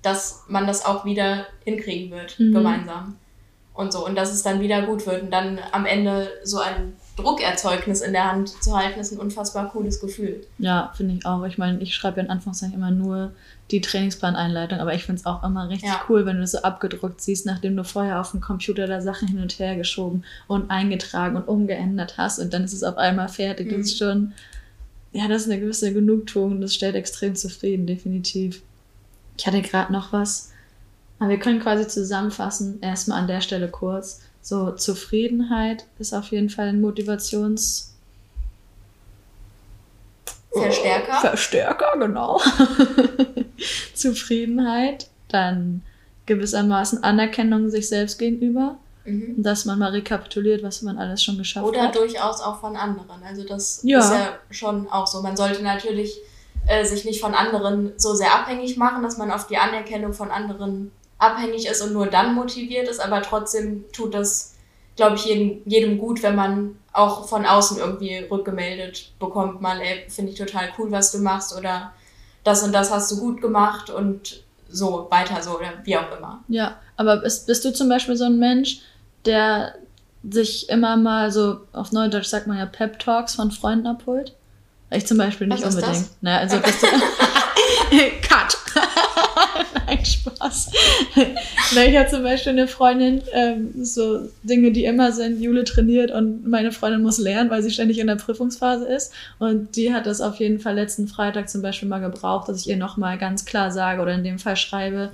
dass 0.01 0.43
man 0.47 0.65
das 0.65 0.83
auch 0.83 1.05
wieder 1.05 1.45
hinkriegen 1.65 2.09
wird, 2.11 2.39
Mhm. 2.39 2.53
gemeinsam. 2.53 3.15
Und 3.75 3.93
so, 3.93 4.03
und 4.05 4.15
dass 4.15 4.31
es 4.33 4.41
dann 4.41 4.59
wieder 4.59 4.81
gut 4.83 5.05
wird 5.05 5.21
und 5.21 5.29
dann 5.31 5.59
am 5.71 5.85
Ende 5.85 6.31
so 6.43 6.59
ein 6.59 6.95
Druckerzeugnis 7.17 8.01
in 8.01 8.13
der 8.13 8.31
Hand 8.31 8.49
zu 8.63 8.77
halten, 8.77 8.99
ist 8.99 9.11
ein 9.11 9.19
unfassbar 9.19 9.69
cooles 9.71 9.99
Gefühl. 9.99 10.45
Ja, 10.59 10.93
finde 10.95 11.15
ich 11.15 11.25
auch. 11.25 11.43
Ich 11.45 11.57
meine, 11.57 11.79
ich 11.81 11.93
schreibe 11.95 12.17
ja 12.17 12.23
in 12.23 12.29
Anführungszeichen 12.29 12.75
immer 12.75 12.91
nur 12.91 13.31
die 13.71 13.81
Trainingsplaneinleitung, 13.81 14.79
aber 14.79 14.93
ich 14.93 15.03
finde 15.03 15.19
es 15.19 15.25
auch 15.25 15.43
immer 15.43 15.67
richtig 15.69 15.89
Ja. 15.89 16.01
cool, 16.07 16.25
wenn 16.25 16.35
du 16.35 16.41
das 16.41 16.51
so 16.51 16.59
abgedruckt 16.61 17.19
siehst, 17.19 17.45
nachdem 17.45 17.75
du 17.75 17.83
vorher 17.83 18.21
auf 18.21 18.31
dem 18.31 18.39
Computer 18.39 18.87
da 18.87 19.01
Sachen 19.01 19.27
hin 19.27 19.41
und 19.41 19.57
her 19.59 19.75
geschoben 19.75 20.23
und 20.47 20.69
eingetragen 20.71 21.35
und 21.35 21.47
umgeändert 21.47 22.17
hast 22.17 22.39
und 22.39 22.53
dann 22.53 22.63
ist 22.63 22.73
es 22.73 22.83
auf 22.83 22.97
einmal 22.97 23.27
fertig. 23.27 23.67
Das 23.69 23.75
Mhm. 23.77 23.81
ist 23.83 23.97
schon, 23.97 24.33
ja, 25.11 25.27
das 25.27 25.43
ist 25.43 25.51
eine 25.51 25.59
gewisse 25.59 25.91
Genugtuung 25.91 26.51
und 26.53 26.61
das 26.61 26.73
stellt 26.75 26.95
extrem 26.95 27.35
zufrieden, 27.35 27.87
definitiv. 27.87 28.61
Ich 29.37 29.45
hatte 29.47 29.61
gerade 29.61 29.91
noch 29.91 30.13
was, 30.13 30.51
aber 31.19 31.29
wir 31.31 31.39
können 31.39 31.59
quasi 31.59 31.87
zusammenfassen, 31.87 32.79
erstmal 32.81 33.19
an 33.19 33.27
der 33.27 33.41
Stelle 33.41 33.67
kurz. 33.69 34.21
So, 34.47 34.71
Zufriedenheit 34.71 35.87
ist 35.99 36.13
auf 36.13 36.31
jeden 36.31 36.49
Fall 36.49 36.67
ein 36.69 36.81
Motivations- 36.81 37.87
Verstärker. 40.53 41.19
Verstärker, 41.19 41.97
genau. 41.99 42.39
Zufriedenheit, 43.93 45.07
dann 45.27 45.83
gewissermaßen 46.27 47.03
Anerkennung 47.03 47.69
sich 47.69 47.89
selbst 47.89 48.17
gegenüber, 48.19 48.77
Mhm. 49.03 49.43
dass 49.43 49.65
man 49.65 49.79
mal 49.79 49.91
rekapituliert, 49.91 50.63
was 50.63 50.81
man 50.81 50.97
alles 50.97 51.21
schon 51.21 51.37
geschafft 51.37 51.65
Oder 51.67 51.83
hat. 51.83 51.95
durchaus 51.95 52.39
auch 52.39 52.61
von 52.61 52.77
anderen. 52.77 53.21
Also 53.27 53.43
das 53.43 53.81
Ja. 53.83 53.99
ist 53.99 54.11
ja 54.11 54.37
schon 54.49 54.87
auch 54.89 55.07
so. 55.07 55.21
Man 55.21 55.35
sollte 55.35 55.61
natürlich 55.61 56.17
äh, 56.67 56.85
sich 56.85 57.03
nicht 57.03 57.19
von 57.19 57.33
anderen 57.33 57.91
so 57.97 58.13
sehr 58.15 58.33
abhängig 58.33 58.77
machen, 58.77 59.03
dass 59.03 59.17
man 59.17 59.29
auf 59.29 59.47
die 59.47 59.57
Anerkennung 59.57 60.13
von 60.13 60.31
anderen 60.31 60.91
abhängig 61.19 61.67
ist 61.67 61.81
und 61.81 61.93
nur 61.93 62.07
dann 62.07 62.35
motiviert 62.35 62.87
ist, 62.87 62.99
aber 62.99 63.21
trotzdem 63.21 63.85
tut 63.91 64.13
das, 64.13 64.55
glaube 64.95 65.15
ich, 65.15 65.25
jedem, 65.25 65.61
jedem 65.65 65.97
gut, 65.97 66.23
wenn 66.23 66.35
man 66.35 66.77
auch 66.93 67.27
von 67.27 67.45
außen 67.45 67.77
irgendwie 67.77 68.17
rückgemeldet 68.29 69.11
bekommt, 69.19 69.61
mal, 69.61 69.79
ey, 69.79 70.05
finde 70.09 70.31
ich 70.31 70.37
total 70.37 70.69
cool, 70.77 70.91
was 70.91 71.11
du 71.11 71.19
machst 71.19 71.55
oder 71.57 71.93
das 72.43 72.63
und 72.63 72.71
das 72.73 72.91
hast 72.91 73.11
du 73.11 73.19
gut 73.19 73.41
gemacht 73.41 73.89
und 73.89 74.43
so 74.69 75.07
weiter 75.09 75.41
so 75.41 75.57
oder 75.57 75.73
wie 75.83 75.97
auch 75.97 76.17
immer. 76.17 76.43
Ja, 76.47 76.77
aber 76.95 77.17
bist, 77.17 77.47
bist 77.47 77.63
du 77.65 77.73
zum 77.73 77.89
Beispiel 77.89 78.15
so 78.15 78.25
ein 78.25 78.39
Mensch, 78.39 78.81
der 79.25 79.75
sich 80.29 80.69
immer 80.69 80.97
mal 80.97 81.31
so, 81.31 81.61
auf 81.73 81.91
Neudeutsch 81.91 82.27
sagt 82.27 82.47
man 82.47 82.57
ja 82.57 82.65
Pep-Talks 82.65 83.35
von 83.35 83.51
Freunden 83.51 83.87
abholt? 83.87 84.33
Ich 84.89 85.05
zum 85.05 85.17
Beispiel 85.17 85.47
nicht 85.47 85.63
Was 85.63 85.75
ist 85.75 85.83
unbedingt. 85.83 86.05
das? 86.05 86.17
Naja, 86.21 86.37
also 86.39 86.59
bist 86.59 86.81
du. 86.81 86.87
Cut! 88.27 88.57
Nein, 89.87 90.05
Spaß. 90.05 90.71
Ich 91.15 91.97
habe 91.97 92.09
zum 92.09 92.23
Beispiel 92.23 92.53
eine 92.53 92.67
Freundin, 92.67 93.21
ähm, 93.33 93.71
so 93.83 94.29
Dinge, 94.43 94.71
die 94.71 94.85
immer 94.85 95.11
sind, 95.11 95.41
Jule 95.41 95.63
trainiert 95.63 96.11
und 96.11 96.47
meine 96.47 96.71
Freundin 96.71 97.01
muss 97.01 97.17
lernen, 97.17 97.49
weil 97.49 97.61
sie 97.63 97.71
ständig 97.71 97.99
in 97.99 98.07
der 98.07 98.15
Prüfungsphase 98.15 98.85
ist. 98.85 99.13
Und 99.39 99.75
die 99.75 99.93
hat 99.93 100.05
das 100.05 100.21
auf 100.21 100.35
jeden 100.37 100.59
Fall 100.59 100.75
letzten 100.75 101.07
Freitag 101.07 101.49
zum 101.49 101.61
Beispiel 101.61 101.89
mal 101.89 101.99
gebraucht, 101.99 102.49
dass 102.49 102.61
ich 102.61 102.69
ihr 102.69 102.77
nochmal 102.77 103.17
ganz 103.17 103.45
klar 103.45 103.71
sage 103.71 104.01
oder 104.01 104.13
in 104.13 104.23
dem 104.23 104.39
Fall 104.39 104.55
schreibe, 104.55 105.11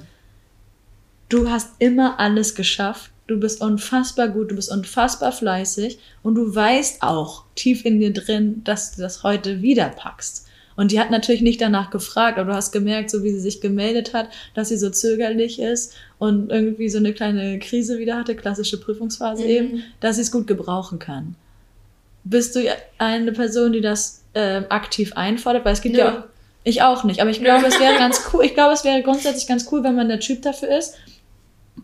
du 1.29 1.49
hast 1.49 1.71
immer 1.79 2.19
alles 2.19 2.55
geschafft. 2.55 3.09
Du 3.25 3.39
bist 3.39 3.61
unfassbar 3.61 4.27
gut, 4.27 4.51
du 4.51 4.55
bist 4.55 4.69
unfassbar 4.69 5.31
fleißig 5.31 5.97
und 6.23 6.35
du 6.35 6.53
weißt 6.53 7.01
auch 7.01 7.45
tief 7.55 7.85
in 7.85 7.99
dir 7.99 8.11
drin, 8.11 8.61
dass 8.65 8.95
du 8.95 9.01
das 9.01 9.23
heute 9.23 9.61
wieder 9.61 9.87
packst. 9.87 10.42
Und 10.75 10.91
die 10.91 10.99
hat 10.99 11.11
natürlich 11.11 11.41
nicht 11.41 11.61
danach 11.61 11.89
gefragt, 11.91 12.37
aber 12.39 12.51
du 12.51 12.55
hast 12.55 12.71
gemerkt, 12.71 13.09
so 13.11 13.23
wie 13.23 13.31
sie 13.31 13.39
sich 13.39 13.61
gemeldet 13.61 14.13
hat, 14.13 14.29
dass 14.55 14.69
sie 14.69 14.77
so 14.77 14.89
zögerlich 14.89 15.59
ist 15.59 15.93
und 16.17 16.51
irgendwie 16.51 16.89
so 16.89 16.97
eine 16.97 17.13
kleine 17.13 17.59
Krise 17.59 17.99
wieder 17.99 18.15
hatte, 18.17 18.35
klassische 18.35 18.79
Prüfungsphase 18.79 19.43
Mhm. 19.43 19.49
eben, 19.49 19.83
dass 19.99 20.15
sie 20.15 20.23
es 20.23 20.31
gut 20.31 20.47
gebrauchen 20.47 20.97
kann. 20.99 21.35
Bist 22.23 22.55
du 22.55 22.61
eine 22.97 23.31
Person, 23.33 23.73
die 23.73 23.81
das 23.81 24.23
ähm, 24.33 24.65
aktiv 24.69 25.13
einfordert? 25.15 25.65
Weil 25.65 25.73
es 25.73 25.81
gibt 25.81 25.95
Nö. 25.95 26.01
ja 26.01 26.11
auch, 26.11 26.23
ich 26.63 26.81
auch 26.81 27.03
nicht, 27.03 27.19
aber 27.21 27.29
ich 27.29 27.41
glaube, 27.41 27.65
es 27.67 27.79
wäre 27.79 27.95
ganz 27.97 28.21
cool, 28.33 28.45
ich 28.45 28.53
glaube, 28.53 28.73
es 28.73 28.83
wäre 28.83 29.03
grundsätzlich 29.03 29.45
ganz 29.47 29.67
cool, 29.71 29.83
wenn 29.83 29.95
man 29.95 30.07
der 30.07 30.19
Typ 30.21 30.41
dafür 30.41 30.75
ist, 30.77 30.95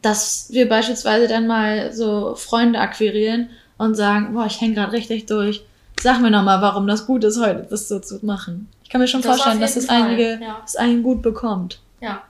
dass 0.02 0.48
wir 0.52 0.70
beispielsweise 0.70 1.28
dann 1.28 1.46
mal 1.48 1.92
so 1.94 2.36
Freunde 2.36 2.80
akquirieren 2.80 3.50
und 3.78 3.96
sagen, 3.96 4.34
boah, 4.34 4.46
ich 4.46 4.62
hänge 4.62 4.76
gerade 4.76 4.94
richtig 4.94 5.26
durch. 5.26 5.64
Sag 6.02 6.22
mir 6.22 6.32
noch 6.32 6.44
mal, 6.44 6.62
warum 6.62 6.88
das 6.88 7.06
gut 7.06 7.24
ist, 7.24 7.40
heute 7.40 7.68
das 7.70 7.88
so 7.88 8.00
zu 8.00 8.26
machen. 8.26 8.70
Ich 8.84 8.90
kann 8.90 9.02
mir 9.02 9.08
schon 9.08 9.22
Das 9.22 9.36
vorstellen, 9.36 9.60
dass 9.60 9.76
es 9.76 9.90
einige, 9.90 10.38
Fall, 10.38 10.42
ja. 10.42 10.62
es 10.66 10.76
einen 10.76 11.04
gut 11.04 11.22
bekommt. 11.22 11.80
Ja. 12.02 12.24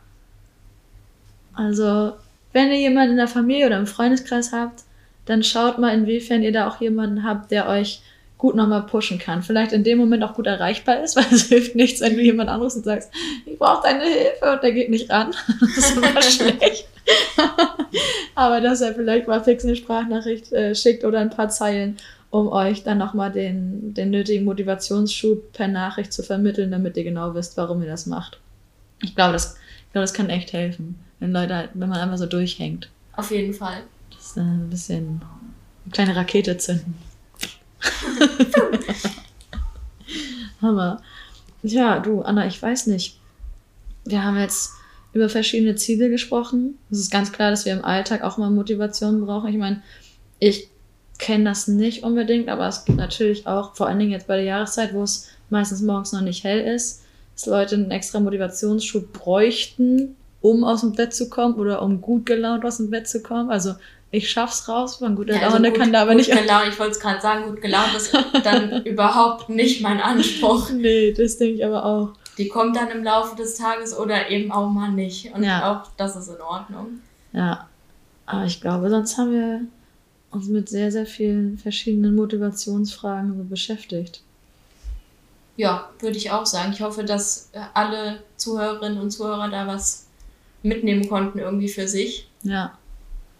Also, 1.53 2.13
wenn 2.51 2.69
ihr 2.69 2.79
jemanden 2.79 3.11
in 3.11 3.17
der 3.17 3.27
Familie 3.27 3.67
oder 3.67 3.77
im 3.77 3.87
Freundeskreis 3.87 4.51
habt, 4.51 4.83
dann 5.25 5.43
schaut 5.43 5.77
mal, 5.77 5.93
inwiefern 5.93 6.41
ihr 6.41 6.51
da 6.51 6.67
auch 6.67 6.81
jemanden 6.81 7.23
habt, 7.23 7.51
der 7.51 7.67
euch 7.69 8.01
gut 8.39 8.55
nochmal 8.55 8.83
pushen 8.83 9.19
kann. 9.19 9.43
Vielleicht 9.43 9.73
in 9.73 9.83
dem 9.83 9.99
Moment 9.99 10.23
auch 10.23 10.33
gut 10.33 10.47
erreichbar 10.47 11.03
ist, 11.03 11.15
weil 11.17 11.25
es 11.31 11.43
hilft 11.43 11.75
nichts, 11.75 12.01
wenn 12.01 12.15
du 12.15 12.21
jemand 12.21 12.49
anderes 12.49 12.75
und 12.75 12.85
sagst, 12.85 13.11
ich 13.45 13.59
brauche 13.59 13.83
deine 13.83 14.03
Hilfe 14.03 14.53
und 14.53 14.63
der 14.63 14.71
geht 14.71 14.89
nicht 14.89 15.11
ran. 15.11 15.35
Das 15.59 15.77
ist 15.77 15.97
immer 15.97 16.21
schlecht. 16.21 16.87
Aber 18.33 18.61
dass 18.61 18.81
er 18.81 18.95
vielleicht 18.95 19.27
mal 19.27 19.43
fix 19.43 19.63
eine 19.63 19.75
Sprachnachricht 19.75 20.51
äh, 20.53 20.73
schickt 20.73 21.03
oder 21.03 21.19
ein 21.19 21.29
paar 21.29 21.49
Zeilen, 21.49 21.97
um 22.31 22.47
euch 22.47 22.83
dann 22.83 22.97
nochmal 22.97 23.31
den, 23.31 23.93
den 23.93 24.11
nötigen 24.11 24.45
Motivationsschub 24.45 25.51
per 25.53 25.67
Nachricht 25.67 26.13
zu 26.13 26.23
vermitteln, 26.23 26.71
damit 26.71 26.95
ihr 26.97 27.03
genau 27.03 27.33
wisst, 27.33 27.57
warum 27.57 27.81
ihr 27.81 27.89
das 27.89 28.05
macht. 28.05 28.39
Ich 29.01 29.15
glaube, 29.15 29.33
das, 29.33 29.55
ich 29.87 29.91
glaube, 29.93 30.03
das 30.03 30.13
kann 30.13 30.29
echt 30.29 30.53
helfen, 30.53 30.99
wenn 31.19 31.31
Leute, 31.31 31.69
wenn 31.73 31.89
man 31.89 31.99
einfach 31.99 32.17
so 32.17 32.27
durchhängt. 32.27 32.89
Auf 33.13 33.31
jeden 33.31 33.53
Fall. 33.53 33.81
Das 34.11 34.27
ist 34.27 34.37
äh, 34.37 34.41
ein 34.41 34.69
bisschen 34.69 35.21
eine 35.85 35.91
kleine 35.91 36.15
Rakete 36.15 36.57
zünden. 36.57 36.95
Hammer. 40.61 41.01
Ja, 41.63 41.99
du, 41.99 42.21
Anna, 42.21 42.45
ich 42.47 42.61
weiß 42.61 42.87
nicht. 42.87 43.19
Wir 44.05 44.23
haben 44.23 44.37
jetzt 44.37 44.73
über 45.13 45.29
verschiedene 45.29 45.75
Ziele 45.75 46.09
gesprochen. 46.09 46.77
Es 46.91 46.99
ist 46.99 47.11
ganz 47.11 47.31
klar, 47.31 47.49
dass 47.49 47.65
wir 47.65 47.73
im 47.73 47.83
Alltag 47.83 48.21
auch 48.23 48.37
mal 48.37 48.51
Motivation 48.51 49.25
brauchen. 49.25 49.49
Ich 49.49 49.57
meine, 49.57 49.81
ich 50.39 50.69
kenne 51.19 51.43
das 51.45 51.67
nicht 51.67 52.03
unbedingt, 52.03 52.49
aber 52.49 52.67
es 52.67 52.85
gibt 52.85 52.97
natürlich 52.97 53.45
auch, 53.45 53.75
vor 53.75 53.87
allen 53.87 53.99
Dingen 53.99 54.11
jetzt 54.11 54.25
bei 54.27 54.35
der 54.37 54.45
Jahreszeit, 54.45 54.93
wo 54.93 55.03
es 55.03 55.27
meistens 55.51 55.81
morgens 55.81 56.11
noch 56.13 56.21
nicht 56.21 56.43
hell 56.43 56.61
ist, 56.61 57.03
dass 57.35 57.45
Leute 57.45 57.75
einen 57.75 57.91
extra 57.91 58.19
Motivationsschub 58.19 59.13
bräuchten, 59.13 60.15
um 60.41 60.63
aus 60.63 60.81
dem 60.81 60.93
Bett 60.93 61.13
zu 61.13 61.29
kommen 61.29 61.55
oder 61.55 61.81
um 61.81 62.01
gut 62.01 62.25
gelaunt 62.25 62.65
aus 62.65 62.77
dem 62.77 62.89
Bett 62.89 63.07
zu 63.07 63.21
kommen. 63.21 63.49
Also 63.51 63.75
ich 64.11 64.29
schaff's 64.31 64.67
raus, 64.67 65.01
man 65.01 65.15
guter 65.15 65.35
Ja, 65.35 65.41
also 65.41 65.57
Laune 65.57 65.69
gut- 65.71 65.79
kann 65.79 65.93
da 65.93 66.01
aber 66.01 66.11
gut 66.11 66.17
nicht. 66.27 66.31
Gelaunt, 66.31 66.67
ich 66.69 66.79
wollte 66.79 66.93
es 66.93 66.99
gerade 66.99 67.21
sagen, 67.21 67.45
gut 67.49 67.61
gelaunt 67.61 67.93
ist 67.95 68.11
dann 68.43 68.83
überhaupt 68.85 69.49
nicht 69.49 69.81
mein 69.81 69.99
Anspruch. 70.01 70.69
Nee, 70.71 71.13
das 71.13 71.37
denke 71.37 71.55
ich 71.55 71.65
aber 71.65 71.85
auch. 71.85 72.09
Die 72.37 72.47
kommt 72.47 72.75
dann 72.77 72.89
im 72.89 73.03
Laufe 73.03 73.35
des 73.35 73.55
Tages 73.55 73.95
oder 73.97 74.29
eben 74.29 74.51
auch 74.51 74.69
mal 74.69 74.89
nicht. 74.91 75.33
Und 75.35 75.43
Ja. 75.43 75.71
auch 75.83 75.89
das 75.97 76.15
ist 76.15 76.29
in 76.29 76.41
Ordnung. 76.41 77.01
Ja, 77.33 77.67
aber 78.25 78.45
ich 78.45 78.61
glaube, 78.61 78.89
sonst 78.89 79.17
haben 79.17 79.31
wir 79.33 79.61
uns 80.31 80.47
mit 80.47 80.69
sehr, 80.69 80.91
sehr 80.91 81.05
vielen 81.05 81.57
verschiedenen 81.57 82.15
Motivationsfragen 82.15 83.35
so 83.37 83.43
beschäftigt. 83.43 84.21
Ja, 85.57 85.89
würde 85.99 86.17
ich 86.17 86.31
auch 86.31 86.45
sagen. 86.45 86.71
Ich 86.71 86.81
hoffe, 86.81 87.03
dass 87.03 87.49
äh, 87.53 87.59
alle 87.73 88.23
Zuhörerinnen 88.37 88.99
und 88.99 89.11
Zuhörer 89.11 89.49
da 89.49 89.67
was 89.67 90.07
mitnehmen 90.63 91.07
konnten 91.09 91.39
irgendwie 91.39 91.69
für 91.69 91.87
sich 91.87 92.27
Ja, 92.43 92.77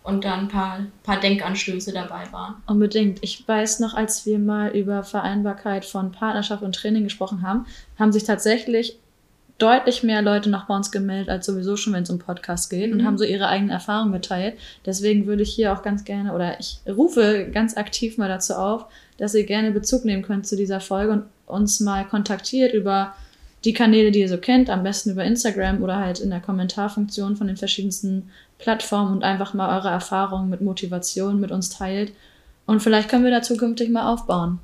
und 0.03 0.23
da 0.25 0.35
ein 0.35 0.47
paar, 0.47 0.85
paar 1.03 1.19
Denkanstöße 1.19 1.91
dabei 1.93 2.29
waren. 2.31 2.55
unbedingt. 2.67 3.19
Ich 3.21 3.45
weiß 3.47 3.79
noch, 3.81 3.93
als 3.93 4.25
wir 4.25 4.39
mal 4.39 4.69
über 4.75 5.03
Vereinbarkeit 5.03 5.85
von 5.85 6.11
Partnerschaft 6.11 6.63
und 6.63 6.73
Training 6.75 7.03
gesprochen 7.03 7.41
haben, 7.41 7.65
haben 7.97 8.11
sich 8.11 8.23
tatsächlich 8.23 8.97
deutlich 9.59 10.03
mehr 10.03 10.21
Leute 10.21 10.49
noch 10.49 10.65
bei 10.65 10.75
uns 10.75 10.91
gemeldet, 10.91 11.29
als 11.29 11.45
sowieso 11.45 11.75
schon, 11.75 11.93
wenn 11.93 12.03
es 12.03 12.09
um 12.09 12.17
Podcast 12.19 12.69
geht 12.69 12.91
und 12.91 12.99
Mhm. 12.99 13.05
haben 13.05 13.17
so 13.17 13.23
ihre 13.25 13.47
eigenen 13.47 13.69
Erfahrungen 13.71 14.13
geteilt. 14.13 14.55
Deswegen 14.85 15.27
würde 15.27 15.43
ich 15.43 15.53
hier 15.53 15.73
auch 15.73 15.83
ganz 15.83 16.03
gerne 16.05 16.33
oder 16.33 16.59
ich 16.59 16.79
rufe 16.87 17.47
ganz 17.53 17.77
aktiv 17.77 18.17
mal 18.17 18.29
dazu 18.29 18.55
auf, 18.55 18.85
dass 19.17 19.35
ihr 19.35 19.45
gerne 19.45 19.71
Bezug 19.71 20.05
nehmen 20.05 20.23
könnt 20.23 20.47
zu 20.47 20.55
dieser 20.55 20.79
Folge 20.79 21.11
und 21.11 21.23
uns 21.45 21.79
mal 21.79 22.05
kontaktiert 22.05 22.73
über 22.73 23.13
die 23.65 23.73
Kanäle, 23.73 24.11
die 24.11 24.21
ihr 24.21 24.29
so 24.29 24.37
kennt, 24.37 24.69
am 24.69 24.83
besten 24.83 25.11
über 25.11 25.25
Instagram 25.25 25.83
oder 25.83 25.97
halt 25.97 26.19
in 26.19 26.29
der 26.29 26.39
Kommentarfunktion 26.39 27.35
von 27.35 27.47
den 27.47 27.57
verschiedensten 27.57 28.29
Plattform 28.57 29.11
und 29.11 29.23
einfach 29.23 29.53
mal 29.53 29.75
eure 29.77 29.89
Erfahrungen 29.89 30.49
mit 30.49 30.61
Motivation 30.61 31.39
mit 31.41 31.51
uns 31.51 31.69
teilt. 31.69 32.13
Und 32.65 32.81
vielleicht 32.81 33.09
können 33.09 33.25
wir 33.25 33.31
da 33.31 33.41
zukünftig 33.41 33.89
mal 33.89 34.09
aufbauen. 34.13 34.59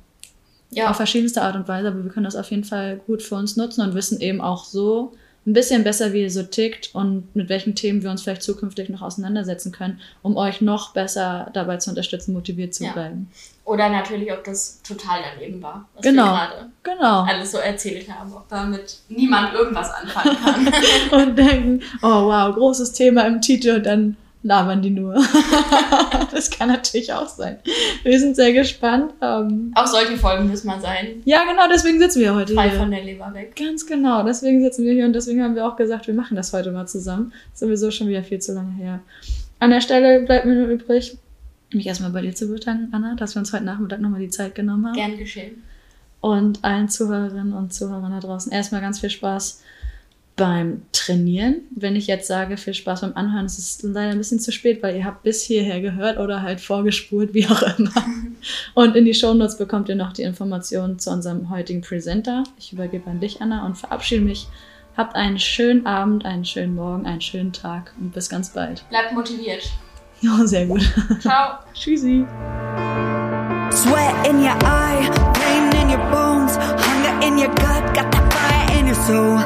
Ja, 0.70 0.90
Auf 0.90 0.96
verschiedenste 0.96 1.42
Art 1.42 1.54
und 1.56 1.68
Weise, 1.68 1.88
aber 1.88 2.02
wir 2.04 2.10
können 2.10 2.24
das 2.24 2.36
auf 2.36 2.50
jeden 2.50 2.64
Fall 2.64 3.00
gut 3.06 3.22
für 3.22 3.36
uns 3.36 3.56
nutzen 3.56 3.82
und 3.82 3.94
wissen 3.94 4.20
eben 4.20 4.40
auch 4.40 4.64
so 4.64 5.12
ein 5.46 5.52
bisschen 5.52 5.84
besser, 5.84 6.12
wie 6.12 6.22
ihr 6.22 6.30
so 6.30 6.42
tickt 6.42 6.90
und 6.92 7.34
mit 7.36 7.48
welchen 7.48 7.76
Themen 7.76 8.02
wir 8.02 8.10
uns 8.10 8.22
vielleicht 8.22 8.42
zukünftig 8.42 8.88
noch 8.88 9.00
auseinandersetzen 9.00 9.70
können, 9.70 10.00
um 10.22 10.36
euch 10.36 10.60
noch 10.60 10.92
besser 10.92 11.50
dabei 11.54 11.76
zu 11.76 11.90
unterstützen, 11.90 12.32
motiviert 12.32 12.74
zu 12.74 12.84
Ja. 12.84 12.92
bleiben. 12.92 13.30
oder 13.64 13.88
natürlich, 13.88 14.32
ob 14.32 14.42
das 14.44 14.80
total 14.82 15.20
daneben 15.34 15.60
war, 15.62 15.88
was 15.94 16.02
Genau. 16.02 16.24
wir 16.24 16.30
gerade 16.32 16.70
Genau. 16.82 17.22
alles 17.22 17.52
so 17.52 17.58
erzählt 17.58 18.08
haben, 18.10 18.32
ob 18.32 18.48
damit 18.48 18.98
niemand 19.08 19.54
irgendwas 19.54 19.90
anfangen 19.92 20.36
kann. 20.36 20.72
Und 21.28 21.36
denken, 21.36 21.82
oh 22.02 22.26
wow, 22.26 22.54
großes 22.54 22.92
Thema 22.92 23.22
im 23.26 23.40
Titel 23.40 23.70
und 23.76 23.86
dann 23.86 24.16
labern 24.46 24.80
die 24.80 24.90
nur. 24.90 25.14
das 26.32 26.50
kann 26.50 26.68
natürlich 26.68 27.12
auch 27.12 27.28
sein. 27.28 27.58
Wir 28.02 28.18
sind 28.18 28.36
sehr 28.36 28.52
gespannt. 28.52 29.12
Ähm, 29.20 29.72
Auch 29.74 29.86
solche 29.86 30.16
Folgen 30.16 30.48
müssen 30.48 30.68
mal 30.68 30.80
sein. 30.80 31.22
ja, 31.24 31.42
genau, 31.44 31.62
deswegen 31.70 31.98
sitzen 31.98 32.20
wir 32.20 32.34
heute 32.34 32.54
Frei 32.54 32.70
hier. 32.70 32.78
von 32.78 32.90
der 32.90 33.02
Leber 33.02 33.32
weg. 33.34 33.56
Ganz 33.56 33.86
genau, 33.86 34.22
deswegen 34.22 34.62
sitzen 34.62 34.84
wir 34.84 34.92
hier 34.92 35.04
und 35.04 35.12
deswegen 35.12 35.42
haben 35.42 35.54
wir 35.56 35.66
auch 35.66 35.76
gesagt, 35.76 36.06
wir 36.06 36.14
machen 36.14 36.36
das 36.36 36.52
heute 36.52 36.70
mal 36.70 36.86
zusammen. 36.86 37.32
Ist 37.52 37.60
sowieso 37.60 37.90
schon 37.90 38.08
wieder 38.08 38.22
viel 38.22 38.38
zu 38.38 38.54
lange 38.54 38.72
her. 38.74 39.00
An 39.58 39.70
der 39.70 39.80
Stelle 39.80 40.20
bleibt 40.20 40.46
mir 40.46 40.54
nur 40.54 40.68
übrig, 40.68 41.18
mich 41.72 41.86
erstmal 41.86 42.10
bei 42.10 42.22
dir 42.22 42.34
zu 42.34 42.46
bedanken, 42.46 42.88
Anna, 42.92 43.16
dass 43.16 43.34
wir 43.34 43.40
uns 43.40 43.52
heute 43.52 43.64
Nachmittag 43.64 44.00
nochmal 44.00 44.20
die 44.20 44.30
Zeit 44.30 44.54
genommen 44.54 44.86
haben. 44.86 44.94
Gern 44.94 45.18
geschehen. 45.18 45.62
Und 46.20 46.64
allen 46.64 46.88
Zuhörerinnen 46.88 47.52
und 47.52 47.74
Zuhörern 47.74 48.12
da 48.12 48.20
draußen 48.20 48.52
erstmal 48.52 48.80
ganz 48.80 49.00
viel 49.00 49.10
Spaß 49.10 49.62
beim 50.36 50.82
Trainieren. 50.92 51.62
Wenn 51.70 51.96
ich 51.96 52.06
jetzt 52.06 52.28
sage, 52.28 52.58
viel 52.58 52.74
Spaß 52.74 53.00
beim 53.00 53.14
Anhören, 53.14 53.46
ist 53.46 53.58
es 53.58 53.82
leider 53.82 54.12
ein 54.12 54.18
bisschen 54.18 54.38
zu 54.38 54.52
spät, 54.52 54.82
weil 54.82 54.96
ihr 54.96 55.04
habt 55.04 55.22
bis 55.22 55.42
hierher 55.42 55.80
gehört 55.80 56.18
oder 56.18 56.42
halt 56.42 56.60
vorgespult, 56.60 57.34
wie 57.34 57.46
auch 57.46 57.62
immer. 57.78 58.04
Und 58.74 58.94
in 58.94 59.06
die 59.06 59.14
Shownotes 59.14 59.56
bekommt 59.56 59.88
ihr 59.88 59.96
noch 59.96 60.12
die 60.12 60.22
Informationen 60.22 60.98
zu 60.98 61.10
unserem 61.10 61.50
heutigen 61.50 61.80
Presenter. 61.80 62.44
Ich 62.58 62.72
übergebe 62.72 63.10
an 63.10 63.20
dich, 63.20 63.40
Anna, 63.40 63.64
und 63.64 63.76
verabschiede 63.76 64.22
mich. 64.22 64.46
Habt 64.96 65.16
einen 65.16 65.38
schönen 65.38 65.84
Abend, 65.86 66.24
einen 66.24 66.44
schönen 66.44 66.74
Morgen, 66.74 67.06
einen 67.06 67.20
schönen 67.20 67.52
Tag 67.52 67.92
und 68.00 68.12
bis 68.12 68.28
ganz 68.28 68.50
bald. 68.50 68.88
Bleibt 68.90 69.12
motiviert. 69.12 69.62
Oh, 70.24 70.46
sehr 70.46 70.64
gut. 70.64 70.80
Ciao. 71.20 71.58
Tschüssi. 71.74 72.24
Sweat 73.70 74.26
in 74.26 74.40
your 74.40 74.56
eye, 74.64 75.10
pain 75.34 75.70
in 75.82 75.90
your 75.90 76.02
bones, 76.10 76.56
hunger 76.56 77.20
in 77.22 77.36
your 77.36 77.48
gut, 77.48 77.94
got 77.94 78.10
that 78.10 78.32
fire 78.32 78.78
in 78.78 78.86
your 78.86 78.94
soul, 78.94 79.38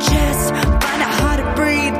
chest, 0.00 0.50
find 0.84 1.00
it 1.02 1.12
hard 1.20 1.38
to 1.40 1.46
breathe, 1.54 1.94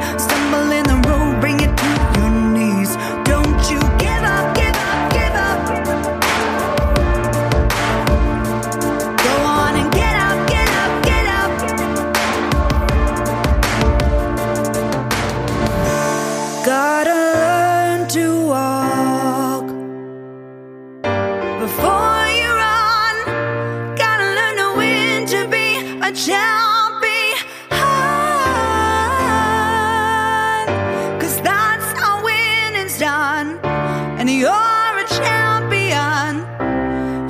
And 34.20 34.28
you're 34.28 34.50
a 34.50 35.04
champion. 35.08 36.44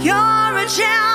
You're 0.01 0.59
a 0.59 0.67
champion. 0.69 1.10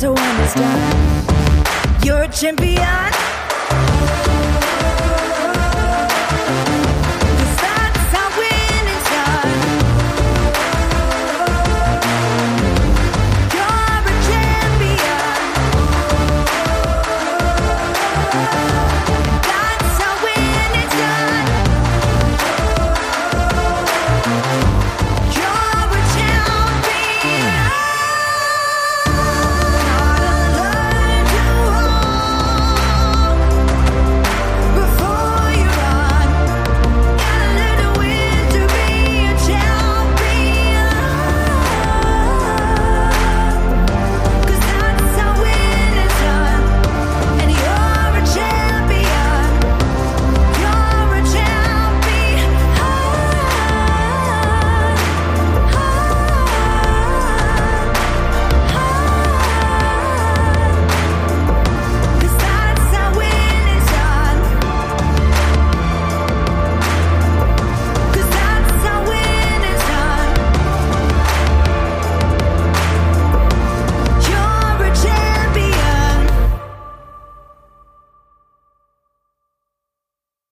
to 0.00 0.12
understand. 0.12 2.04
You're 2.04 2.22
a 2.22 2.28
champion. 2.28 3.25